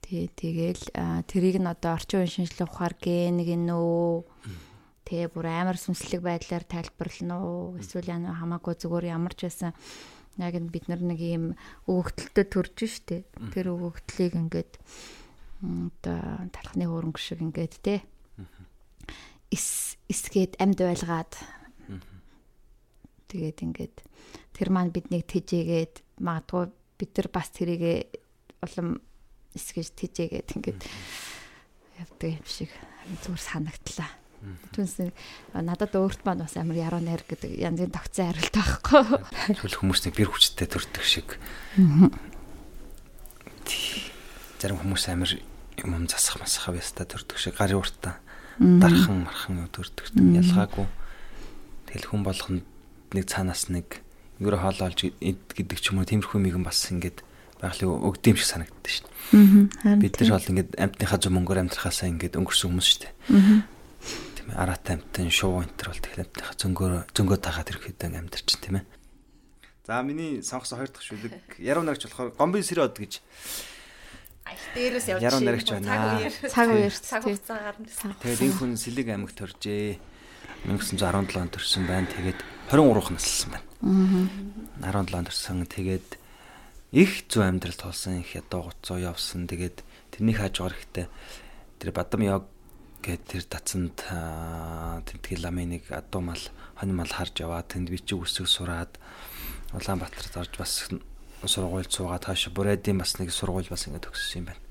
Тий, 0.03 0.27
тэгэл 0.31 0.83
тэрийг 1.27 1.59
нь 1.59 1.67
одоо 1.67 1.99
орчин 1.99 2.23
үеийн 2.23 2.47
шинжилгээ 2.47 2.67
ухаар 2.67 2.95
ген 2.97 3.43
гинөө 3.43 4.23
тэгээ 5.07 5.27
бүр 5.35 5.47
амар 5.51 5.77
сүнслэг 5.77 6.23
байдлаар 6.23 6.63
тайлбарлана 6.63 7.35
уу 7.43 7.77
эсвэл 7.79 8.07
яна 8.07 8.35
хамаагүй 8.39 8.79
зүгээр 8.79 9.11
ямар 9.11 9.35
ч 9.35 9.51
байсан 9.51 9.71
яг 10.37 10.55
нь 10.57 10.71
бид 10.73 10.89
нар 10.89 11.01
нэг 11.01 11.19
юм 11.21 11.45
өгөгдөлтөд 11.85 12.47
төрж 12.49 12.77
штэ. 12.89 13.27
Тэр 13.53 13.73
өгөгдлийг 13.73 14.33
ингээд 14.33 14.73
одоо 15.61 16.49
талхны 16.49 16.89
хөрөнгө 16.89 17.21
шиг 17.21 17.39
ингээд 17.45 17.73
те. 17.85 18.01
Эс 19.53 19.95
эсгээд 20.09 20.57
амьд 20.57 20.81
байлгаад. 20.81 21.33
Тэгээд 23.29 23.57
ингээд 23.61 23.95
тэр 24.57 24.69
маань 24.73 24.93
биднийг 24.93 25.29
тэжээгээд 25.29 26.01
магадгүй 26.21 26.69
бид 26.97 27.11
нар 27.17 27.29
бас 27.29 27.49
тэрийгэ 27.53 27.93
улам 28.61 29.01
эсгэж 29.53 29.93
тэжээгээд 29.97 30.49
ингээд 30.57 30.81
явдаг 32.01 32.29
юм 32.41 32.47
шиг 32.49 32.71
зүгээр 33.21 33.41
санагдлаа. 33.41 34.22
Түнс 34.75 34.99
надад 35.53 35.95
өөрт 35.95 36.25
маань 36.27 36.43
бас 36.43 36.57
амар 36.59 36.75
яруу 36.75 36.99
найр 36.99 37.23
гэдэг 37.23 37.51
янзын 37.63 37.91
тогтсон 37.93 38.31
хариулт 38.33 38.55
байхгүй. 38.55 39.03
Тэгвэл 39.55 39.79
хүмүүсний 39.79 40.11
бэр 40.11 40.29
хүчтэй 40.31 40.67
төрдөг 40.67 41.03
шиг. 41.03 41.39
Зарим 44.59 44.79
хүмүүс 44.83 45.05
амар 45.11 45.31
юм 45.79 46.07
засах 46.11 46.43
масах 46.43 46.75
байста 46.75 47.07
төрдөг 47.07 47.37
шиг 47.39 47.55
гарын 47.55 47.79
уртаа 47.79 48.19
дархан 48.59 49.23
мархан 49.23 49.67
төрдөг 49.71 50.11
ялгаагүй. 50.11 50.87
Тэгэл 51.87 52.09
хүн 52.11 52.23
болгонд 52.27 52.63
нэг 53.15 53.25
цаанаас 53.29 53.69
нэг 53.71 54.03
юу 54.39 54.57
хоол 54.57 54.79
олж 54.83 55.13
гэдэг 55.13 55.77
ч 55.79 55.93
юм 55.93 56.01
уу 56.01 56.09
тиймэрхүү 56.09 56.39
мигэн 56.41 56.65
бас 56.65 56.83
ингээд 56.91 57.23
байгалийн 57.61 57.95
өгдөм 57.95 58.35
шиг 58.35 58.49
санагддаг 58.49 58.91
шүү 58.91 59.07
дээ. 59.31 60.01
Бид 60.03 60.19
нар 60.19 60.31
бол 60.35 60.51
ингээд 60.51 60.71
амьтныхаа 60.75 61.19
зөв 61.21 61.31
мөнгөөр 61.31 61.61
амьдрахаасаа 61.63 62.11
ингээд 62.11 62.37
өнгөрсөн 62.37 62.67
хүмүүс 62.73 62.87
шүү 62.91 63.01
дээ. 63.07 63.13
Тийм 64.43 64.51
ээ 64.51 64.59
араатай 64.59 64.99
амьтан 64.99 65.31
шуу 65.31 65.63
бол 65.63 65.71
тэгэхээр 65.71 66.59
зөнгөөр 66.59 66.93
зөнгөө 67.15 67.39
тагаад 67.39 67.71
ирэхэд 67.71 68.03
амьдарч 68.11 68.59
тийм 68.59 68.83
ээ. 68.83 68.85
За 69.87 70.03
миний 70.03 70.43
сонгосон 70.43 70.83
хоёр 70.83 70.91
дахь 70.91 71.07
шүлэг 71.07 71.63
яруу 71.63 71.87
нарагч 71.87 72.11
болохоор 72.11 72.35
гомбын 72.35 72.63
сэрод 72.67 72.91
гэж 72.99 73.23
Ай 74.43 74.59
дээрээс 74.75 75.07
явж 75.15 75.23
яруу 75.23 75.39
нарагч 75.47 75.67
байна. 75.71 76.27
Цаг 76.51 76.75
үеэр 76.75 76.91
цаг 76.91 77.23
хугацаагаар 77.23 77.77
нь 77.79 77.87
Тэгээд 77.87 78.43
энэ 78.43 78.57
хүн 78.59 78.75
Сэлэг 78.75 79.07
аймагт 79.15 79.39
төржээ. 79.39 79.95
1917 80.67 81.39
онд 81.39 81.51
төрсэн 81.55 81.83
байна. 81.87 82.11
Тэгээд 82.11 82.39
23-х 82.67 83.09
наслсан 83.15 83.49
байна. 83.55 83.67
Аа. 84.83 84.99
17 85.07 85.15
онд 85.15 85.27
төрсэн. 85.31 85.63
Тэгээд 85.71 86.09
их 86.91 87.11
зүй 87.31 87.47
амьдрал 87.47 87.79
тулсан, 87.79 88.19
их 88.19 88.35
ядуу 88.35 88.67
гуцуу 88.67 88.99
явсан. 88.99 89.47
Тэгээд 89.47 89.79
тэрний 90.11 90.35
хааж 90.35 90.59
байгаа 90.59 90.75
хэрэгтэй 90.75 91.07
тэр 91.79 91.91
бадам 91.95 92.23
яг 92.23 92.43
гээд 93.03 93.23
тэр 93.27 93.43
дацанд 93.51 93.99
тентгий 95.03 95.37
ламын 95.43 95.75
нэг 95.75 95.91
адуу 95.91 96.23
мал, 96.23 96.39
хонь 96.79 96.95
мал 96.95 97.11
харж 97.11 97.43
яваа. 97.43 97.67
Тэнд 97.67 97.91
би 97.91 97.99
чи 97.99 98.15
үсэг 98.15 98.47
сураад 98.47 98.95
Улаанбаатарт 99.75 100.37
орж 100.39 100.53
бас 100.55 100.87
сургуульд 101.43 101.91
суугаад 101.91 102.23
хааш 102.23 102.55
бүрээдийн 102.55 103.03
бас 103.03 103.19
нэг 103.19 103.35
сургууль 103.35 103.67
бас 103.67 103.91
ингэ 103.91 104.07
төгссөн 104.07 104.39
юм 104.39 104.47
байна. 104.53 104.63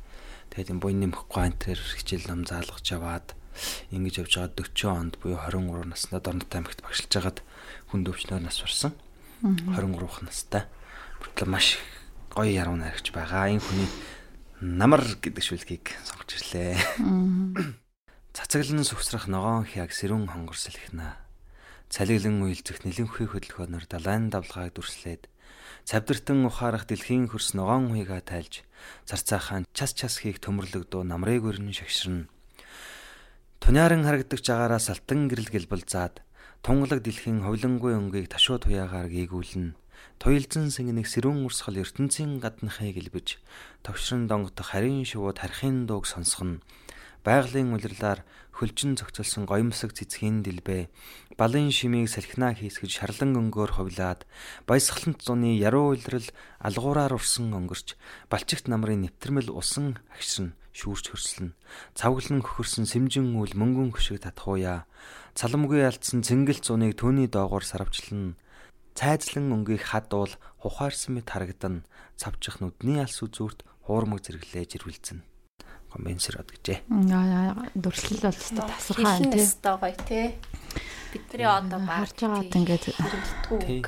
Тэгээд 0.51 0.73
энэ 0.73 0.83
буйны 0.83 1.07
мөхгүй 1.13 1.43
антер 1.45 1.77
хичээл 1.77 2.33
ном 2.33 2.49
заалгаж 2.49 2.87
яваад 2.89 3.37
ингэж 3.93 4.25
явж 4.25 4.33
байгаа 4.41 4.57
40 4.57 4.89
онд 4.89 5.15
буюу 5.21 5.37
23 5.37 5.93
наснаа 5.93 6.21
Дорнот 6.25 6.55
аймагт 6.55 6.81
багшилж 6.81 7.13
хагаад 7.13 7.39
хүн 7.93 8.01
дөвчнөр 8.07 8.41
нас 8.41 8.63
барсан. 8.63 8.97
23 9.45 10.25
настай. 10.25 10.65
Бүртлээ 11.21 11.49
маш 11.51 11.77
гоё 12.33 12.49
яруу 12.49 12.77
найрагч 12.81 13.13
байгаа. 13.13 13.53
Энэ 13.53 13.61
хүний 13.61 13.91
намар 14.63 15.03
гэдэг 15.21 15.45
шүлгийг 15.45 15.93
сонгож 16.07 16.31
ирлээ. 16.39 16.79
Цацаглан 18.33 18.81
сүхсрах 18.81 19.29
ногоон 19.29 19.69
хяг 19.69 19.93
сэрүүн 19.93 20.33
хонгорсэлхнэ. 20.33 21.21
Цалиглан 21.93 22.41
уйлзэх 22.41 22.81
нэлэнхүй 22.81 23.29
хөдөлгөөнөөр 23.29 23.85
далайн 23.93 24.33
давлгааг 24.33 24.73
дүрслээд 24.73 25.29
Цавдартан 25.85 26.41
ухаарах 26.49 26.89
дэлхийн 26.89 27.29
хөрс 27.29 27.53
ногоон 27.53 27.93
хуйга 27.93 28.25
тайлж 28.25 28.65
царцаахан 29.05 29.69
час 29.77 29.93
час 29.93 30.25
хийх 30.25 30.41
төмөрлөгдөө 30.41 31.05
намрыг 31.05 31.45
өрн 31.45 31.77
шагширна. 31.77 32.33
Туняаран 33.61 34.01
харагдаг 34.09 34.41
жагаараас 34.41 34.89
алтан 34.89 35.29
гэрэл 35.29 35.53
гэлбэлзаад 35.53 36.25
тунгалаг 36.65 37.05
дэлхийн 37.05 37.45
ховлонгүй 37.45 37.93
өнгийг 38.01 38.33
ташуу 38.33 38.57
туяагаар 38.65 39.13
гийгүүлнэ. 39.13 39.77
Туйлзан 40.23 40.73
сэнгэнэг 40.73 41.05
сэрүүн 41.05 41.45
урсгал 41.45 41.83
ертөнцийн 41.85 42.41
гаднахыг 42.41 42.97
гэлбэж 42.97 43.43
товшрон 43.85 44.25
донготох 44.25 44.73
харийн 44.73 45.05
шувууд 45.05 45.37
хархийн 45.37 45.85
дууг 45.85 46.07
сонсгоно. 46.09 46.65
Байгалийн 47.23 47.71
улирлаар 47.71 48.27
хөлжин 48.51 48.99
зохицолсон 48.99 49.47
гоёмсог 49.47 49.95
цэцгийн 49.95 50.43
дэлбэ. 50.43 50.91
Балын 51.39 51.71
шимийг 51.71 52.11
салхинаа 52.11 52.59
хийсгэж 52.59 52.99
шарлан 52.99 53.39
өнгөөр 53.39 53.79
ховлаад 53.79 54.27
баясгалант 54.67 55.23
зуны 55.23 55.55
яруу 55.55 55.95
улирал 55.95 56.27
алгуураар 56.59 57.15
урсан 57.15 57.55
өнгөрч 57.55 57.95
балчигт 58.27 58.67
намрын 58.67 59.07
нэвтэрмэл 59.07 59.55
усан 59.55 60.03
агширн 60.11 60.59
шүүрч 60.75 61.15
хөрслөн. 61.15 61.55
Цавглан 61.95 62.43
хөхөрсөн 62.43 62.91
сэмжин 62.91 63.39
үл 63.39 63.55
мөнгөн 63.55 63.95
хөшиг 63.95 64.19
татхууя. 64.27 64.91
Цаламгүй 65.39 65.87
алдсан 65.87 66.27
цэнгэл 66.27 66.59
зуныг 66.59 66.99
түүний 66.99 67.31
доогоор 67.31 67.63
сарвчлан. 67.63 68.35
Цайзлан 68.99 69.55
өнгийг 69.55 69.95
хадуул 69.95 70.35
хухаарсан 70.59 71.17
мэт 71.17 71.31
харагдан 71.31 71.87
цавчих 72.19 72.59
нүдний 72.59 72.99
алс 73.01 73.23
үзүүрт 73.25 73.65
хуурмаг 73.87 74.21
зэрэглээж 74.27 74.77
ирвэлцэн 74.77 75.32
компенсерод 75.93 76.49
гэжээ. 76.49 76.79
Дүрслэл 77.77 78.25
бол 78.25 78.41
өстой 78.41 78.65
тасархаа 78.65 79.21
юм 79.21 79.29
тий. 79.29 79.45
Өстой 79.45 79.77
гоё 79.77 79.97
тий. 80.09 80.27
Бидний 81.13 81.45
одоо 81.45 81.81
харж 81.85 82.17
байгаад 82.25 82.57
ингээд 82.57 82.85
хэрэглэтгүүг 82.97 83.87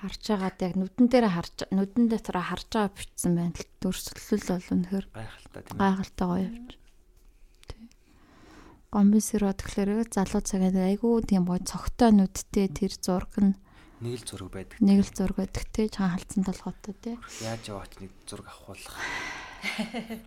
харж 0.00 0.22
байгаад 0.32 0.58
яг 0.64 0.74
нүдэн 0.80 1.06
дээр 1.12 1.26
харж 1.28 1.56
нүдэн 1.74 2.06
дээр 2.08 2.38
харж 2.40 2.68
байгаа 2.72 2.94
бичсэн 2.96 3.32
байна 3.36 3.52
л 3.52 3.68
дүрслэл 3.84 4.48
бол 4.48 4.72
үнэхээр 4.72 5.06
гайхалтай 5.12 5.62
тийм. 5.66 5.76
гайхалтай 5.76 6.26
гоё 6.30 6.40
явж. 6.48 6.70
Тий. 7.68 7.84
Компенсерод 8.88 9.58
тэгэхээр 9.60 9.90
залуу 10.08 10.40
цагаад 10.40 10.76
айгүй 10.78 11.12
тийм 11.28 11.44
гоё 11.44 11.60
цогтой 11.66 12.10
нүдтэй 12.16 12.66
тэр 12.72 12.92
зураг 12.96 13.34
нь 13.36 13.58
нэг 14.00 14.22
л 14.22 14.24
зураг 14.24 14.50
байдаг. 14.56 14.78
нэг 14.80 14.98
л 15.04 15.12
зураг 15.12 15.36
байдаг 15.36 15.66
тий. 15.68 15.86
Чаан 15.92 16.16
халдсан 16.16 16.48
толгойтой 16.48 16.94
тий. 16.96 17.16
Яаж 17.44 17.62
яваач 17.68 17.92
нэг 18.00 18.10
зураг 18.24 18.48
авахулах 18.48 18.96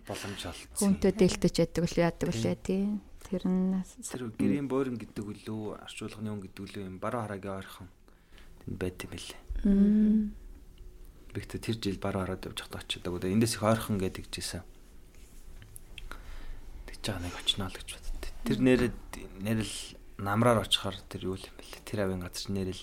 боломж 0.06 0.42
олцсон. 0.46 0.78
Хүнтэй 0.78 1.12
дээлтэж 1.12 1.54
яддаг 1.60 1.84
л 1.84 1.98
яадаг 1.98 2.30
лээ 2.34 2.56
тий. 2.62 2.82
Тэр 3.24 3.42
нь 3.48 3.82
Тэр 3.82 4.30
гэрийн 4.36 4.68
боорин 4.68 5.00
гэдэг 5.00 5.24
үлээ 5.24 5.80
арчуулганы 5.84 6.28
хүн 6.30 6.42
гэдэг 6.44 6.62
үлээ 6.62 6.84
юм 6.86 6.98
баруун 7.00 7.24
харагийн 7.24 7.58
ойрхон 7.58 7.88
тэнд 8.62 8.76
байт 8.78 8.98
юм 9.02 9.10
байлээ. 9.10 9.40
Бигтээ 11.34 11.60
тэр 11.60 11.76
жил 11.80 11.98
баруун 11.98 12.24
хараад 12.28 12.46
явж 12.46 12.58
хат 12.62 12.76
очиод 12.78 13.08
одоо 13.08 13.30
эндээс 13.32 13.58
их 13.58 13.64
ойрхон 13.64 13.98
гэдэг 13.98 14.28
жисэн. 14.30 14.62
Тэгж 16.86 17.02
байгаа 17.10 17.22
нэг 17.26 17.34
очноо 17.34 17.68
л 17.72 17.78
гэж 17.80 17.88
бодод. 17.96 18.24
Тэр 18.44 18.58
нэрэд 18.60 19.00
нэрэл 19.42 19.76
намраар 20.20 20.62
очихоор 20.62 21.00
тэр 21.10 21.32
юу 21.32 21.36
юм 21.40 21.54
бэлээ. 21.58 21.82
Тэр 21.82 22.06
авийн 22.06 22.22
газар 22.22 22.52
нэрэл 22.54 22.82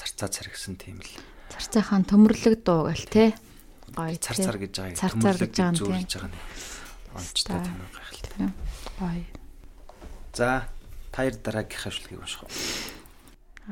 царцаа 0.00 0.28
царгсан 0.32 0.80
тийм 0.80 1.02
л. 1.02 1.12
царцаахан 1.52 2.08
төмөрлөг 2.08 2.64
дуу 2.64 2.88
гэл 2.88 3.06
тий. 3.10 3.28
Гоё 3.96 4.16
Цар 4.20 4.36
цар 4.36 4.58
гэж 4.60 4.72
байгаа. 4.76 5.00
Цар 5.00 5.14
цар 5.16 5.36
гэж 5.40 5.54
байгаа 5.56 5.80
юм 5.80 5.96
нэг. 5.96 6.12
Онцтой 7.16 7.58
тийм 7.64 7.80
гайхалтай. 7.96 8.52
Гоё. 9.00 9.24
За 10.36 10.68
таяр 11.16 11.34
дараагийнхаа 11.40 11.92
шүлгийг 11.96 12.20
унших. 12.20 12.44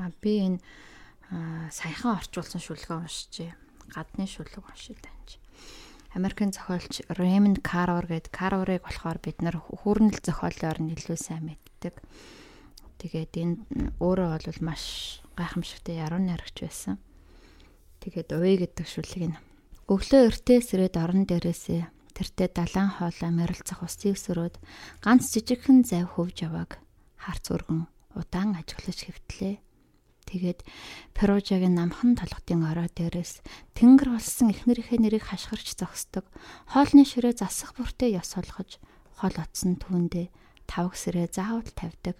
А 0.00 0.08
би 0.24 0.32
энэ 0.48 0.58
саяхан 1.68 2.16
орчуулсан 2.16 2.64
шүлгээ 2.64 3.04
уншижээ. 3.04 3.52
Гадны 3.92 4.24
шүлэг 4.24 4.64
уншиж 4.64 4.96
таньж. 5.04 5.36
Америкийн 6.16 6.56
зохиолч 6.56 7.04
Raymond 7.20 7.60
Carver 7.60 8.08
гэдэг 8.08 8.32
Carver-ыг 8.32 8.80
болохоор 8.80 9.18
бид 9.20 9.44
нар 9.44 9.60
хүүрнэл 9.60 10.24
зохиолоор 10.24 10.78
нь 10.80 10.94
илүү 10.96 11.18
сайн 11.20 11.52
мэддэг. 11.52 12.00
Тэгээд 12.96 13.34
энэ 13.36 13.56
өөрөө 14.00 14.40
бол 14.40 14.60
маш 14.64 15.20
гайхамшигтай 15.36 16.00
яруу 16.00 16.22
найрагч 16.22 16.64
байсан. 16.64 16.96
Тэгээд 18.00 18.30
Уй 18.40 18.56
гэдэг 18.62 18.86
шүлэг 18.86 19.22
нь 19.26 19.36
өглөө 19.88 20.22
эртээс 20.28 20.66
ирээд 20.74 20.96
орон 20.96 21.24
дээрээсээ 21.28 21.94
Тэртээ 22.14 22.48
далайн 22.54 22.90
хоолой 22.94 23.32
морилцах 23.34 23.82
усыг 23.82 24.14
сөрөөд 24.14 24.62
ганц 25.02 25.34
жижигхэн 25.34 25.82
зав 25.82 26.14
хөвж 26.14 26.46
явааг 26.46 26.78
харц 27.18 27.50
өргөн 27.50 27.90
удаан 28.14 28.54
ажиглаж 28.54 28.98
хэвтлээ. 29.02 29.58
Тэгээд 30.22 30.62
Перужагийн 31.10 31.74
намхан 31.74 32.14
толгодын 32.14 32.62
орой 32.70 32.86
дээрээс 32.94 33.42
тэнгэр 33.74 34.14
болсон 34.14 34.54
эхнэрийнхээ 34.54 35.02
нэрийг 35.02 35.26
хашгирч 35.26 35.74
зогсдог. 35.74 36.22
Хоолны 36.70 37.02
ширээ 37.02 37.34
засах 37.34 37.74
бүртээ 37.74 38.14
ёс 38.22 38.30
олгож 38.38 38.78
хол 39.18 39.34
отсон 39.34 39.74
түүндээ 39.82 40.30
тавг 40.70 40.94
сэрээ 40.94 41.34
заавал 41.34 41.66
тавьдаг. 41.74 42.14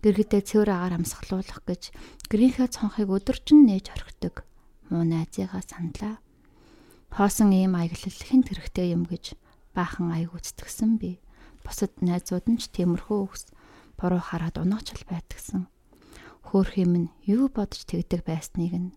Гэргэтээ 0.00 0.40
цэвэр 0.40 0.70
агаар 0.72 1.04
амсгалуулах 1.04 1.60
гэж 1.68 1.92
гэрийнхээ 2.32 2.68
цонхыг 2.72 3.12
өдөржин 3.12 3.68
нээж 3.68 3.92
орхидог. 3.92 4.48
Муу 4.88 5.04
найзыгаа 5.04 5.62
сандлаа. 5.62 6.16
Хоосон 7.14 7.50
ийм 7.56 7.74
аяглал 7.74 8.18
хэн 8.28 8.42
тэрэгтэй 8.44 8.92
юм 8.92 9.08
гэж 9.08 9.34
баахан 9.74 10.12
аяг 10.12 10.34
үздэгсэн 10.36 11.00
би. 11.00 11.20
Бусад 11.64 11.92
найзууд 12.04 12.46
нь 12.48 12.60
ч 12.60 12.68
тиймэрхүү 12.72 13.18
өгс 13.24 13.52
буруу 13.96 14.22
хараад 14.22 14.60
унаачл 14.60 15.02
байдгсан. 15.08 15.68
Хөөх 16.48 16.76
юм 16.80 16.92
нь 16.96 17.08
юу 17.24 17.48
бодож 17.48 17.84
тэгдэг 17.88 18.24
байсныг 18.24 18.72
нь 18.76 18.90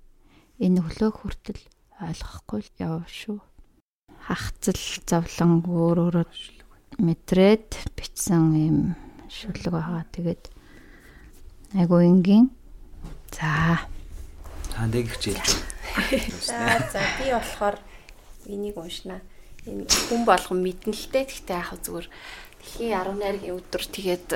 энэ 0.60 0.80
өглөө 0.84 1.12
хүртэл 1.12 1.62
ойлгохгүй 2.00 2.62
яв 2.80 3.08
шүү. 3.10 3.40
Хахцал 4.28 4.82
зовлон 5.10 5.66
өөр 5.66 5.98
өөрөөр 6.06 6.32
мэдрээд 7.02 7.96
бичсэн 7.98 8.44
юм 8.54 8.78
шүлэг 9.32 9.74
байгаа. 9.74 10.06
Тэгээд 10.14 10.44
айгу 11.74 11.98
энгийн. 12.04 12.54
За. 13.32 13.82
Та 14.70 14.86
нэг 14.86 15.10
хичээлж 15.10 15.72
За 16.40 16.80
за 16.92 17.02
би 17.20 17.32
болохоор 17.32 17.76
энийг 18.52 18.78
уншнаа. 18.78 19.24
Энэ 19.66 19.88
хүн 19.88 20.28
болгон 20.28 20.60
мэднэ 20.60 20.92
л 20.92 21.08
дээ. 21.10 21.26
Гэхдээ 21.26 21.58
яах 21.58 21.80
зүгээр 21.80 22.08
дэлхийн 22.60 22.94
18-гийн 22.94 23.58
өдөр 23.58 23.84
тэгээд 23.88 24.30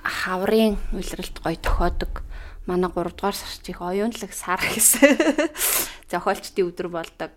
хаврын 0.00 0.78
үйлрэлт 0.94 1.36
гой 1.42 1.56
тохиодог. 1.58 2.22
Манай 2.66 2.90
3 2.90 3.14
дугаар 3.14 3.36
сарчиг 3.36 3.78
оюунлаг 3.82 4.32
сар 4.32 4.60
гэсэн 4.74 5.18
зохиолчдын 6.10 6.68
өдөр 6.70 6.88
болдог. 6.88 7.32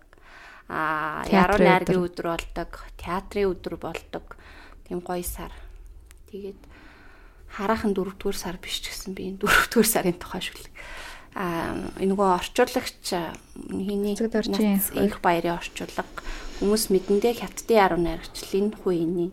Аа 0.70 1.26
яруу 1.26 1.58
найргийн 1.58 2.06
өдөр 2.06 2.26
болдог. 2.34 2.70
Театрын 2.98 3.50
өдөр 3.50 3.74
болдог. 3.78 4.38
Тийм 4.86 5.02
гоё 5.02 5.22
сар. 5.26 5.50
Тэгээд 6.30 6.60
хараахан 7.50 7.94
4 7.94 8.14
дугаар 8.14 8.38
сар 8.38 8.56
биш 8.62 8.78
ч 8.78 8.94
гэсэн 8.94 9.14
би 9.14 9.34
энэ 9.34 9.42
4 9.42 9.70
дугаар 9.74 9.88
сарын 9.90 10.18
тухай 10.18 10.42
шүлэг 10.42 10.70
а 11.34 11.78
нөгөө 11.98 12.28
орчуулагч 12.42 13.06
хийний 13.70 14.18
их 14.18 15.16
баярын 15.22 15.58
орчуулга 15.58 16.04
хүмүүс 16.60 16.92
мэдэндээ 16.92 17.40
хятадын 17.40 18.04
18 18.04 18.20
аргачлалын 18.20 18.68
хуйны 18.82 19.26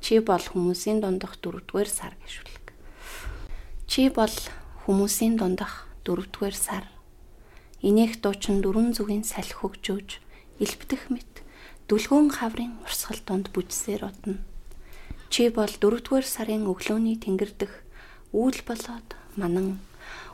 чи 0.00 0.16
бол 0.24 0.40
хүмүүсийн 0.40 1.04
дундах 1.04 1.36
дөрөвдүгээр 1.44 1.90
сар 1.92 2.16
гэшүүлэг. 2.24 2.66
Чи 3.84 4.08
бол 4.08 4.32
хүмүүсийн 4.88 5.36
дундах 5.36 5.90
дөрөвдүгээр 6.08 6.56
сар. 6.56 6.88
Инех 7.84 8.24
дуучин 8.24 8.64
дөрүн 8.64 8.96
зүгийн 8.96 9.28
салхи 9.28 9.60
хөгжөөж 9.60 10.10
элбдэх 10.62 11.12
мэт 11.12 11.44
дүлгөөн 11.88 12.32
хаврын 12.40 12.80
урсгал 12.80 13.20
донд 13.28 13.52
бүжсээр 13.52 14.08
удна. 14.08 14.40
Чи 15.28 15.52
бол 15.52 15.68
дөрөвдүгээр 15.68 16.26
сарын 16.26 16.64
өглөөний 16.64 17.20
тэнгэрдэх 17.20 17.72
үүл 18.32 18.58
болоод 18.64 19.08
манан 19.36 19.84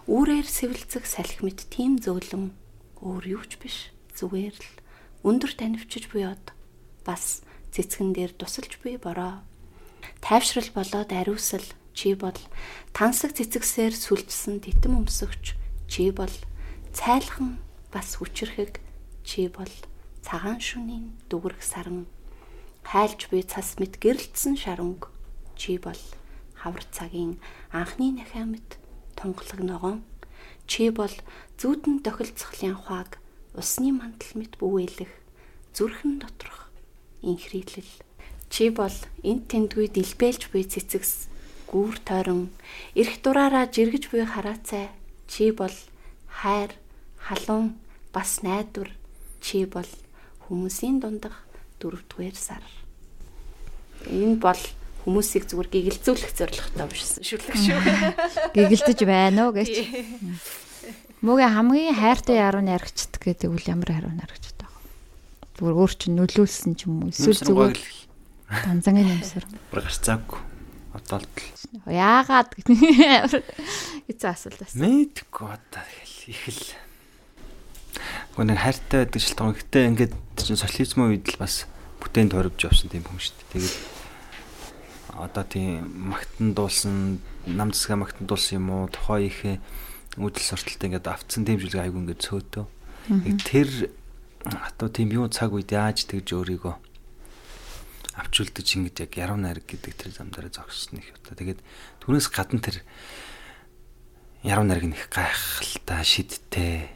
Үүрээр 0.07 0.47
сэвэлцэх 0.47 1.03
салхи 1.03 1.43
мэт 1.43 1.67
тийм 1.67 1.99
зөөлөн 1.99 2.55
өөр 3.03 3.25
юу 3.27 3.45
ч 3.51 3.59
биш. 3.59 3.91
Зүгээр 4.15 4.55
л 4.55 4.71
өндөр 5.27 5.53
танивчж 5.59 6.07
буйод 6.15 6.55
бас 7.03 7.43
цэцгэн 7.75 8.15
дээр 8.15 8.33
тусалж 8.39 8.79
буй 8.87 9.03
бороо. 9.03 9.43
Тайвшрал 10.23 10.71
болоод 10.71 11.11
ариусал 11.11 11.67
чи 11.91 12.15
бол 12.15 12.39
тансаг 12.95 13.35
цэцэгсээр 13.35 13.99
сүлжсэн 13.99 14.63
титэм 14.63 15.03
өмсөгч 15.03 15.59
чи 15.91 16.15
бол 16.15 16.31
цайлхан 16.95 17.59
бас 17.91 18.23
хүчрэхэг 18.23 18.79
чи 19.27 19.51
бол 19.51 19.75
цагаан 20.23 20.63
шөнийн 20.63 21.19
дүгрэх 21.27 21.67
саран 21.67 22.07
хайлж 22.87 23.27
буй 23.27 23.43
цас 23.43 23.75
мэт 23.83 23.99
гэрэлтсэн 23.99 24.55
шаранг 24.55 25.11
чи 25.59 25.83
бол 25.83 25.99
хавар 26.55 26.87
цагийн 26.95 27.43
анхны 27.75 28.15
нахиа 28.15 28.47
мэт 28.47 28.79
тунгалаг 29.19 29.61
ногоон. 29.65 29.99
Чи 30.71 30.91
бол 30.91 31.13
зүудэн 31.59 32.05
тохилцохлын 32.05 32.77
хуаг 32.77 33.19
усны 33.57 33.91
мантал 33.97 34.33
мэт 34.37 34.61
бүвэлэх 34.61 35.13
зүрхэн 35.73 36.21
доторх 36.21 36.69
инхрийлэл. 37.25 37.93
Чи 38.53 38.71
бол 38.71 38.93
энд 39.25 39.49
тэндгүй 39.51 39.89
дэлбэлж 39.91 40.53
буй 40.53 40.65
цэцэгс 40.69 41.29
гүүр 41.67 41.97
тойрон 42.07 42.53
эрх 42.95 43.19
дураараа 43.25 43.67
жиргэж 43.67 44.13
буй 44.13 44.25
хараацай. 44.29 44.93
Чи 45.27 45.51
бол 45.51 45.73
хайр 46.29 46.71
халуун 47.19 47.75
бас 48.13 48.43
найдвар. 48.43 48.93
Чи 49.41 49.67
бол 49.67 49.89
хүмүүсийн 50.47 51.01
дундах 51.03 51.43
дөрөвдүгээр 51.81 52.37
сар. 52.37 52.63
Энэ 54.07 54.39
бол 54.39 54.61
хүмүүсийг 55.07 55.47
зүгээр 55.47 55.71
гэгэлзүүлэх 55.71 56.33
зорилготой 56.35 56.87
бишсэн 56.91 57.23
шүлэг 57.23 57.55
шүү. 57.55 57.79
Гэгэлдэж 58.59 58.99
байна 59.07 59.47
уу 59.47 59.55
гэж. 59.55 59.71
Мөгийн 61.23 61.55
хамгийн 61.55 61.95
хайртай 61.95 62.43
яруу 62.43 62.67
найрагчд 62.67 63.23
гэдэг 63.23 63.55
үл 63.55 63.65
ямар 63.71 63.95
яруу 63.95 64.11
найрагчд 64.11 64.59
байгаа. 64.59 64.83
Зүгээр 65.63 65.79
өөр 65.79 65.93
чинь 65.95 66.19
нөлөөлсөн 66.19 66.75
ч 66.75 66.91
юм 66.91 67.07
уу 67.07 67.15
эсвэл 67.15 67.39
зүгээр 67.39 67.79
данзангийн 68.67 69.15
юмсар. 69.15 69.47
Гарцаагүй. 69.71 70.43
Одоо 70.99 71.23
л 71.23 71.31
яагаад 71.87 72.51
гэсэн 74.11 74.27
асуулт 74.27 74.59
бас. 74.59 74.75
Мэдгүй 74.75 75.47
одоо 75.55 75.87
их 76.27 76.43
л 76.51 76.63
Гүн 78.37 78.53
нэг 78.53 78.61
хайртай 78.61 79.07
байдаг 79.07 79.23
шилтгон. 79.23 79.57
Гэтэ 79.57 79.89
ингээд 79.89 80.13
чинь 80.37 80.61
социализмын 80.61 81.17
үед 81.17 81.25
л 81.33 81.41
бас 81.41 81.65
бүтээн 82.05 82.29
тойрвж 82.29 82.69
явсан 82.69 82.93
тийм 82.93 83.05
хүн 83.09 83.17
шүү 83.17 83.33
дээ. 83.33 83.49
Тэгээд 83.57 83.96
одоо 85.19 85.45
тийм 85.45 86.13
магтан 86.13 86.55
дуулсан 86.55 87.21
нам 87.47 87.73
засгаа 87.73 88.05
магтан 88.05 88.27
дуулсан 88.27 88.61
юм 88.61 88.71
уу? 88.71 88.89
Тухай 88.89 89.27
их 89.33 89.61
үдэл 90.17 90.45
сортолтой 90.45 90.89
ингээд 90.93 91.09
автсан 91.09 91.45
жилг 91.45 91.77
айгу 91.77 92.01
ингээд 92.01 92.25
цөөтөө. 92.25 92.65
Тэр 93.45 93.91
одоо 94.45 94.89
тийм 94.89 95.13
юу 95.13 95.29
цаг 95.29 95.53
үед 95.53 95.73
яаж 95.73 96.05
тэгж 96.09 96.37
өөрийгөө 96.37 96.75
авч 98.17 98.35
үлдэж 98.41 98.69
ингэж 98.81 98.97
яг 99.05 99.13
яруу 99.21 99.37
найраг 99.37 99.69
гэдэг 99.69 99.93
тэр 99.93 100.13
зам 100.17 100.33
дээр 100.33 100.49
зогссон 100.49 101.05
их 101.05 101.13
одоо. 101.21 101.37
Тэгээд 101.37 101.61
түүнээс 102.01 102.29
гадна 102.33 102.65
тэр 102.65 102.81
яруу 104.41 104.65
найраг 104.65 104.89
нэг 104.89 105.05
гайхалтай 105.13 106.01
шидтэй. 106.01 106.89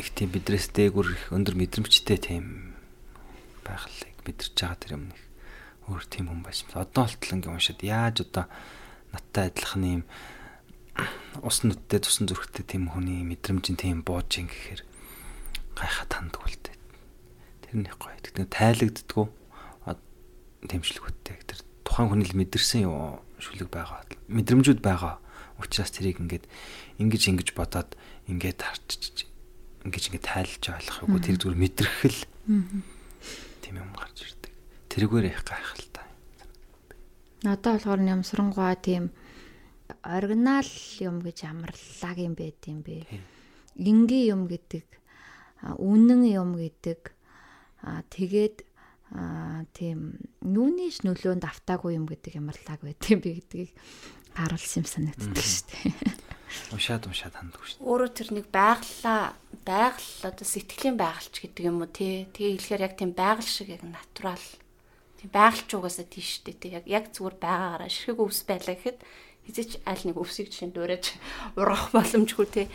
Их 0.00 0.08
тийм 0.16 0.32
бидрээс 0.32 0.72
дээгүр 0.72 1.12
их 1.12 1.24
өндөр 1.28 1.60
мэдрэмжтэй 1.60 2.16
тийм 2.16 2.72
байгалыг 3.68 4.16
мэдэрч 4.24 4.56
байгаа 4.56 4.80
тэр 4.80 4.96
юм 4.96 5.12
нэг 5.12 5.23
өөр 5.88 6.04
тийм 6.08 6.28
хүн 6.30 6.42
байсан. 6.44 6.68
Одоо 6.74 7.04
болтол 7.04 7.34
ингээм 7.36 7.56
уншаад 7.56 7.80
яаж 7.84 8.16
одоо 8.24 8.44
надтай 9.12 9.50
адилхан 9.52 9.84
юм 9.84 10.02
ус 11.42 11.66
нүдтэй 11.66 12.00
тусан 12.00 12.30
зүрхтэй 12.30 12.64
тийм 12.64 12.88
хүний 12.90 13.26
мэдрэмжийн 13.26 13.76
тийм 13.78 13.98
бууж 14.06 14.30
ин 14.38 14.48
гэхээр 14.48 14.82
гайхаа 15.74 16.06
тандг 16.06 16.38
үлдээ. 16.38 16.76
Тэрний 17.66 17.94
гоё. 17.98 18.14
Тэгтээ 18.22 18.46
тайлагддггүй 18.48 19.26
тэмшлэгүүдтэй. 20.68 21.36
Тэр 21.44 21.60
тухайн 21.84 22.08
хүний 22.08 22.28
л 22.28 22.38
мэдэрсэн 22.38 22.88
юу 22.88 23.20
шүлэг 23.36 23.68
байгаа. 23.68 24.06
Мэдрэмжүүд 24.32 24.80
байгаа. 24.80 25.20
Учираас 25.60 25.92
тэрийг 25.92 26.18
ингээд 26.18 26.48
ингэж 26.98 27.22
ингэж 27.30 27.48
бодоод 27.54 27.94
ингээд 28.26 28.60
харчиж 28.64 29.28
ингэж 29.84 30.04
ингэж 30.10 30.24
тайлж 30.24 30.62
ойлгох 30.66 31.04
үгүй 31.06 31.20
тэр 31.22 31.36
зүгээр 31.38 31.62
мэдрэх 31.62 31.98
л 32.10 32.20
тийм 33.62 33.74
юм 33.78 33.92
гарч 33.94 34.26
ирдэг 34.26 34.43
тэрүүгээр 34.94 35.26
их 35.26 35.42
гайхалтай. 35.42 36.06
Надад 37.42 37.82
болохоор 37.82 38.00
нямсрангуй 38.00 38.74
тийм 38.78 39.10
оригинал 40.06 40.70
юм 41.02 41.18
гэж 41.18 41.38
амарлаг 41.50 42.16
юм 42.22 42.38
байт 42.38 42.62
юм 42.70 42.86
бэ. 42.86 43.02
Ингийн 43.74 44.38
юм 44.38 44.42
гэдэг 44.46 44.86
үнэн 45.82 46.22
юм 46.30 46.54
гэдэг 46.54 47.10
тэгээд 48.14 48.56
тийм 49.74 49.98
нүунийш 50.40 51.02
нөлөөнд 51.02 51.44
автаагүй 51.44 51.98
юм 51.98 52.06
гэдэг 52.06 52.38
ямарлаг 52.38 52.80
байт 52.80 53.02
юм 53.10 53.18
бэ 53.18 53.42
гэдгийг 53.42 53.70
харуулсан 54.38 54.82
юм 54.82 54.88
санагддаг 54.88 55.42
шүү 55.42 55.66
дээ. 55.74 56.14
Уншаад 56.74 57.06
уншаад 57.06 57.34
ханддаг 57.34 57.62
шүү 57.66 57.82
дээ. 57.82 57.86
Өөрөө 57.86 58.10
тэр 58.14 58.28
нэг 58.34 58.46
байгалаа 58.50 59.34
байгаль 59.66 60.10
одоо 60.22 60.46
сэтгэлийн 60.46 60.96
байгалч 60.98 61.34
гэдэг 61.42 61.62
юм 61.66 61.82
уу 61.82 61.90
тий. 61.90 62.30
Тэгээ 62.30 62.62
хэлэхээр 62.62 62.86
яг 62.86 62.94
тийм 62.94 63.10
байгаль 63.14 63.46
шиг 63.46 63.68
яг 63.74 63.82
натурал 63.82 64.42
байгаль 65.32 65.64
ч 65.68 65.70
угаасаа 65.76 66.06
тийш 66.08 66.40
штэ 66.42 66.52
тий 66.58 66.70
яг 66.76 66.84
яг 66.90 67.12
зүгээр 67.14 67.36
байгаагаараа 67.40 67.90
ширхэг 67.92 68.18
өвс 68.20 68.40
байлаа 68.48 68.74
гэхэд 68.76 68.98
хизээч 69.44 69.84
аль 69.84 70.04
нэг 70.08 70.16
өвсөг 70.16 70.48
жишээ 70.48 70.72
дуурайж 70.72 71.12
ургах 71.60 71.92
боломжгүй 71.92 72.46
тий. 72.48 72.66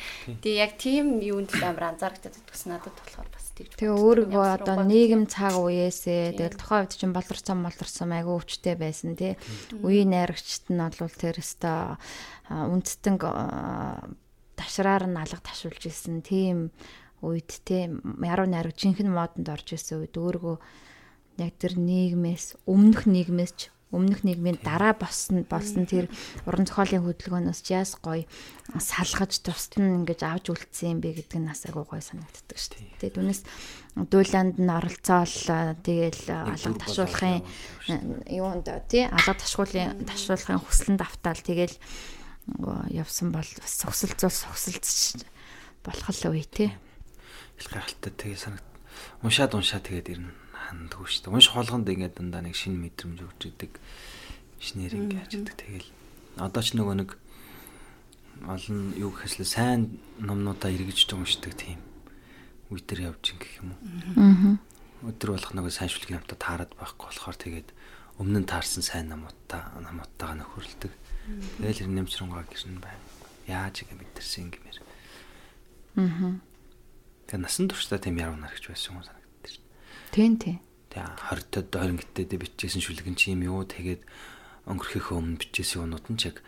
Тэгээ 0.46 0.62
яг 0.62 0.78
тийм 0.78 1.18
юунд 1.18 1.50
л 1.58 1.66
амар 1.66 1.98
анзаардаг 1.98 2.34
бас 2.46 2.62
надад 2.70 2.94
болохоор 2.94 3.30
бас 3.34 3.50
тэгж. 3.58 3.74
Тэгээ 3.74 3.98
өөрийгөө 3.98 4.46
одоо 4.54 4.86
нийгэм 4.86 5.26
цаг 5.26 5.58
үеэсээ 5.58 6.38
тэгэл 6.38 6.62
тухайн 6.62 6.86
үед 6.86 6.94
чинь 6.94 7.16
болорцсон 7.18 7.58
молорсон 7.66 8.14
айгүй 8.14 8.36
өвчтэй 8.38 8.76
байсан 8.78 9.18
тий. 9.18 9.34
Үеийн 9.82 10.14
найрагчт 10.14 10.70
нь 10.70 10.78
бол 10.78 11.16
тэр 11.18 11.42
өстой 11.42 11.98
үндстэн 12.54 13.18
ташраар 14.54 15.10
нь 15.10 15.18
алга 15.18 15.42
ташуулж 15.42 15.82
исэн 15.90 16.22
тийм 16.22 16.70
үед 17.26 17.50
тий. 17.66 17.90
Яруу 17.90 18.46
найраг 18.46 18.78
жинхэнэ 18.78 19.10
модонд 19.10 19.50
орж 19.50 19.74
исэн 19.74 20.06
үед 20.06 20.14
өөрийгөө 20.14 20.58
яг 21.40 21.56
тэр 21.58 21.80
нийгмээс 21.80 22.60
өмнөх 22.68 23.08
нийгмээс 23.08 23.54
ч 23.56 23.62
өмнөх 23.90 24.22
нийгмийн 24.22 24.62
дараа 24.62 24.94
болсон 24.94 25.50
болсон 25.50 25.90
тэр 25.90 26.06
уран 26.46 26.70
зохиолын 26.70 27.02
хөдөлгөөнөөс 27.10 27.62
jazz 27.66 27.98
гоё 27.98 28.30
салгаж 28.78 29.42
тусад 29.42 29.82
нь 29.82 30.06
ингэж 30.06 30.22
авч 30.30 30.54
үлдсэн 30.54 30.94
юм 30.94 31.00
бэ 31.02 31.18
гэдэг 31.18 31.42
нь 31.42 31.50
бас 31.50 31.66
агай 31.66 31.86
гоё 31.90 31.98
санагддаг 31.98 32.54
шүү 32.54 32.86
дээ. 32.86 33.02
Тэгээд 33.02 33.18
түүнээс 33.18 33.42
дууланд 34.14 34.56
нь 34.62 34.70
оролцоол 34.70 35.38
тэгэл 35.82 36.26
алга 36.30 36.78
ташуулахын 36.86 37.42
юунд 38.30 38.70
тий 38.94 39.10
алга 39.10 39.34
ташуулын 39.34 40.06
ташуулахын 40.06 40.62
хүслэн 40.62 40.98
давтаал 41.02 41.42
тэгэл 41.42 41.74
явсан 42.94 43.34
бол 43.34 43.50
бас 43.58 43.74
согсолцол 43.74 44.30
согсолцож 44.30 45.26
болох 45.82 46.10
л 46.14 46.30
үе 46.30 46.46
тий. 46.46 46.70
Их 47.58 47.66
гайхалтай 47.74 48.14
тэгээ 48.14 48.38
санагд 48.38 48.66
уншаад 49.26 49.58
уншаад 49.58 49.90
тэгээд 49.90 50.14
ирнэ 50.14 50.39
ханддаг 50.70 51.10
шүү 51.10 51.26
дээ. 51.26 51.34
Унш 51.34 51.50
холгонд 51.50 51.90
ингээд 51.90 52.16
дандаа 52.22 52.46
нэг 52.46 52.56
шинэ 52.56 52.78
мэдрэмж 52.78 53.20
өгч 53.26 53.42
идэг. 53.50 53.74
Шинээр 54.62 54.94
ингээд 54.96 55.20
яаж 55.20 55.34
идэг. 55.42 55.58
Тэгэл 55.58 55.90
одоо 56.38 56.62
ч 56.64 56.78
нөгөө 56.78 56.96
нэг 57.02 57.10
олон 58.48 58.96
юу 58.96 59.12
гэхээсээ 59.12 59.50
сайн 59.50 60.00
номнуудаа 60.22 60.72
эргэж 60.72 61.12
уншдаг 61.12 61.54
тийм 61.60 61.82
үе 62.72 62.80
төр 62.86 63.12
явж 63.12 63.36
ин 63.36 63.40
гэх 63.42 63.54
юм 63.60 63.74
уу. 63.74 63.82
Аа. 64.16 65.10
Өдөр 65.10 65.36
болох 65.36 65.52
нөгөө 65.58 65.74
сайн 65.74 65.92
шүлгийн 65.92 66.24
хамтаа 66.24 66.40
таарад 66.40 66.72
байхгүй 66.78 67.06
болохоор 67.10 67.36
тэгээд 67.36 67.70
өмнө 68.22 68.40
нь 68.46 68.48
таарсан 68.48 68.84
сайн 68.86 69.12
намуудаа 69.12 69.76
намуудтайгаа 69.82 70.38
нөхөрлөдөг. 70.40 70.94
Тэгэл 71.60 71.90
нэмчрэнгаа 71.90 72.46
гэрн 72.48 72.80
байна. 72.80 73.04
Яаж 73.50 73.84
ингэ 73.84 73.96
мэдэрсэн 73.98 74.54
гэмээр. 74.54 74.78
Аа. 76.00 76.40
Тэгээ 77.28 77.44
насан 77.44 77.68
туршдаа 77.68 78.00
тийм 78.00 78.22
яруу 78.22 78.38
нарагч 78.40 78.70
байсан 78.70 78.96
юм 78.96 79.04
санагдав. 79.04 79.19
Тийм 80.12 80.38
тийм. 80.42 80.58
Тэгээ 80.90 81.06
20-од 81.30 81.68
20 81.70 82.02
гиттэд 82.02 82.32
бичижсэн 82.34 82.82
шүлгэн 82.82 83.14
чи 83.14 83.38
юм 83.38 83.46
юу 83.46 83.62
тэгээд 83.62 84.02
өнгөрөхийнхөө 84.66 85.18
өмнө 85.22 85.38
бичижсэн 85.38 85.86
юмнууд 85.86 86.06
нь 86.10 86.18
ч 86.18 86.34
яг 86.34 86.42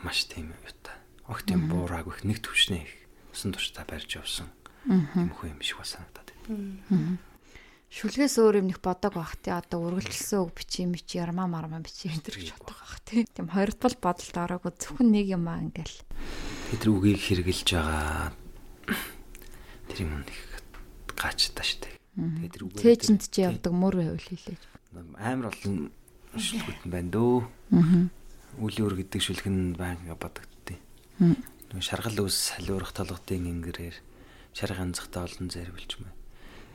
маш 0.00 0.24
тийм 0.28 0.56
юутай. 0.56 0.96
Огт 1.28 1.46
юм 1.52 1.68
буураг 1.68 2.08
их 2.08 2.24
нэг 2.24 2.40
төвшнээ 2.40 2.80
их 2.80 2.92
усан 3.32 3.52
турштай 3.52 3.84
барьж 3.84 4.16
явсан. 4.16 4.48
юм 4.88 5.30
хөө 5.30 5.52
юм 5.52 5.60
шиг 5.60 5.78
бас 5.78 5.94
санагдаад 5.94 6.28
байна. 6.48 7.20
Шүлгээс 7.92 8.40
өөр 8.40 8.64
юм 8.64 8.72
нэг 8.72 8.80
бодог 8.80 9.12
бах 9.20 9.36
тий 9.36 9.52
одоо 9.52 9.92
үргэлжилсэн 9.92 10.40
үг 10.40 10.56
бичиж 10.56 10.88
мич 10.88 11.12
ярмаа 11.12 11.44
мармаа 11.44 11.84
бичиж 11.84 12.08
энэ 12.08 12.24
гэж 12.24 12.56
боддог 12.56 12.78
бах 12.80 12.96
тий. 13.04 13.28
Тийм 13.28 13.52
хоёрт 13.52 13.78
бол 13.84 13.96
бодолд 14.00 14.36
ороогүй 14.40 14.72
зөвхөн 14.80 15.12
нэг 15.12 15.26
юм 15.28 15.44
аа 15.44 15.60
ингээл. 15.60 16.00
Тэр 16.72 16.88
үгийг 16.88 17.20
хэрглэж 17.20 17.68
байгаа 17.76 18.32
тэр 19.92 19.98
юм 20.08 20.24
нэг 20.24 20.40
гачтай 21.20 21.68
штэ. 21.68 22.01
Тэгээд 22.12 22.52
тэр 22.52 22.64
үгээр 22.68 22.84
Цээжинд 22.84 23.22
чи 23.32 23.40
явдаг 23.40 23.72
мөр 23.72 23.96
байвал 23.96 24.20
хийлээж. 24.20 24.62
Амар 25.16 25.48
олон 25.48 25.88
шүлгүүд 26.36 26.80
нь 26.84 26.92
байна 26.92 27.08
дөө. 27.08 27.36
Аа. 27.72 28.12
Үлийн 28.60 28.84
өр 28.84 28.94
гэдэг 29.00 29.20
шүлгэн 29.24 29.80
байнга 29.80 30.12
бодогдтыг. 30.20 30.76
Аа. 31.24 31.80
Шаргал 31.80 32.20
ус 32.20 32.36
салиурах 32.36 32.92
толгодын 32.92 33.48
ингэрээр 33.48 33.96
шар 34.52 34.72
ганцахта 34.76 35.24
олон 35.24 35.48
зайр 35.48 35.72
билжмэ. 35.72 36.12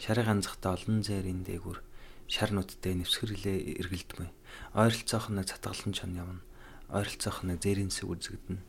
Шар 0.01 0.25
ганцахта 0.25 0.73
олон 0.73 1.05
зайрын 1.05 1.45
дээгүр 1.45 1.85
шар 2.25 2.49
нуттай 2.49 2.97
нэвсгэрлээ 2.97 3.77
эргэлдмэ. 3.77 4.33
Ойролцоох 4.73 5.29
нэг 5.29 5.53
цатгалан 5.53 5.93
чон 5.93 6.17
явна. 6.17 6.41
Ойролцоох 6.89 7.45
нэг 7.45 7.61
зэрийн 7.61 7.93
сүг 7.93 8.17
үзэгдэнэ. 8.17 8.65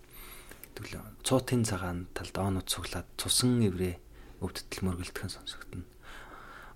Тэглээ. 0.76 1.24
Цуутын 1.24 1.64
цагаан 1.64 2.12
талд 2.12 2.36
оонууд 2.36 2.68
цуглаад 2.68 3.08
цусан 3.16 3.64
эврээ 3.64 3.96
өвдтөл 4.44 4.84
мөргөлдөхөн 4.84 5.32
сонсогдно 5.32 5.88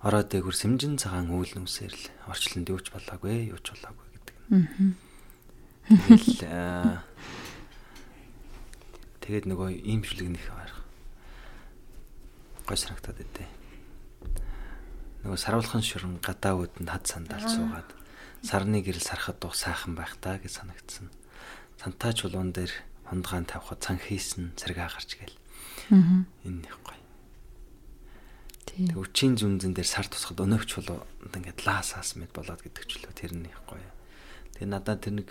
ороод 0.03 0.27
дээгүр 0.35 0.51
сэмжин 0.51 0.99
цагаан 0.99 1.31
үйл 1.31 1.55
нүсээр 1.55 1.95
л 1.95 2.05
орчлонд 2.27 2.67
юуч 2.67 2.91
болоогүй 2.91 3.55
юуч 3.55 3.71
болоогүй 3.71 4.07
гэдэг. 4.11 4.35
Тэгэл 5.87 6.43
тэгээд 9.23 9.45
нөгөө 9.47 9.69
ийм 9.79 10.03
шүлэг 10.03 10.27
нэх 10.27 10.51
байх. 10.51 10.75
Гой 12.67 12.75
санагтаад 12.75 13.15
байдэ. 13.23 13.47
Нөгөө 15.23 15.39
саруулхан 15.39 15.79
ширэн 15.79 16.19
гадаа 16.19 16.59
үдэнд 16.59 16.91
хад 16.91 17.07
сандалж 17.07 17.47
суугаад 17.47 17.87
сарны 18.43 18.83
гэрэл 18.83 18.99
сарахад 18.99 19.39
дух 19.39 19.55
сайхан 19.55 19.95
байх 19.95 20.19
та 20.19 20.35
гэж 20.35 20.59
санагдсан. 20.59 21.07
Сантаа 21.79 22.11
чулуун 22.11 22.51
дээр 22.51 22.75
хундгаан 23.07 23.47
тавихад 23.47 23.79
цан 23.79 24.03
хийсэн 24.03 24.51
цэргээ 24.59 24.83
гарч 24.83 25.15
гээл. 25.15 25.39
Энэ. 26.43 26.67
Тэг 28.73 28.97
өчийн 28.97 29.37
зүнзэн 29.37 29.77
дээр 29.77 29.85
сар 29.85 30.09
тусахад 30.09 30.41
өнөөгч 30.41 30.71
болоо 30.81 31.05
ингээд 31.29 31.61
лаасаас 31.61 32.17
мэд 32.17 32.33
болоод 32.33 32.65
гэдэг 32.65 32.83
ч 32.89 33.05
лөө 33.05 33.13
тэр 33.13 33.33
нь 33.37 33.45
гоё. 33.69 33.85
Тэгээ 34.57 34.69
надад 34.73 35.05
тэр 35.05 35.21
нэг 35.21 35.29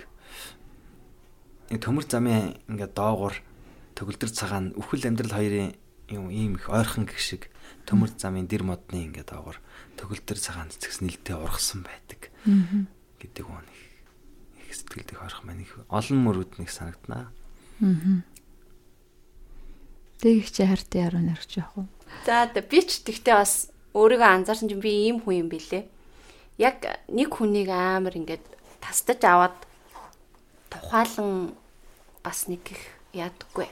төмөр 1.74 2.07
замын 2.07 2.55
ингээд 2.70 2.94
доогуур 2.94 3.35
төгөлдөр 3.98 4.31
цагаан 4.31 4.70
үхэл 4.78 5.11
амьдрал 5.11 5.35
хоёрын 5.35 5.74
юм 6.07 6.31
ийм 6.31 6.55
их 6.55 6.70
ойрхон 6.70 7.02
гэх 7.02 7.18
шиг 7.18 7.42
төмөр 7.90 8.14
замын 8.14 8.46
дэр 8.46 8.62
модны 8.62 9.11
ингээд 9.11 9.35
доогуур 9.35 9.59
төгөлдөр 9.98 10.38
цагаан 10.38 10.70
цэцгс 10.70 11.02
нэлтэй 11.02 11.35
ургасан 11.35 11.83
байдаг 11.83 12.31
гэдэг 13.18 13.46
нэг 13.50 13.78
их 14.70 14.74
сэтгэлд 14.78 15.12
их 15.12 15.22
ойрхон 15.22 15.46
маань 15.50 15.64
их 15.66 15.74
олон 15.90 16.18
мөрүүд 16.22 16.62
нэг 16.62 16.70
санагданаа. 16.70 17.35
Аа. 17.83 18.22
Тэг 20.22 20.46
их 20.46 20.54
чи 20.54 20.62
харт 20.62 20.94
яруу 20.94 21.18
нарч 21.18 21.58
яах 21.58 21.74
вэ? 21.74 21.90
За 22.22 22.46
би 22.46 22.78
ч 22.87 23.02
тэгтээ 23.02 23.35
бас 23.35 23.74
өөрийгөө 23.90 24.46
анзаарсан 24.46 24.70
чинь 24.70 24.78
би 24.78 25.11
ийм 25.11 25.18
хүн 25.18 25.42
юм 25.42 25.48
бэлээ. 25.50 25.82
Яг 26.62 26.78
нэг 27.11 27.35
хүнийг 27.35 27.66
амар 27.66 28.14
ингээд 28.14 28.46
тастаж 28.78 29.18
аваад 29.26 29.58
тухайлан 30.70 31.58
бас 32.22 32.46
нэг 32.46 32.62
их 32.70 32.82
яадаггүй. 33.11 33.66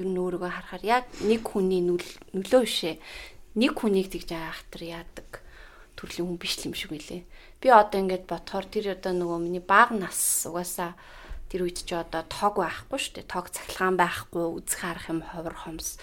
Ер 0.00 0.06
нь 0.08 0.16
өөрийгөө 0.16 0.48
харахаар 0.48 0.84
яг 0.88 1.04
нэг 1.20 1.44
хүний 1.44 1.84
нөлөө 1.84 2.64
бишээ. 2.64 2.96
Нэг 3.60 3.76
хүнийг 3.76 4.08
тэгж 4.08 4.32
аахтар 4.32 5.04
яадаг 5.04 5.44
төрлийн 6.00 6.32
хүн 6.32 6.40
биш 6.40 6.56
юм 6.64 6.72
шиг 6.72 6.96
үлээ. 6.96 7.28
Би 7.60 7.68
одоо 7.68 8.00
ингээд 8.00 8.24
ботхоор 8.24 8.64
тэр 8.72 8.96
одоо 8.96 9.12
нөгөө 9.12 9.38
миний 9.44 9.60
баг 9.60 9.92
нас 9.92 10.48
угаасаа 10.48 10.96
тэр 11.50 11.66
үед 11.66 11.82
ч 11.82 11.90
одоо 11.92 12.22
тоог 12.30 12.62
байхгүй 12.62 12.98
шүү 12.98 13.14
дээ. 13.20 13.26
Тоог 13.26 13.50
цахилгаан 13.50 13.98
байхгүй, 13.98 14.44
үзэх 14.54 14.80
харах 14.80 15.10
юм 15.10 15.20
ховор 15.26 15.54
хомс 15.58 15.98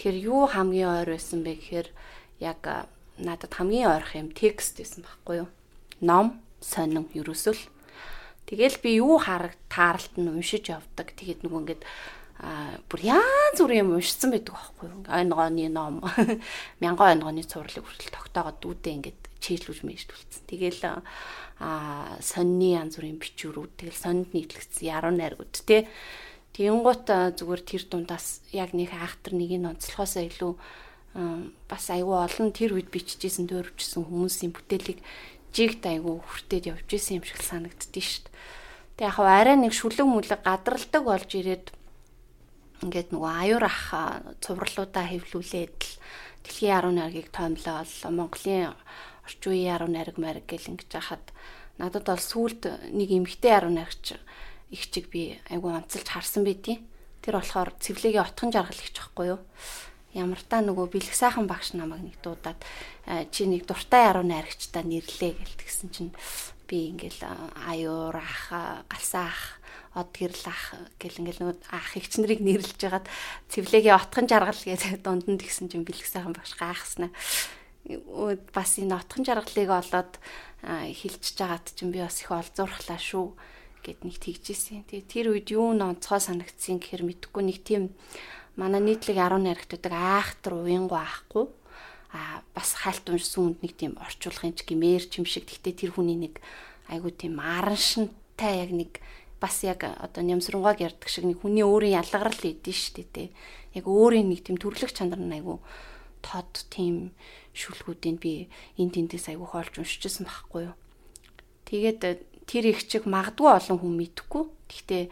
Тэгэхээр 0.00 0.16
юу 0.32 0.48
хамгийн 0.48 1.04
ойр 1.04 1.12
байсан 1.12 1.44
бэ 1.44 1.60
гэхээр 1.60 1.88
яг 2.40 2.88
надад 3.20 3.52
хамгийн 3.52 3.92
ойрох 3.92 4.16
юм 4.16 4.32
текст 4.32 4.80
байсан 4.80 5.04
байхгүй 5.04 5.44
юу? 5.44 5.48
Ном, 6.00 6.40
сонин 6.64 7.04
ерөөсөө 7.12 7.52
л 7.52 7.62
Тэгэл 8.48 8.80
би 8.80 8.96
юу 8.96 9.20
хараг 9.20 9.60
тааралт 9.68 10.16
нь 10.16 10.24
уншиж 10.24 10.72
явдаг. 10.72 11.12
Тэгээд 11.12 11.44
нөгөө 11.44 11.60
ингээд 11.68 11.82
а 12.40 12.80
бүр 12.88 13.00
янз 13.12 13.60
бүрийн 13.60 13.84
юм 13.84 14.00
уншсан 14.00 14.32
байдаг 14.32 14.56
байхгүй 14.56 14.88
юу. 14.88 15.04
Энэ 15.04 15.36
гоны 15.36 15.68
ном 15.68 16.00
мянган 16.82 17.20
ононы 17.20 17.44
цувралыг 17.44 17.84
хүртэл 17.84 18.16
тогтоогоод 18.16 18.58
дүүдээ 18.64 18.96
ингээд 19.04 19.19
чийжлүүлж 19.40 19.82
мэйжлүүлсэн. 19.84 20.44
Тэгэл 20.46 20.80
а 21.60 22.16
сонины 22.20 22.76
янз 22.76 22.96
бүрийн 22.96 23.20
бичвэрүүд 23.20 23.72
тэгэл 23.80 23.98
сонинд 24.00 24.32
нийтлэгдсэн 24.32 24.86
яруу 24.88 25.12
найргууд 25.12 25.54
те 25.64 25.88
Тэгэнгუут 26.50 27.06
зүгээр 27.38 27.62
тэр 27.62 27.82
дундаас 27.86 28.42
яг 28.50 28.74
нэг 28.74 28.90
айхтар 28.90 29.38
нэг 29.38 29.54
нь 29.54 29.70
онцлохоосоо 29.70 30.26
илүү 30.26 30.52
бас 31.70 31.84
айгүй 31.94 32.16
олон 32.26 32.50
тэр 32.50 32.74
үед 32.74 32.90
бичижсэн 32.90 33.46
төрөвчсөн 33.46 34.02
хүмүүсийн 34.10 34.50
бүтээлийг 34.50 34.98
жигт 35.54 35.82
айгүй 35.86 36.18
хүртээд 36.18 36.74
явж 36.74 36.90
исэн 36.90 37.22
юм 37.22 37.24
шиг 37.24 37.42
санагддээ 37.46 37.90
дээ. 37.94 38.34
Тэг 38.98 39.06
яг 39.08 39.18
арай 39.22 39.56
нэг 39.56 39.72
шүлэг 39.74 40.06
мүлэг 40.06 40.42
гадралдаг 40.42 41.02
болж 41.06 41.30
ирээд 41.38 41.66
ингээд 42.82 43.14
нөгөө 43.14 43.32
аюур 43.46 43.64
ах 43.70 43.82
цувралуудаа 44.42 45.06
хэвлүүлээд 45.06 45.78
л 45.80 45.94
дэлхийн 46.44 46.74
яруу 46.76 46.92
найргийг 46.94 47.30
тоомлол 47.30 47.94
Монголын 48.10 48.74
үеийн 49.38 49.78
яруу 49.78 49.90
найраг 49.92 50.18
мариг 50.18 50.50
гэл 50.50 50.74
ингэж 50.74 50.90
хахад 50.90 51.24
надад 51.78 52.08
бол 52.08 52.18
сүулт 52.18 52.66
нэг 52.90 53.08
эмгтэй 53.14 53.54
яруу 53.54 53.70
найрагч 53.70 54.18
их 54.70 54.82
чиг 54.90 55.10
би 55.10 55.38
айгу 55.50 55.70
онцолж 55.70 56.08
харсан 56.08 56.42
байдیں۔ 56.42 56.82
Тэр 57.20 57.36
болохоор 57.36 57.70
цэвлэгийн 57.78 58.24
отхон 58.24 58.50
жаргал 58.50 58.80
ихч 58.80 58.96
байхгүй 58.96 59.26
юу? 59.36 59.40
Ямар 60.16 60.42
та 60.42 60.58
нөгөө 60.58 60.90
бэлэг 60.90 61.14
сайхан 61.14 61.46
багш 61.46 61.76
намайг 61.78 62.02
нэг 62.02 62.16
дуудаад 62.18 62.58
чи 63.30 63.46
нэг 63.46 63.66
дуртай 63.68 64.10
яруу 64.10 64.26
найрагчтай 64.26 64.82
нэрлээ 64.82 65.38
гэл 65.38 65.58
тэгсэн 65.60 65.88
чинь 65.94 66.12
би 66.66 66.90
ингээл 66.90 67.30
аюур 67.70 68.18
ах 68.18 68.50
галсаах 68.90 69.60
од 69.94 70.10
гэрэл 70.14 70.46
ах 70.50 70.74
гэл 70.98 71.22
ингээл 71.22 71.42
нөгөө 71.42 71.56
ах 71.74 71.90
ихч 71.98 72.18
нарыг 72.18 72.40
нэрлж 72.42 72.78
хагаад 72.78 73.06
цэвлэгийн 73.50 73.98
отхон 73.98 74.26
жаргал 74.30 74.62
гэдэг 74.62 75.02
дунд 75.02 75.26
нь 75.26 75.38
тэгсэн 75.38 75.66
чинь 75.66 75.86
бэлэг 75.86 76.06
сайхан 76.06 76.34
багш 76.34 76.54
гайхснаа. 76.54 77.10
Бас 77.86 78.76
энэ 78.76 78.96
отхон 78.96 79.24
жаргалыг 79.24 79.70
олоод 79.70 80.12
хилчж 80.66 81.36
хагаад 81.36 81.66
чинь 81.72 81.92
би 81.92 82.04
бас 82.04 82.20
их 82.20 82.30
олзуурхлаа 82.30 83.00
шүү 83.00 83.32
гэд 83.80 84.04
нэг 84.04 84.16
тэгжсэн. 84.20 84.84
Тэгээ 84.84 85.08
тэр 85.08 85.26
үед 85.32 85.48
юу 85.50 85.72
н 85.72 85.96
онцгой 85.96 86.20
санагдсан 86.20 86.78
гэхээр 86.78 87.08
мэдхгүй 87.08 87.42
нэг 87.48 87.58
тийм 87.64 87.96
манай 88.60 88.84
нийтлэг 88.84 89.16
10 89.16 89.40
найрагтдаг 89.40 89.92
айхтар 89.92 90.60
уянгу 90.60 91.00
аахгүй 91.00 91.48
а 92.12 92.44
бас 92.52 92.76
хальт 92.76 93.08
уншсан 93.08 93.56
үнд 93.56 93.58
нэг 93.64 93.72
тийм 93.78 93.96
орчуулгын 93.96 94.52
ч 94.52 94.68
гимээр 94.68 95.08
ч 95.08 95.22
юм 95.22 95.26
шиг 95.26 95.48
гэхдээ 95.48 95.74
тэр 95.80 95.90
хүний 95.96 96.18
нэг 96.18 96.44
айгуу 96.92 97.14
тийм 97.14 97.40
араншинтай 97.40 98.66
яг 98.66 98.70
нэг 98.74 98.92
бас 99.40 99.64
яг 99.64 99.86
одоо 99.86 100.20
нямсрунгааг 100.20 100.82
ярддаг 100.84 101.08
шиг 101.08 101.24
нэг 101.24 101.40
хүний 101.40 101.64
өөрийн 101.64 102.02
ялгарл 102.02 102.36
идэв 102.44 102.76
штэ 102.76 103.06
тэ 103.08 103.32
яг 103.72 103.86
өөрийн 103.86 104.28
нэг 104.28 104.44
тийм 104.44 104.58
төрлөх 104.58 104.92
чанар 104.92 105.22
нь 105.22 105.38
айгуу 105.38 105.62
тод 106.20 106.50
тийм 106.68 107.14
шүлгүүдийг 107.56 108.16
би 108.20 108.32
энэ 108.78 108.94
тэндээс 108.94 109.32
айгуу 109.34 109.48
хоолж 109.50 109.74
уншижсэн 109.78 110.26
байхгүй 110.26 110.70
юу 110.70 110.76
тэгээд 111.66 112.00
тэр 112.46 112.64
их 112.70 112.86
чиг 112.86 113.06
магадгүй 113.06 113.48
олон 113.50 113.78
хүн 113.78 113.94
мэдхгүй 113.98 114.44
гэхдээ 114.70 115.02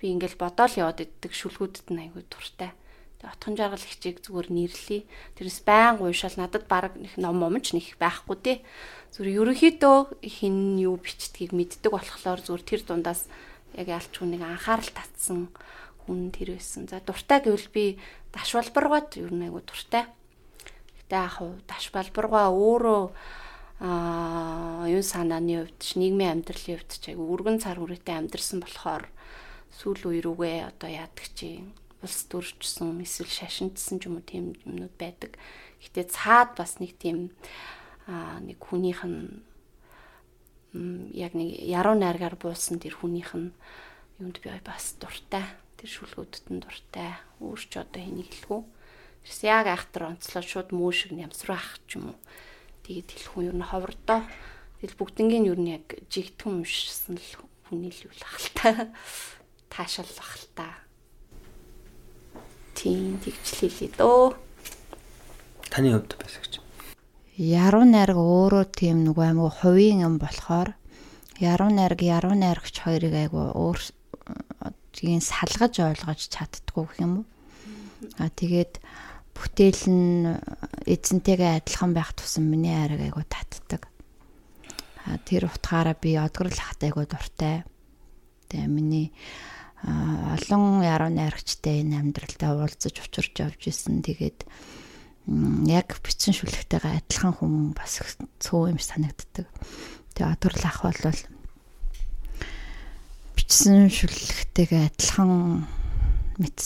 би 0.00 0.04
ингээл 0.12 0.40
бодоол 0.40 0.74
яваад 0.76 1.04
иддэг 1.04 1.32
шүлгүүдэд 1.32 1.88
нь 1.92 2.02
айгуу 2.08 2.24
дуртай 2.28 2.72
отхон 3.26 3.58
жаргал 3.58 3.82
хичээг 3.82 4.22
зүгээр 4.22 4.48
нэрлэе. 4.54 5.02
Тэрс 5.34 5.58
байн 5.66 5.98
уушаал 5.98 6.36
надад 6.38 6.70
баг 6.70 6.94
нэг 6.94 7.18
ном 7.18 7.42
момч 7.42 7.74
нэг 7.74 7.98
байхгүй 7.98 8.36
те. 8.38 8.54
Зүгээр 9.16 9.42
ерөнхийдөө 9.42 9.98
хин 10.22 10.78
юу 10.78 11.00
бичдгийг 11.00 11.50
мэддэг 11.50 11.90
болохоор 11.90 12.40
зүгээр 12.44 12.64
тэр 12.64 12.82
дундаас 12.86 13.26
яг 13.74 13.88
ялч 13.90 14.12
хүнийг 14.14 14.42
анхаарал 14.46 14.90
татсан 14.94 15.50
хүн 16.06 16.30
тэр 16.30 16.54
байсан. 16.54 16.86
За 16.86 17.02
дуртай 17.02 17.42
гэвэл 17.42 17.68
би 17.74 17.84
даш 18.30 18.54
балбаргууд 18.54 19.10
ер 19.18 19.32
нь 19.34 19.44
айгу 19.50 19.64
дуртай. 19.64 20.06
Яг 21.10 21.38
хуу 21.38 21.54
даш 21.70 21.90
балбаргаа 21.94 22.50
өөрөө 22.50 23.02
аа 23.80 24.88
юу 24.88 25.04
санааны 25.04 25.68
хувьд 25.68 25.78
ч 25.78 26.00
нийгмийн 26.00 26.40
амьдралын 26.40 26.80
хувьд 26.80 26.92
ч 26.96 27.04
айгу 27.12 27.28
өргөн 27.28 27.60
цар 27.60 27.76
хүрээтэй 27.78 28.16
амьдрсан 28.16 28.64
болохоор 28.64 29.04
сүүл 29.76 30.02
үе 30.08 30.20
рүүгээ 30.24 30.56
одоо 30.72 30.90
яадаг 30.90 31.26
чи 31.36 31.60
улс 32.00 32.24
төрчсөн 32.30 33.04
эсвэл 33.04 33.28
шашинтсан 33.28 34.00
ч 34.00 34.08
юм 34.08 34.16
уу 34.16 34.24
тийм 34.24 34.56
юмнууд 34.64 34.94
байдаг. 34.96 35.36
Гэтэ 35.84 36.08
цаад 36.08 36.56
бас 36.56 36.80
нэг 36.80 36.96
тийм 36.96 37.36
аа 38.08 38.40
нэг 38.40 38.56
хүнийх 38.56 39.04
нь 39.04 39.44
яг 41.12 41.32
нэг 41.36 41.60
яруу 41.60 41.96
найргаар 41.96 42.36
буусан 42.40 42.80
тэр 42.80 42.96
хүнийх 42.96 43.36
нь 43.36 43.52
юунд 44.20 44.40
би 44.40 44.48
бас 44.64 44.96
дуртай. 45.00 45.44
Тэр 45.76 45.90
шүлгүүдэд 45.92 46.46
нь 46.48 46.62
дуртай. 46.64 47.20
Өөрч 47.44 47.76
одоо 47.76 48.00
хэнийг 48.00 48.32
хэлэхүү. 48.32 48.60
Тэрс 49.26 49.42
яг 49.42 49.66
айхтар 49.66 50.14
онцлоо 50.14 50.42
шууд 50.46 50.70
муу 50.70 50.94
шиг 50.94 51.10
нямсруу 51.10 51.58
ах 51.58 51.82
ч 51.90 51.98
юм 51.98 52.14
уу. 52.14 52.18
Тэгээд 52.86 53.10
хэлэхүү 53.10 53.42
юу 53.50 53.58
н 53.58 53.66
ховрдоо. 53.66 54.22
Тэгэл 54.78 54.94
бүгднгийн 55.02 55.50
юу 55.50 55.58
н 55.58 55.82
яг 55.82 55.98
жигтхэн 56.06 56.62
уншсан 56.62 57.18
л 57.18 57.30
хүний 57.66 57.90
л 57.90 58.06
юу 58.06 58.14
л 58.14 58.22
ахaltaа. 58.22 58.94
Таашаал 59.74 60.14
ахaltaа 60.14 60.86
Тийм 62.76 63.16
тэгж 63.24 63.46
хэлээ 63.56 63.90
дөө. 63.96 64.36
Таны 65.72 65.96
хувьд 65.96 66.12
байсагч. 66.20 66.60
Яруу 67.40 67.88
найраг 67.88 68.20
өөрөө 68.20 68.64
тийм 68.68 69.08
нэг 69.08 69.16
аймаг 69.16 69.64
хувийн 69.64 70.04
юм 70.04 70.20
болохоор 70.20 70.76
яруу 71.40 71.72
найраг 71.72 72.04
яруу 72.04 72.36
найрагч 72.36 72.84
хоёрыг 72.84 73.16
айгу 73.16 73.48
өөр 73.56 73.80
тийм 74.92 75.24
салгаж 75.24 75.74
ойлгож 75.80 76.20
чаддгүй 76.28 76.84
гэх 76.84 77.00
юм 77.00 77.12
уу. 77.24 77.26
А 78.20 78.28
тэгээд 78.28 78.76
бүтээл 79.36 79.84
нь 79.92 80.40
эзэнтэйгээ 80.88 81.60
адилхан 81.60 81.92
байх 81.92 82.16
тусам 82.16 82.48
миний 82.48 82.72
ариг 82.72 83.00
айгу 83.04 83.22
татдаг. 83.28 83.88
Тэр 85.28 85.46
утгаараа 85.46 85.94
би 85.94 86.16
одгорл 86.16 86.56
хат 86.56 86.80
айгу 86.82 87.04
дуртай. 87.04 87.62
Тэгээ 88.48 88.66
миний 88.66 89.12
олон 89.84 90.80
яруу 90.80 91.12
найрагчтай 91.12 91.84
энэ 91.84 92.00
амьдралдаа 92.00 92.56
уулзаж 92.56 92.96
учирч 92.96 93.36
явж 93.38 93.60
исэн. 93.68 94.00
Тэгээд 94.00 94.48
яг 95.68 96.00
бичсэн 96.00 96.32
шүлэгтэйгээ 96.32 97.02
адилхан 97.04 97.32
хүн 97.36 97.54
бас 97.76 98.00
цөө 98.40 98.72
юм 98.72 98.80
санагддаг. 98.80 99.46
Тэгээ 100.16 100.32
одорлол 100.32 100.66
ах 100.66 100.80
бол 100.80 101.02
бичсэн 103.36 103.90
шүлэгтэйгээ 103.92 104.90
адилхан 104.90 105.66
мэт 106.40 106.58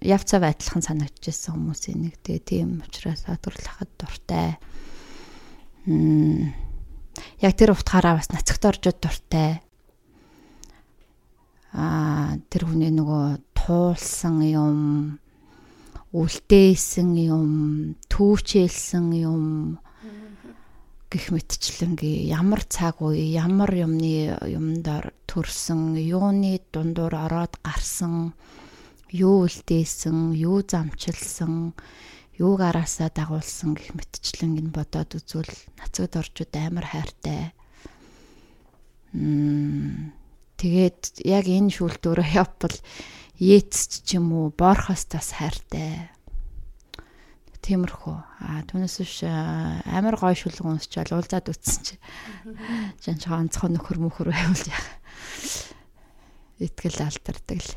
явцав 0.00 0.42
адилхан 0.44 0.82
санагдчихсан 0.82 1.54
хүмүүсийн 1.56 1.98
нэг. 2.10 2.14
Тэгээ 2.24 2.42
тийм 2.44 2.82
учраас 2.84 3.24
одорлол 3.28 3.68
ахад 3.68 3.90
дуртай. 4.00 4.56
Яг 7.40 7.52
тэр 7.56 7.72
утгаараа 7.76 8.20
бас 8.20 8.32
нацагт 8.32 8.64
оржод 8.64 8.98
дуртай 9.00 9.60
аа 11.72 12.34
тэр 12.50 12.66
хүний 12.66 12.90
нөгөө 12.90 13.38
туулсан 13.54 14.42
юм 14.42 14.78
үлдээсэн 16.10 17.10
юм 17.22 17.50
түүчээлсэн 18.10 19.06
юм 19.14 19.78
гэх 21.06 21.30
мэтчлэнгийн 21.30 22.26
ямар 22.26 22.66
цаг 22.66 22.98
үе 22.98 23.22
ямар 23.30 23.70
юмны 23.70 24.34
юмдаар 24.50 25.14
төрсөн 25.30 25.94
юуны 25.94 26.58
дундуур 26.74 27.14
ороод 27.14 27.54
гарсан 27.62 28.34
юу 29.12 29.46
үлдээсэн 29.46 30.34
юу 30.34 30.62
замчилсан 30.66 31.74
юу 32.38 32.52
гараасаа 32.56 33.10
дагуулсан 33.12 33.74
гэх 33.76 33.94
мэтчлэн 33.94 34.58
ин 34.58 34.68
бодоод 34.70 35.18
үзвэл 35.18 35.50
нацагд 35.78 36.16
орчууд 36.16 36.52
амар 36.56 36.86
хайртай. 36.86 37.52
Мм 39.12 40.20
Тэгээд 40.60 41.24
яг 41.24 41.48
энэ 41.48 41.72
шүүлтөөрөө 41.72 42.28
явбал 42.44 42.76
Йейтс 43.40 44.04
ч 44.04 44.20
юм 44.20 44.36
уу 44.36 44.52
Борхоос 44.52 45.08
тас 45.08 45.32
хайртай. 45.32 46.12
Тиймэрхүү. 47.64 48.16
Аа 48.44 48.60
түүнээс 48.68 48.96
биш 49.00 49.24
амар 49.24 50.20
гой 50.20 50.36
шүлэг 50.36 50.60
унсчаал 50.60 51.16
уулзаад 51.16 51.48
үтсэн 51.48 51.80
чи. 51.80 51.94
Жан 53.00 53.16
ч 53.16 53.24
онцгой 53.32 53.72
нөхөр 53.72 54.04
мөхөр 54.04 54.36
байвал 54.36 54.64
яах. 54.68 54.88
Итгэл 56.60 57.08
алдардаг 57.08 57.60
л. 57.64 57.72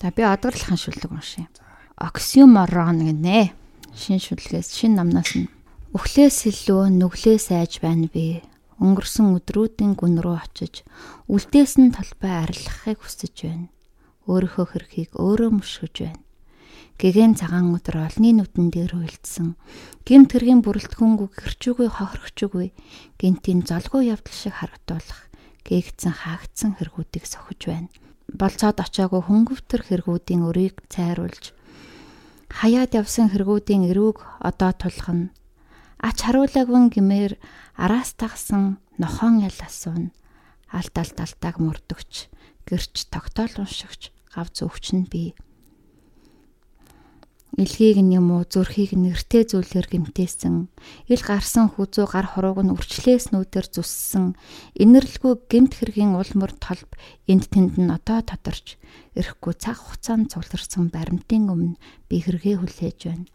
За 0.00 0.10
би 0.10 0.22
одоорлохын 0.22 0.78
шүлэг 0.78 1.12
уншия. 1.12 1.50
Оксюморон 1.98 3.04
гинэ. 3.06 3.52
Шин 3.94 4.18
шүлгээс 4.18 4.74
шин 4.74 4.98
намнаас 4.98 5.34
нь 5.38 5.46
Өглөөс 5.94 6.38
илүү 6.50 6.90
нүглээс 6.98 7.54
айж 7.54 7.78
байна 7.78 8.10
би 8.10 8.42
өнгөрсөн 8.82 9.30
өдрүүдийн 9.38 9.94
гүн 9.94 10.18
рүү 10.18 10.42
очиж 10.42 10.82
үлдээс 11.30 11.78
нь 11.78 11.94
талбай 11.94 12.34
арилгахыг 12.42 12.98
хүсэж 12.98 13.46
байна. 13.46 13.70
Өөрийнхөө 14.26 14.66
хэрхийг 14.74 15.14
өөрөө 15.14 15.50
мөшгөж 15.54 15.94
байна. 16.02 16.18
Гэгэн 16.98 17.38
цагаан 17.38 17.70
өдөр 17.78 18.10
олны 18.10 18.34
нүдэн 18.34 18.74
дээр 18.74 18.98
хуйлдсан. 18.98 19.54
Гимт 20.02 20.34
хэргийн 20.34 20.66
бүрэлдэхүүнгүй 20.66 21.28
гэрчүүгүй 21.30 21.88
хохирохчгүй 21.94 22.74
гинтийн 23.14 23.62
золгүй 23.62 24.10
явдал 24.10 24.34
шиг 24.34 24.58
харагдуулах 24.58 25.30
гээгцэн 25.62 26.10
хаагдсан 26.10 26.74
хэрэгүүдийг 26.74 27.22
сохиж 27.22 27.70
байна. 27.70 27.86
Болцоод 28.34 28.82
очиагүй 28.82 29.22
хөнгөвтөр 29.30 29.82
хэрэгүүдийн 29.86 30.42
өрийг 30.42 30.82
цайруулж 30.90 31.54
хаяад 32.50 32.90
явсан 32.98 33.30
хэрэгүүдийн 33.30 33.86
эрүүг 33.94 34.18
одоо 34.42 34.74
тулхна. 34.74 35.30
Ач 36.02 36.26
харуулаагүй 36.26 36.90
гэмээр 36.90 37.32
араас 37.78 38.18
тагсан 38.18 38.82
нохон 38.98 39.38
ял 39.38 39.58
асуун 39.62 40.10
алт 40.74 40.94
алт 40.98 41.18
алтааг 41.18 41.62
мөрдөгч 41.62 42.26
гэрч 42.66 43.06
тогтоол 43.14 43.54
уншигч 43.62 44.10
гав 44.34 44.50
зөвч 44.50 44.98
нь 44.98 45.06
би 45.06 45.38
илгийг 47.54 48.02
нь 48.02 48.18
юм 48.18 48.34
уу 48.34 48.42
зүрхийг 48.42 48.98
нэртэй 48.98 49.46
зүйлээр 49.46 49.86
гимтээсэн 49.86 50.66
ил 51.12 51.22
гарсан 51.22 51.70
хүзүү 51.70 52.06
гар 52.10 52.26
хорууг 52.34 52.66
нь 52.66 52.74
үрчлээс 52.74 53.30
нүүдэр 53.30 53.66
зүссэн. 53.70 54.34
Инэрлгүй 54.74 55.34
гимт 55.46 55.78
хэргийн 55.78 56.18
улмөр 56.18 56.52
толб 56.58 56.90
энд 57.30 57.46
тэнд 57.54 57.78
нь 57.78 57.94
одоо 57.94 58.26
тодорч 58.26 58.74
ирэхгүй 59.14 59.54
цаг 59.54 59.78
хугацаанд 59.78 60.34
цугларсан 60.34 60.90
баримтын 60.90 61.46
өмнө 61.46 61.78
би 62.10 62.16
хэрэгээ 62.18 62.56
хүлээж 62.58 62.98
байна. 63.06 63.30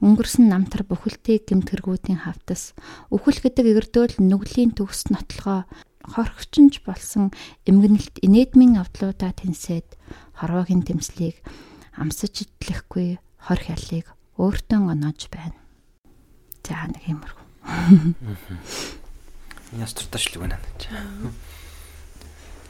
Өнгөрсөн 0.00 0.48
намтар 0.48 0.88
бүхэлдээ 0.88 1.44
гэмтгэргүүдийн 1.44 2.24
хавтас 2.24 2.72
үхэл 3.12 3.44
гэдэг 3.44 3.66
эрдөөл 3.84 4.16
нүглийн 4.24 4.72
төгс 4.72 5.12
нотлогоо 5.12 5.68
хорхичинж 6.08 6.80
болсон 6.88 7.28
эмгэнэлт 7.68 8.24
инээдмийн 8.24 8.80
авдлуудаа 8.80 9.36
тэнсээд 9.36 10.00
хорвогийн 10.40 10.80
тэмслийг 10.88 11.44
амсаж 12.00 12.48
идлэхгүй 12.48 13.20
хор 13.44 13.60
хялыг 13.60 14.06
өөртөө 14.40 14.80
оноож 14.92 15.28
байна. 15.32 15.56
За 16.64 16.86
нэг 16.86 17.02
юмруу. 17.08 17.40
Яс 19.74 19.92
турташлаг 19.94 20.46
байна. 20.46 20.58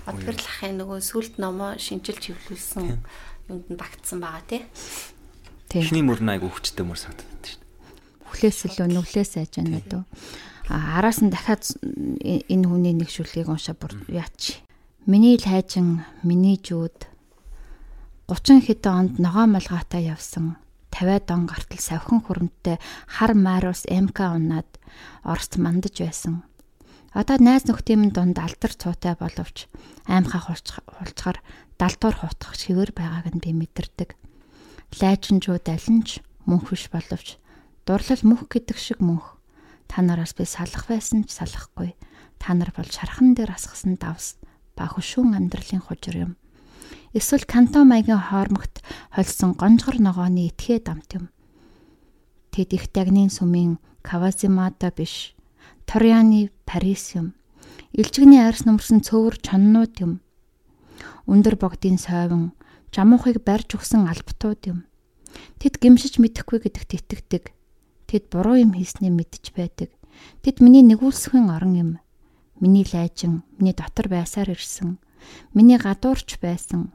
Одгэрл 0.09 0.41
ахын 0.41 0.81
нөгөө 0.81 1.01
сүлд 1.05 1.37
номоо 1.37 1.77
шинжилж 1.77 2.33
хөвлүүлсэн 2.33 2.97
юунд 3.53 3.67
нь 3.69 3.77
багтсан 3.77 4.19
байгаа 4.25 4.43
тий. 4.49 4.63
Тийм. 5.69 5.85
Эхний 5.85 6.03
мөр 6.03 6.25
нь 6.25 6.33
айгу 6.33 6.49
хүчтэй 6.49 6.83
мөр 6.83 6.99
санагдаад 6.99 7.45
дээ. 7.45 7.61
Хүлээс 8.33 8.59
илүү 8.73 8.89
нүглээс 8.91 9.33
айж 9.39 9.53
байна 9.61 9.85
дөө. 9.85 10.03
А 10.73 10.99
араас 10.99 11.21
нь 11.21 11.31
дахиад 11.31 11.63
энэ 12.25 12.67
хүний 12.67 12.95
нэг 12.97 13.13
шүлгийг 13.13 13.53
уншаа 13.53 13.77
бүр 13.77 14.01
яач. 14.09 14.65
Миний 15.07 15.37
л 15.37 15.45
хайжин, 15.45 16.03
миний 16.25 16.57
жүүд 16.57 17.07
30 18.31 18.63
хэдэн 18.63 18.95
онд 18.95 19.15
ногоо 19.19 19.51
малгаатай 19.51 20.07
явсан 20.07 20.55
50 20.95 21.35
он 21.35 21.51
гартал 21.51 21.83
савхан 21.83 22.23
хөрөмттэй 22.23 22.79
хар 23.11 23.35
Мариус 23.35 23.91
МК 23.91 24.31
унаад 24.31 24.71
Оросд 25.27 25.59
мандаж 25.59 25.99
байсан. 25.99 26.47
Одоо 27.11 27.43
найз 27.43 27.67
нөхдийн 27.67 28.15
дунд 28.15 28.39
алдар 28.39 28.71
цуутай 28.71 29.19
боловч 29.19 29.67
аймхаа 30.07 30.47
хулцгаар 30.47 31.43
далдуур 31.75 32.15
хутгах 32.23 32.55
шивэр 32.55 32.95
байгааг 32.95 33.35
нь 33.35 33.43
би 33.43 33.51
мэдэрдэг. 33.51 34.15
Лайчинжууд 35.03 35.67
алинч 35.67 36.23
мөнх 36.47 36.71
биш 36.71 36.87
боловч 36.87 37.35
дурлал 37.83 38.23
мөх 38.23 38.47
гэдэг 38.47 38.79
шиг 38.79 39.03
мөнх. 39.03 39.43
Та 39.91 40.07
нараас 40.07 40.39
би 40.39 40.47
салах 40.47 40.87
байсан 40.87 41.27
ч 41.27 41.35
салахгүй. 41.35 41.99
Та 42.39 42.55
нар 42.55 42.71
бол 42.79 42.87
шархан 42.87 43.35
дээр 43.35 43.59
асгасан 43.59 43.99
давс 43.99 44.39
ба 44.79 44.87
хөшүүн 44.87 45.35
амьдралын 45.35 45.83
хужир 45.83 46.31
юм. 46.31 46.33
Эсвэл 47.13 47.45
кантон 47.45 47.89
маягийн 47.91 48.19
хоормогт 48.19 48.83
холсон 49.11 49.59
гонжгор 49.59 49.99
ногооны 49.99 50.47
итгээ 50.51 50.81
дамт 50.81 51.11
юм. 51.19 51.25
Тэд 52.55 52.75
их 52.75 52.91
дагнын 52.95 53.31
сүмийн 53.31 53.79
Кавазимата 54.03 54.91
биш 54.95 55.35
Торяны 55.87 56.51
Парис 56.65 57.15
юм. 57.15 57.35
Илжигний 57.93 58.39
арьс 58.39 58.63
нөмөрсөн 58.67 59.03
цөөвөр 59.03 59.43
чоннууд 59.43 59.95
юм. 59.99 60.13
Өндөр 61.27 61.59
богдын 61.59 61.99
сойвон 61.99 62.55
жамуухыг 62.95 63.43
барьж 63.43 63.75
өгсөн 63.79 64.07
албатууд 64.07 64.63
юм. 64.71 64.79
Тэд 65.59 65.79
гимшиж 65.83 66.19
мэдэхгүй 66.19 66.63
гэдэгт 66.63 66.91
итгэдэг. 66.95 67.45
Тэд 68.07 68.25
буруу 68.31 68.59
юм 68.59 68.75
хийснээ 68.75 69.11
мэдж 69.15 69.55
байдаг. 69.55 69.91
Тэд 70.43 70.59
миний 70.59 70.83
нэгүүлсхэн 70.83 71.51
орон 71.51 71.75
юм. 71.75 71.91
Миний 72.59 72.87
лайжин, 72.87 73.43
миний 73.59 73.75
дотор 73.75 74.11
байсаар 74.11 74.51
ирсэн. 74.51 74.99
Миний 75.55 75.79
гадуурч 75.79 76.39
байсан. 76.41 76.93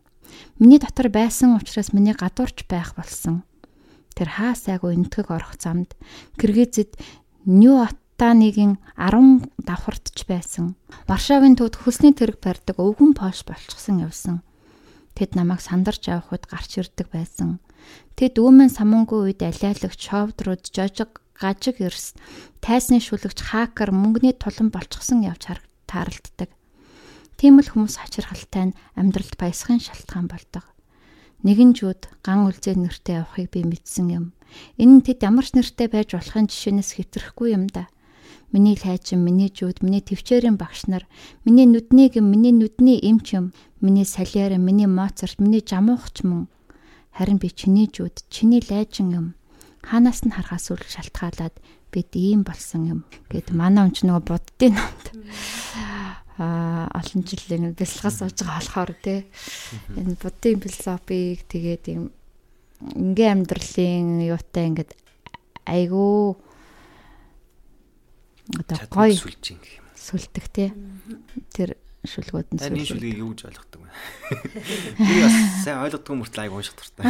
Миний 0.59 0.79
дотор 0.79 1.09
байсан 1.09 1.55
учраас 1.55 1.93
миний 1.93 2.13
гадуурч 2.13 2.65
байх 2.67 2.95
болсон. 2.95 3.43
Тэр 4.15 4.29
хаа 4.31 4.55
сайгүй 4.55 4.95
энтгэг 4.95 5.27
орох 5.31 5.59
замд 5.59 5.91
Киргизэд 6.39 6.95
Нью 7.45 7.83
Атаныгийн 7.83 8.79
10 8.95 9.51
давхартч 9.59 10.23
байсан. 10.23 10.79
Варшавын 11.07 11.59
төвд 11.59 11.75
хөлсний 11.75 12.15
тэрэг 12.15 12.39
барьдаг 12.39 12.79
өвгөн 12.79 13.11
пош 13.11 13.43
болчихсон 13.43 14.07
явсан. 14.07 14.39
Тэд 15.19 15.35
намайг 15.35 15.59
сандарч 15.59 16.07
явхад 16.07 16.47
гарч 16.47 16.79
ирдэг 16.79 17.11
байсан. 17.11 17.59
Тэд 18.15 18.39
өөмөн 18.39 18.71
самунгүй 18.71 19.35
үед 19.35 19.43
алиалагч 19.43 19.99
шовдрууд 19.99 20.63
жожиг 20.71 21.19
гажиг 21.35 21.83
эрс 21.83 22.15
тайсны 22.63 23.03
шүлэгч 23.03 23.39
хакер 23.51 23.91
мөнгөний 23.91 24.35
тулан 24.35 24.71
болчихсон 24.71 25.27
явж 25.27 25.59
тааралддаг. 25.87 26.49
Тийм 27.35 27.59
л 27.59 27.67
хүмүүс 27.67 27.99
хачирхалтай 27.99 28.71
нь 28.71 28.77
амьдралд 28.95 29.35
баясгын 29.35 29.83
шалтгаан 29.83 30.27
болдог. 30.31 30.63
Нэгэн 31.43 31.75
жууд 31.75 32.07
ган 32.25 32.47
үлзээ 32.47 32.79
нэртэй 32.79 33.21
явахыг 33.21 33.51
би 33.51 33.61
мэдсэн 33.67 34.07
юм. 34.09 34.25
Энэ 34.79 34.93
нь 34.99 35.05
тэд 35.05 35.21
ямар 35.27 35.45
ч 35.45 35.53
нэртэй 35.53 35.91
байж 35.91 36.15
болохын 36.15 36.47
жишээнээс 36.47 36.95
хэтрэхгүй 36.95 37.53
юм 37.53 37.67
да. 37.69 37.91
Миний 38.55 38.79
хайчин, 38.79 39.19
миний 39.21 39.51
жууд, 39.51 39.83
миний 39.83 39.99
төвчээрийн 39.99 40.55
багш 40.55 40.87
нар, 40.87 41.03
миний 41.43 41.67
нүдний 41.67 42.07
гэм, 42.07 42.23
миний 42.23 42.55
нүдний 42.55 43.03
эмч 43.03 43.35
юм, 43.35 43.51
миний 43.83 44.07
салиар, 44.07 44.55
миний 44.55 44.87
моцарт, 44.87 45.37
миний 45.43 45.59
жамуухч 45.59 46.23
мөн. 46.23 46.47
Харин 47.11 47.37
би 47.37 47.51
чиний 47.51 47.91
жууд, 47.91 48.23
чиний 48.31 48.63
лайжин 48.63 49.11
юм. 49.11 49.27
Хаанаас 49.83 50.23
нь 50.23 50.33
харахаас 50.33 50.71
үл 50.71 50.81
шалтгаалаад 50.81 51.53
бид 51.95 52.11
ийм 52.15 52.43
болсон 52.43 52.81
юм 52.89 52.99
гэд 53.31 53.55
манай 53.55 53.87
өмч 53.87 54.03
нөгөө 54.03 54.23
буддын 54.27 54.75
номд 54.75 55.05
олон 57.15 57.23
жилийн 57.23 57.71
бэлсгас 57.71 58.19
сууж 58.19 58.35
байгаа 58.43 58.59
болохоор 58.59 58.91
тий 58.99 59.23
энэ 59.95 60.19
буддын 60.19 60.59
философиг 60.59 61.47
тэгээд 61.47 61.83
юм 61.95 62.11
ингийн 62.83 63.47
амьдралын 63.47 64.19
юутай 64.27 64.67
ингээд 64.67 64.91
айгүй 65.63 66.35
одоо 68.59 68.77
гоё 68.91 69.15
сүлж 69.15 69.55
ин 69.55 69.59
гэх 69.63 69.79
юм. 69.79 69.85
сүлдэг 69.95 70.45
тий 70.51 70.69
тэр 71.55 71.79
шүлгүүд 72.03 72.51
нь 72.51 72.59
Энэ 72.59 72.83
шүлгийг 72.83 73.17
юу 73.23 73.31
гэж 73.31 73.47
ойлгодог 73.47 73.79
вэ? 73.81 73.89
Би 75.07 75.15
бас 75.23 75.35
сайн 75.63 75.81
ойлгодгүй 75.87 76.15
мөртлөө 76.19 76.43
айгу 76.45 76.59
унших 76.61 76.77
дуртай. 76.77 77.09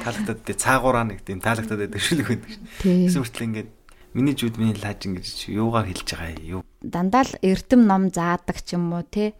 Таалагдаад 0.00 0.40
тий 0.48 0.56
цаагаараа 0.56 1.04
нэг 1.04 1.20
тийм 1.26 1.44
таалагдаад 1.44 1.84
байдаг 1.84 2.00
шүлэг 2.00 2.26
байдаг 2.32 2.48
шин. 2.48 2.64
тий 2.80 3.04
Гэсэн 3.04 3.20
мөртлөө 3.20 3.46
ингээд 3.52 3.70
миний 4.16 4.32
жууд 4.32 4.56
миний 4.56 4.78
лаажин 4.80 5.20
гэж 5.20 5.52
юугаар 5.52 5.84
хэлж 5.90 6.08
байгаа 6.08 6.40
юу? 6.40 6.63
Дандаа 6.84 7.24
л 7.24 7.34
эрдэм 7.40 7.88
ном 7.88 8.12
заадаг 8.12 8.60
ч 8.60 8.76
юм 8.76 8.92
уу 8.92 9.04
тий 9.08 9.32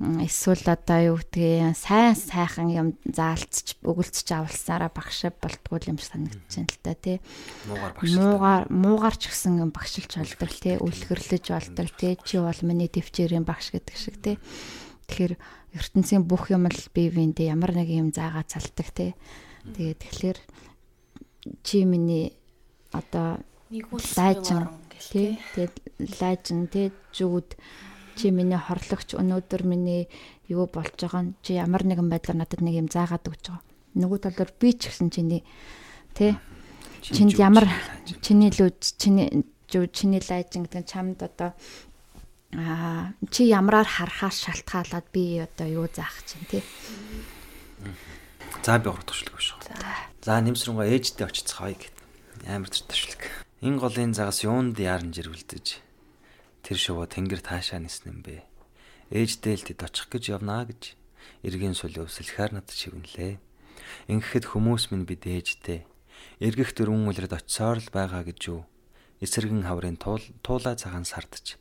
эсвэл 0.00 0.60
одоо 0.68 1.16
юу 1.16 1.16
гэдгийг 1.16 1.72
сайн 1.72 2.12
сайхан 2.12 2.68
юм 2.68 2.88
заалцч 3.08 3.80
өгөлцч 3.80 4.28
авалсараа 4.28 4.92
багш 4.92 5.32
болтгүй 5.40 5.88
юм 5.88 5.96
санагдаж 5.96 6.52
байна 6.52 6.68
л 6.68 6.80
та 6.84 6.92
тий 6.92 7.16
Муугар 7.64 7.92
багш. 7.96 8.12
муугаар 8.12 8.64
муугаар 8.68 9.16
ч 9.16 9.32
гэсэн 9.32 9.56
юм 9.56 9.72
багшилж 9.72 10.12
болдог 10.20 10.52
тий 10.52 10.76
үлгэрлэж 10.76 11.44
болдог 11.48 11.88
тий 11.96 12.12
чи 12.20 12.36
бол 12.44 12.60
миний 12.60 12.92
төвчээрийн 12.92 13.48
багш 13.48 13.72
гэдэг 13.72 13.96
шиг 13.96 14.16
тий 14.20 14.36
тэгэхээр 15.08 15.32
ертөнцийн 15.80 16.28
бүх 16.28 16.52
юм 16.52 16.68
л 16.68 16.82
бие 16.92 17.08
биендээ 17.08 17.56
ямар 17.56 17.72
нэг 17.72 17.88
юм 17.88 18.12
заагаа 18.12 18.44
цалдаг 18.44 18.92
тий 18.92 19.16
тэгээд 19.64 19.96
тэгэхээр 19.96 20.38
чи 21.64 21.88
миний 21.88 22.36
одоо 22.92 23.40
лайжин 24.16 24.68
тий 25.00 25.38
тэгээд 25.54 25.74
лайжин 26.20 26.66
тий 26.68 26.92
зүуд 27.12 27.56
чи 28.16 28.32
миний 28.32 28.56
хорлогч 28.56 29.16
өнөөдөр 29.16 29.62
миний 29.68 30.08
юу 30.48 30.66
болж 30.66 30.96
байгаа 30.96 31.22
нь 31.22 31.34
чи 31.44 31.56
ямар 31.56 31.84
нэгэн 31.84 32.08
байдлаар 32.08 32.40
надад 32.40 32.60
нэг 32.64 32.74
юм 32.80 32.88
заагаад 32.88 33.28
өгч 33.28 33.44
байгаа. 33.52 33.64
Нөгөө 33.96 34.18
талаар 34.24 34.50
би 34.56 34.68
ч 34.72 34.88
гэсэн 34.88 35.08
чиний 35.12 35.42
тий 36.16 36.36
чинд 37.04 37.36
ямар 37.36 37.68
чиний 38.24 38.50
лүж 38.52 38.96
чиний 38.96 39.44
жуу 39.68 39.86
чиний 39.92 40.22
лайжин 40.24 40.64
гэдэг 40.64 40.80
нь 40.80 40.90
чамд 40.90 41.18
одоо 41.22 41.52
аа 42.56 43.12
чи 43.28 43.50
ямраар 43.52 43.86
харахаас 43.86 44.40
шалтгаалаад 44.40 45.06
би 45.12 45.44
одоо 45.44 45.66
юу 45.68 45.86
заах 45.92 46.24
чинь 46.24 46.48
тий 46.48 46.64
За 48.64 48.78
би 48.78 48.88
урах 48.90 49.06
төвшлэг 49.06 49.30
биш. 49.36 49.54
За 50.26 50.40
нэмсрэнгаа 50.42 50.90
ээжтэй 50.90 51.26
очицгаая 51.28 51.78
гэд. 51.78 51.94
Амар 52.50 52.66
ч 52.66 52.82
төвшлэг. 52.82 53.45
Энэ 53.64 53.80
голын 53.80 54.12
загас 54.12 54.44
юунд 54.44 54.76
яарн 54.76 55.16
жирвэлдэж 55.16 55.80
тэр 56.60 56.76
шувуу 56.76 57.08
тэнгэр 57.08 57.40
таашаа 57.40 57.80
нисэн 57.80 58.12
юм 58.12 58.20
бэ. 58.20 58.44
Ээжтэй 59.08 59.56
л 59.56 59.64
тэд 59.64 59.80
очих 59.80 60.12
гэж 60.12 60.36
явнаа 60.36 60.68
гэж 60.68 60.92
эргийн 61.40 61.72
сүл 61.72 62.04
өвсөлхөр 62.04 62.52
над 62.52 62.68
шивнэлээ. 62.68 63.40
Ингэхэд 64.12 64.52
хүмүүс 64.52 64.92
минь 64.92 65.08
бид 65.08 65.24
ээжтэй 65.24 65.88
эргэх 66.36 66.76
дөрвөн 66.76 67.08
үлрээд 67.08 67.32
очисоор 67.32 67.80
л 67.80 67.88
байгаа 67.88 68.28
гэж 68.28 68.40
юу. 68.52 68.68
Эсэргэн 69.24 69.64
хаврын 69.64 69.96
туул 69.96 70.20
туулаа 70.44 70.76
цагаан 70.76 71.08
сардж 71.08 71.56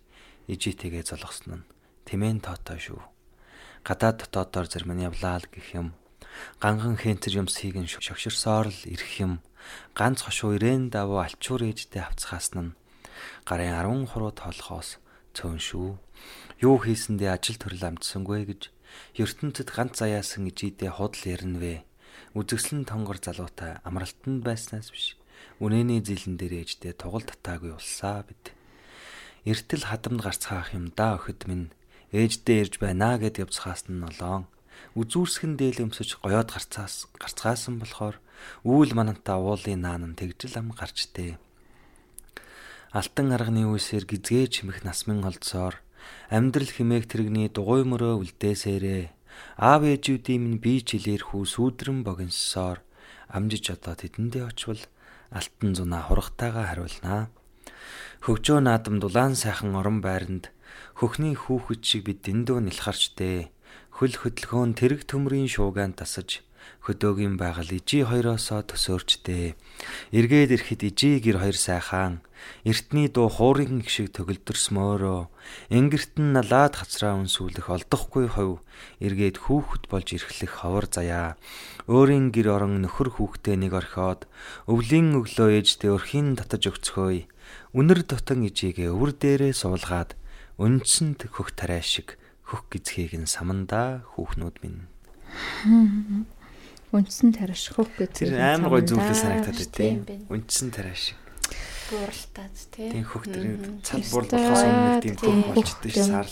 ижитэйгээ 0.52 1.08
золгосон 1.08 1.64
нь 1.64 1.68
тэмээн 2.04 2.43
тоотой 2.43 2.76
шүү. 2.76 3.00
Гадаад 3.88 4.28
дотоодоор 4.28 4.68
зэрмэн 4.68 5.08
явлаа 5.08 5.39
л 5.39 5.48
гэх 5.48 5.80
юм. 5.80 5.96
Ганган 6.60 7.00
хэнтэр 7.00 7.39
юмсыг 7.39 7.80
нь 7.80 7.88
шогширсоор 7.88 8.68
л 8.68 8.82
ирэх 8.84 9.14
юм. 9.24 9.39
Ганц 9.97 10.26
хошуу 10.26 10.55
ирээн 10.55 10.89
давуу 10.93 11.24
алчуур 11.24 11.66
ээжтэй 11.70 12.03
авцхаас 12.03 12.53
нь 12.55 12.76
гарын 13.47 13.74
10 13.78 14.11
хуруу 14.11 14.32
тоолохоос 14.36 14.97
цөөн 15.36 15.59
шүү. 15.59 15.89
Юу 16.63 16.76
хийсэндээ 16.82 17.32
ажил 17.36 17.59
төрөл 17.59 17.95
амжсангүй 17.95 18.41
гэж 18.49 18.61
ертөнцид 19.20 19.70
ганц 19.76 19.99
заяасан 19.99 20.47
ижидээ 20.49 20.91
худал 20.95 21.24
ярнвэ. 21.24 21.84
Үзэгслэн 22.36 22.84
тонгор 22.88 23.20
залуутай 23.20 23.80
амралтанд 23.88 24.43
байснаас 24.43 24.91
биш. 24.91 25.20
Үнэний 25.59 25.99
зилэн 26.03 26.36
дээр 26.39 26.63
ээждээ 26.63 26.93
тугал 26.99 27.24
татаагүй 27.24 27.76
улсаа 27.76 28.24
бид. 28.28 28.55
Эртэл 29.43 29.88
хадамд 29.88 30.24
гарцгаах 30.24 30.76
юм 30.76 30.91
да 30.95 31.16
охид 31.20 31.47
минь 31.47 31.72
ээждээ 32.16 32.57
ирж 32.63 32.74
байна 32.80 33.20
гэд 33.20 33.43
явцхаас 33.43 33.88
нь 33.91 33.99
noloон. 33.99 34.47
Үзүүрсгэн 34.99 35.59
дээлэмсэж 35.59 36.24
гоёод 36.24 36.55
гарцаас 36.55 37.07
гарцгаасан 37.20 37.80
болохоор 37.80 38.20
үүл 38.64 38.91
манантаа 38.98 39.38
уулын 39.41 39.82
наан 39.82 40.04
нь 40.14 40.18
тэгжил 40.20 40.56
ам 40.60 40.72
гарчтэй. 40.72 41.38
Алтан 42.96 43.36
арганы 43.36 43.68
үсээр 43.70 44.06
гизгээ 44.08 44.48
чимэх 44.54 44.88
насмын 44.88 45.24
холдсоор 45.24 45.76
амьдрал 46.32 46.72
химээх 46.72 47.06
тэрэгний 47.12 47.48
дугуй 47.52 47.84
мөрөө 47.84 48.24
үлдээсээрээ 48.24 49.04
аав 49.60 49.82
ээжүүдийн 49.84 50.41
минь 50.41 50.62
бие 50.64 50.80
жилээр 50.80 51.24
хүү 51.28 51.43
сүүдрэн 51.43 52.08
богиносоор 52.08 52.80
амжиж 53.28 53.76
одоо 53.76 54.00
тэдэндээ 54.00 54.43
очвол 54.48 54.82
алтан 55.34 55.72
зунаа 55.76 56.08
хургатайгаа 56.08 56.66
хариулнаа. 56.72 57.22
Хөгжөө 58.24 58.60
наадам 58.64 59.04
дулаан 59.04 59.36
сайхан 59.36 59.76
орон 59.76 60.00
байранд 60.00 60.56
Хөхний 60.96 61.36
хүүхэд 61.36 61.82
шиг 61.84 62.02
бид 62.08 62.24
дэндүү 62.24 62.64
нэлхарч 62.64 63.20
дээ. 63.20 63.52
Хөл 64.00 64.16
хөдөлгөөн 64.16 64.72
тэрэг 64.80 65.04
төмрийн 65.04 65.52
шуугаан 65.52 65.91
тасаж 65.91 66.39
хөдөөгийн 66.86 67.36
байгаль 67.42 67.74
ижи 67.82 68.06
хоёроосоо 68.06 68.62
төсөөрчдээ. 68.70 69.58
Эргээд 70.14 70.54
ирэхэд 70.56 70.82
ижи 70.90 71.12
гэр 71.20 71.42
хоёр 71.42 71.58
сайхан 71.58 72.22
эртний 72.62 73.10
дуу 73.10 73.30
хуурын 73.30 73.82
шиг 73.90 74.14
төгөлдөрсмөөрөө 74.14 75.22
ингэрт 75.74 76.14
нь 76.22 76.34
налаад 76.38 76.74
хацраа 76.78 77.18
үнсүүлэх 77.18 77.68
олдохгүй 77.74 78.26
хов 78.38 78.62
эргээд 79.02 79.50
хүүхэд 79.50 79.84
болж 79.90 80.08
ирэхлэх 80.14 80.54
ховор 80.62 80.86
заяа. 80.86 81.42
Өөрийн 81.90 82.30
гэр 82.30 82.48
орон 82.54 82.86
нөхөр 82.86 83.18
хүүхдээ 83.18 83.56
нэг 83.66 83.74
орхиод 83.74 84.30
өвлийн 84.70 85.18
өглөө 85.18 85.50
ээждээ 85.58 85.90
өрхийн 85.90 86.38
татаж 86.38 86.70
өгцгөөе. 86.70 87.26
Үнэр 87.78 88.06
дотон 88.06 88.46
ижигээ 88.46 88.94
өвөр 88.94 89.12
дээрээ 89.18 89.54
суулгаад 89.58 90.14
Үндсэнд 90.56 91.28
хөх 91.36 91.52
тарай 91.52 91.84
шиг 91.84 92.16
хөх 92.48 92.72
гизхийг 92.72 93.12
нь 93.20 93.28
самандаа 93.28 94.08
хүүхнүүд 94.16 94.56
минь. 94.64 94.88
Үндсэн 96.96 97.36
тарай 97.36 97.60
шиг 97.60 97.76
хөх 97.76 97.91
гизхийг 98.00 98.32
Тэр 98.32 98.39
амар 98.39 98.72
гой 98.80 98.84
зүйлээ 98.88 99.18
санагдаад 99.20 99.60
байдیں۔ 99.60 100.32
Үндсэн 100.32 100.70
тарай 100.72 100.96
шиг. 100.96 101.20
Бууралтаад 101.91 102.56
тий. 102.72 102.89
Тийм 102.89 103.04
хөх 103.04 103.24
тэр 103.28 103.46
цад 103.84 104.04
бур 104.10 104.24
болохоос 104.32 104.64
өмнө 104.64 105.04
тийм 105.04 105.16
хөх 105.20 105.60
болчтой 105.60 105.91
ш 105.91 106.00
сар 106.08 106.28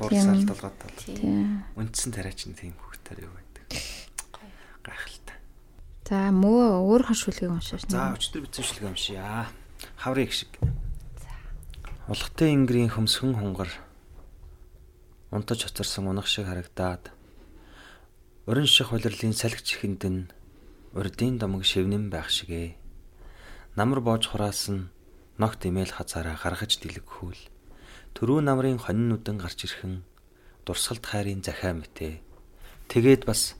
бур 0.00 0.10
сар 0.16 0.40
толгойд 0.48 0.76
бол. 0.80 0.96
Тийм. 1.04 1.62
Үндсэн 1.76 2.10
тарай 2.16 2.32
чинь 2.32 2.56
тийм 2.56 2.72
хөх 2.80 2.96
тарай 3.04 3.28
байдаг. 3.28 3.68
Гайхалтай. 4.80 5.36
За 6.08 6.32
мөө 6.32 6.80
өөр 6.88 7.02
хашуулгыг 7.06 7.52
уншаач. 7.52 7.84
За 7.86 8.16
өчтөр 8.16 8.48
бичсэн 8.48 8.64
шүлэг 8.64 8.88
уншия. 8.88 9.52
Хаврыг 10.00 10.32
шиг. 10.32 10.56
Улгатай 12.10 12.50
ингрийн 12.56 12.90
хөмсгөн 12.90 13.38
хунгар 13.38 13.70
унтаж 15.30 15.62
хоцорсон 15.62 16.10
унах 16.10 16.26
шиг 16.26 16.50
харагдаад 16.50 17.14
урин 18.50 18.66
ших 18.66 18.90
хулирлын 18.90 19.30
салхич 19.30 19.78
ихэнд 19.78 20.02
нь 20.10 20.26
урдын 20.98 21.38
домог 21.38 21.62
шивнэн 21.62 22.10
байх 22.10 22.34
шигэ. 22.34 22.74
Намар 23.78 24.02
боож 24.02 24.26
хураасан 24.26 24.90
ногт 25.38 25.62
имэйл 25.70 25.94
хазаараа 25.94 26.34
гаргаж 26.34 26.82
дэлгэхүүл 26.82 27.38
төрөө 28.18 28.40
намрын 28.42 28.82
хонин 28.82 29.06
нүдэн 29.14 29.38
гарч 29.38 29.70
ирхэн 29.70 30.02
дурсгалт 30.66 31.06
хайрын 31.06 31.46
захиа 31.46 31.78
мэтээ. 31.78 32.26
Тэгээд 32.90 33.22
бас 33.22 33.54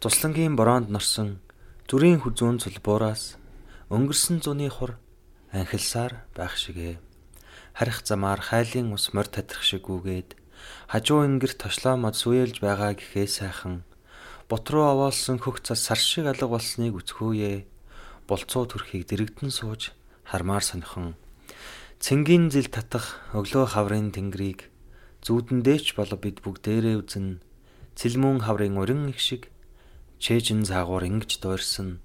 туслангийн 0.00 0.56
бороонд 0.56 0.88
норсон 0.88 1.44
зүрийн 1.84 2.24
хүзүүн 2.24 2.64
цулбуураас 2.64 3.36
өнгөрсөн 3.92 4.40
зуны 4.40 4.72
хур 4.72 4.96
анхилсаар 5.52 6.24
байх 6.32 6.56
шигэ 6.56 6.96
харих 7.76 8.00
замаар 8.08 8.40
хайлын 8.40 8.88
ус 8.96 9.12
морь 9.12 9.28
татрах 9.28 9.68
шиг 9.68 9.84
үгээд 9.92 10.32
хажуу 10.88 11.28
ингэр 11.28 11.52
тошлоо 11.60 12.00
мод 12.00 12.16
сүйэлж 12.16 12.56
байгаа 12.64 12.96
гэхээ 12.96 13.28
сайхан 13.28 13.84
бот 14.50 14.66
руу 14.74 14.90
овоолсон 14.90 15.38
хөх 15.38 15.62
цас 15.62 15.86
сар 15.86 16.00
шиг 16.02 16.26
алга 16.26 16.50
болсныг 16.50 16.98
үзхүүе 16.98 17.64
болцоо 18.26 18.66
төрхийг 18.66 19.06
дэрэгдэн 19.06 19.54
сууж 19.54 19.94
хармаар 20.26 20.66
сонихон. 20.66 21.14
Цэнгийн 22.02 22.50
зил 22.50 22.66
татах 22.66 23.22
өглөө 23.30 23.78
хаврын 23.78 24.10
тэнгэрийг 24.10 24.66
зүудэндээч 25.22 25.94
боло 25.94 26.18
бид 26.18 26.42
бүгдээрээ 26.42 26.96
үзэн. 26.98 27.38
Цэлмүүн 27.94 28.42
хаврын 28.42 28.74
урин 28.82 29.06
их 29.14 29.22
шиг 29.22 29.54
чэжин 30.18 30.66
заагуур 30.66 31.06
ингэж 31.06 31.38
дуурсан 31.38 32.02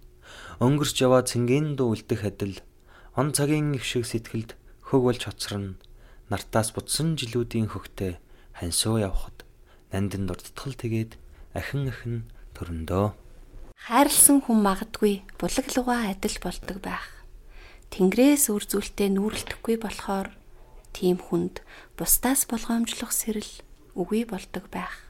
өнгөрч 0.59 0.95
яваа 1.03 1.23
цэнгийн 1.23 1.75
дуу 1.75 1.91
үлдэх 1.95 2.23
адил. 2.23 2.61
Он 3.15 3.33
цагийн 3.35 3.75
их 3.75 3.83
шиг 3.83 4.05
сэтгэлд 4.07 4.55
хөг 4.87 5.01
болж 5.03 5.21
хоцорно. 5.27 5.75
Нартаас 6.29 6.71
бутсан 6.71 7.19
жилүүдийн 7.19 7.67
хөгтөө 7.71 8.17
хансуу 8.55 8.97
явхад 9.03 9.43
нандин 9.91 10.27
дурдтгал 10.27 10.73
тэгээд 10.73 11.19
ахин 11.53 11.91
ахин 11.91 12.15
төрөндөө. 12.55 13.13
Хайрлсан 13.85 14.41
хүн 14.41 14.59
магадгүй 14.65 15.21
булаглууга 15.37 16.09
адил 16.09 16.37
болдог 16.41 16.79
байх. 16.81 17.05
Тэнгэрээс 17.93 18.49
үрзүүлтэй 18.49 19.13
нүүрэлтэхгүй 19.13 19.77
болохоор 19.83 20.33
тийм 20.95 21.21
хүнд 21.21 21.61
бусдаас 21.99 22.47
болгоомжлох 22.49 23.11
сэрэл 23.13 23.53
үгүй 23.93 24.25
болдог 24.25 24.65
байх. 24.71 25.05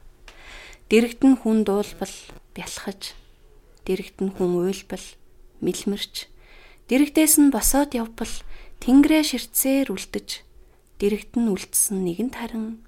Дэрэгдэн 0.90 1.40
хүн 1.40 1.64
дуулбал 1.64 2.16
бялхаж, 2.52 3.16
дэрэгдэн 3.88 4.36
хүн 4.36 4.52
уйлбал 4.66 5.06
мэлмэрч, 5.62 6.28
дэрэгдээс 6.90 7.36
нь 7.42 7.54
босоод 7.54 7.96
явбал 7.96 8.34
Тэнгэрээ 8.84 9.24
ширтсээр 9.24 9.90
үлдэж 9.90 10.46
дэрэгдэн 11.00 11.52
үлдсэн 11.52 12.08
нэгэн 12.08 12.30
тарин 12.32 12.86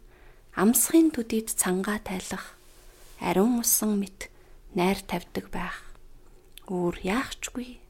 амсхын 0.55 1.11
төдийд 1.11 1.51
цангаа 1.51 1.99
тайлах 1.99 2.55
ариун 3.19 3.59
усан 3.59 3.99
мэт 3.99 4.31
найр 4.77 5.01
тавьдаг 5.01 5.49
байх. 5.49 5.81
Өөр 6.69 7.01
яахчгүй. 7.01 7.81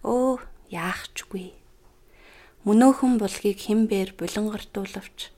Өө 0.00 0.40
яахчгүй. 0.72 1.52
Мөнөөхөн 2.64 3.20
булгийг 3.20 3.60
химбэр 3.60 4.16
булангартуулавч 4.16 5.28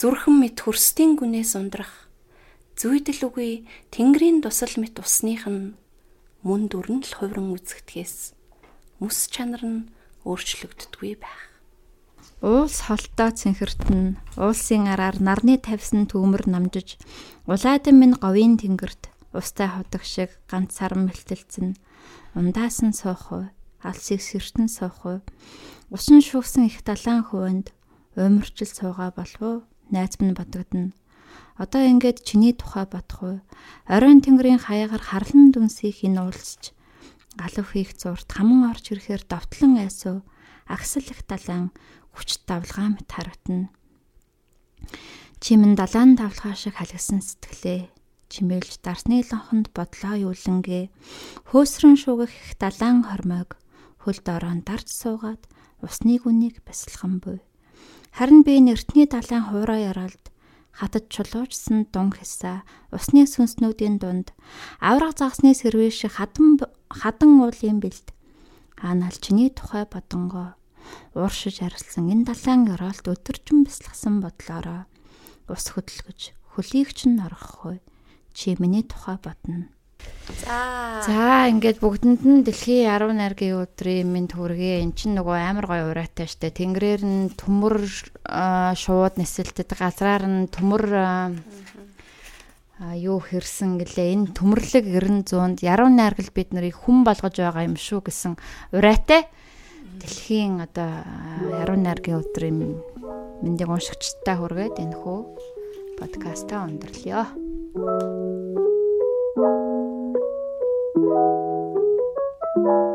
зүрхэн 0.00 0.36
мэт 0.40 0.64
хөрстийн 0.64 1.20
гүнээс 1.20 1.52
ундрах 1.60 2.08
зүйдэл 2.80 3.30
үгүй 3.30 3.68
тэнгэрийн 3.94 4.42
тусал 4.42 4.74
мэт 4.80 4.98
усных 4.98 5.46
нь 5.46 5.78
мөн 6.42 6.66
дүрн 6.66 7.06
л 7.06 7.14
хувиран 7.14 7.54
үзэгдэхээс 7.54 8.34
мөс 8.98 9.30
чанар 9.30 9.62
нь 9.62 9.80
өөрчлөгддгүй 10.26 11.22
байх. 11.22 11.54
Уулс 12.42 12.90
холтоо 12.90 13.30
цэнхэртэн 13.30 14.18
уулсын 14.36 14.90
араар 14.90 15.22
нарны 15.22 15.56
тавьсан 15.62 16.10
түүмэр 16.10 16.50
намжиж 16.50 16.98
улайдан 17.46 17.96
минь 18.02 18.18
говийн 18.18 18.58
тэнгэрт 18.58 19.13
устай 19.34 19.68
ходог 19.68 20.02
шиг 20.06 20.30
ганц 20.46 20.78
саран 20.78 21.10
мэлтэлцэн. 21.10 21.74
Ундаасан 22.38 22.94
суух 22.94 23.50
алсыг 23.82 24.22
сэртэн 24.22 24.70
суух 24.70 25.26
усан 25.90 26.22
шуугсан 26.22 26.70
их 26.70 26.80
далайн 26.86 27.26
хувинд 27.26 27.74
уймарчил 28.16 28.70
суугаа 28.70 29.10
болов 29.10 29.66
найз 29.90 30.16
минь 30.22 30.38
бодогдно. 30.38 30.94
Одоо 31.58 31.82
ингээд 31.82 32.22
чиний 32.22 32.54
тухай 32.54 32.86
бодох 32.86 33.20
уу? 33.22 33.38
Оройн 33.90 34.22
тэнгэрийн 34.22 34.62
хаягаар 34.62 35.02
харлан 35.02 35.50
дүнсийг 35.50 35.98
хин 35.98 36.18
уулсч 36.22 36.70
галав 37.34 37.66
хийх 37.74 37.94
зурт 37.98 38.30
хаман 38.30 38.70
орж 38.70 38.94
ирэхээр 38.94 39.22
довтлон 39.26 39.82
айсуу 39.82 40.22
агсал 40.66 41.06
их 41.10 41.26
далайн 41.26 41.74
хүч 42.14 42.46
давлгаа 42.46 42.94
мэт 42.94 43.10
харагтана. 43.10 43.70
Чимэн 45.42 45.74
далайн 45.74 46.14
давлгаа 46.14 46.54
шиг 46.54 46.78
халгсан 46.78 47.22
сэтгэлээ 47.22 47.90
чимээлж 48.34 48.82
дарсны 48.82 49.22
лонхонд 49.22 49.70
бодлоо 49.70 50.34
юулангээ. 50.34 50.90
Хөөсрөн 51.54 51.94
шугах 51.94 52.34
их 52.34 52.58
далайн 52.58 53.06
хормойг 53.06 53.54
хөлд 54.02 54.26
ороон 54.26 54.66
дарж 54.66 54.90
суугаад 54.90 55.46
усны 55.78 56.18
гүнийг 56.18 56.66
басилхан 56.66 57.22
буй. 57.22 57.38
Харин 58.10 58.42
би 58.42 58.58
нэртний 58.58 59.06
далайн 59.06 59.46
хуурай 59.46 59.86
яралд 59.94 60.24
хатад 60.74 61.06
чулуужсан 61.06 61.86
дун 61.94 62.10
хэсаа 62.10 62.66
усны 62.90 63.22
сүнснүүдийн 63.30 64.02
дунд 64.02 64.34
авраг 64.82 65.14
загсны 65.14 65.54
сэрвээ 65.54 65.94
шиг 65.94 66.18
хадан 66.18 66.58
хадан 66.90 67.38
уулын 67.38 67.78
бэлд. 67.78 68.10
Аанал 68.82 69.14
чиний 69.22 69.54
тухай 69.54 69.86
бодонгоо 69.86 70.58
ууршиж 71.14 71.62
арилсан 71.62 72.10
энэ 72.10 72.26
далайн 72.26 72.66
оролт 72.74 73.06
өдөржин 73.06 73.62
бясалгасан 73.64 74.18
бодлороо 74.18 74.82
ус 75.48 75.64
хөдөлгөж 75.72 76.20
хөлийг 76.52 76.90
чинь 76.98 77.22
орохгүй 77.22 77.78
чи 78.34 78.56
миний 78.58 78.82
тухай 78.82 79.16
бодно 79.22 79.70
За. 80.44 81.04
За 81.04 81.48
ингээд 81.52 81.78
бүгдэнд 81.84 82.22
нь 82.24 82.44
дэлхийн 82.44 82.88
10 82.88 83.12
найргийн 83.12 83.60
өдрийн 83.60 84.08
минь 84.08 84.28
төргээ 84.28 84.80
эн 84.80 84.96
чинь 84.96 85.16
нөгөө 85.20 85.36
амар 85.36 85.66
гоё 85.68 85.84
ураатай 85.92 86.28
штэ. 86.28 86.48
Тэнгэрээр 86.48 87.02
нь 87.04 87.36
төмөр 87.36 87.76
шууд 88.72 89.14
нисэлтэд 89.20 89.76
газраар 89.76 90.24
нь 90.24 90.48
төмөр 90.48 90.84
юу 92.96 93.20
хэрсэн 93.20 93.76
гэлээ 93.80 94.08
энэ 94.16 94.32
төмөрлөг 94.32 94.84
900-д 95.28 95.60
яруу 95.60 95.92
найргал 95.92 96.32
бид 96.32 96.50
нарыг 96.56 96.74
хүн 96.74 97.04
болгож 97.04 97.36
байгаа 97.36 97.68
юм 97.68 97.76
шүү 97.76 98.00
гэсэн 98.08 98.34
ураатай 98.72 99.28
дэлхийн 100.00 100.58
одоо 100.64 101.04
яруу 101.62 101.78
найргийн 101.78 102.20
өдрийн 102.20 102.80
мэндийг 103.44 103.70
уншигчтай 103.70 104.36
хүргээд 104.40 104.82
энэ 104.82 104.96
хөө 104.98 105.20
подкастаа 106.00 106.66
өндөрлөё. 106.66 107.43
thank 107.74 107.84
you. 112.56 112.93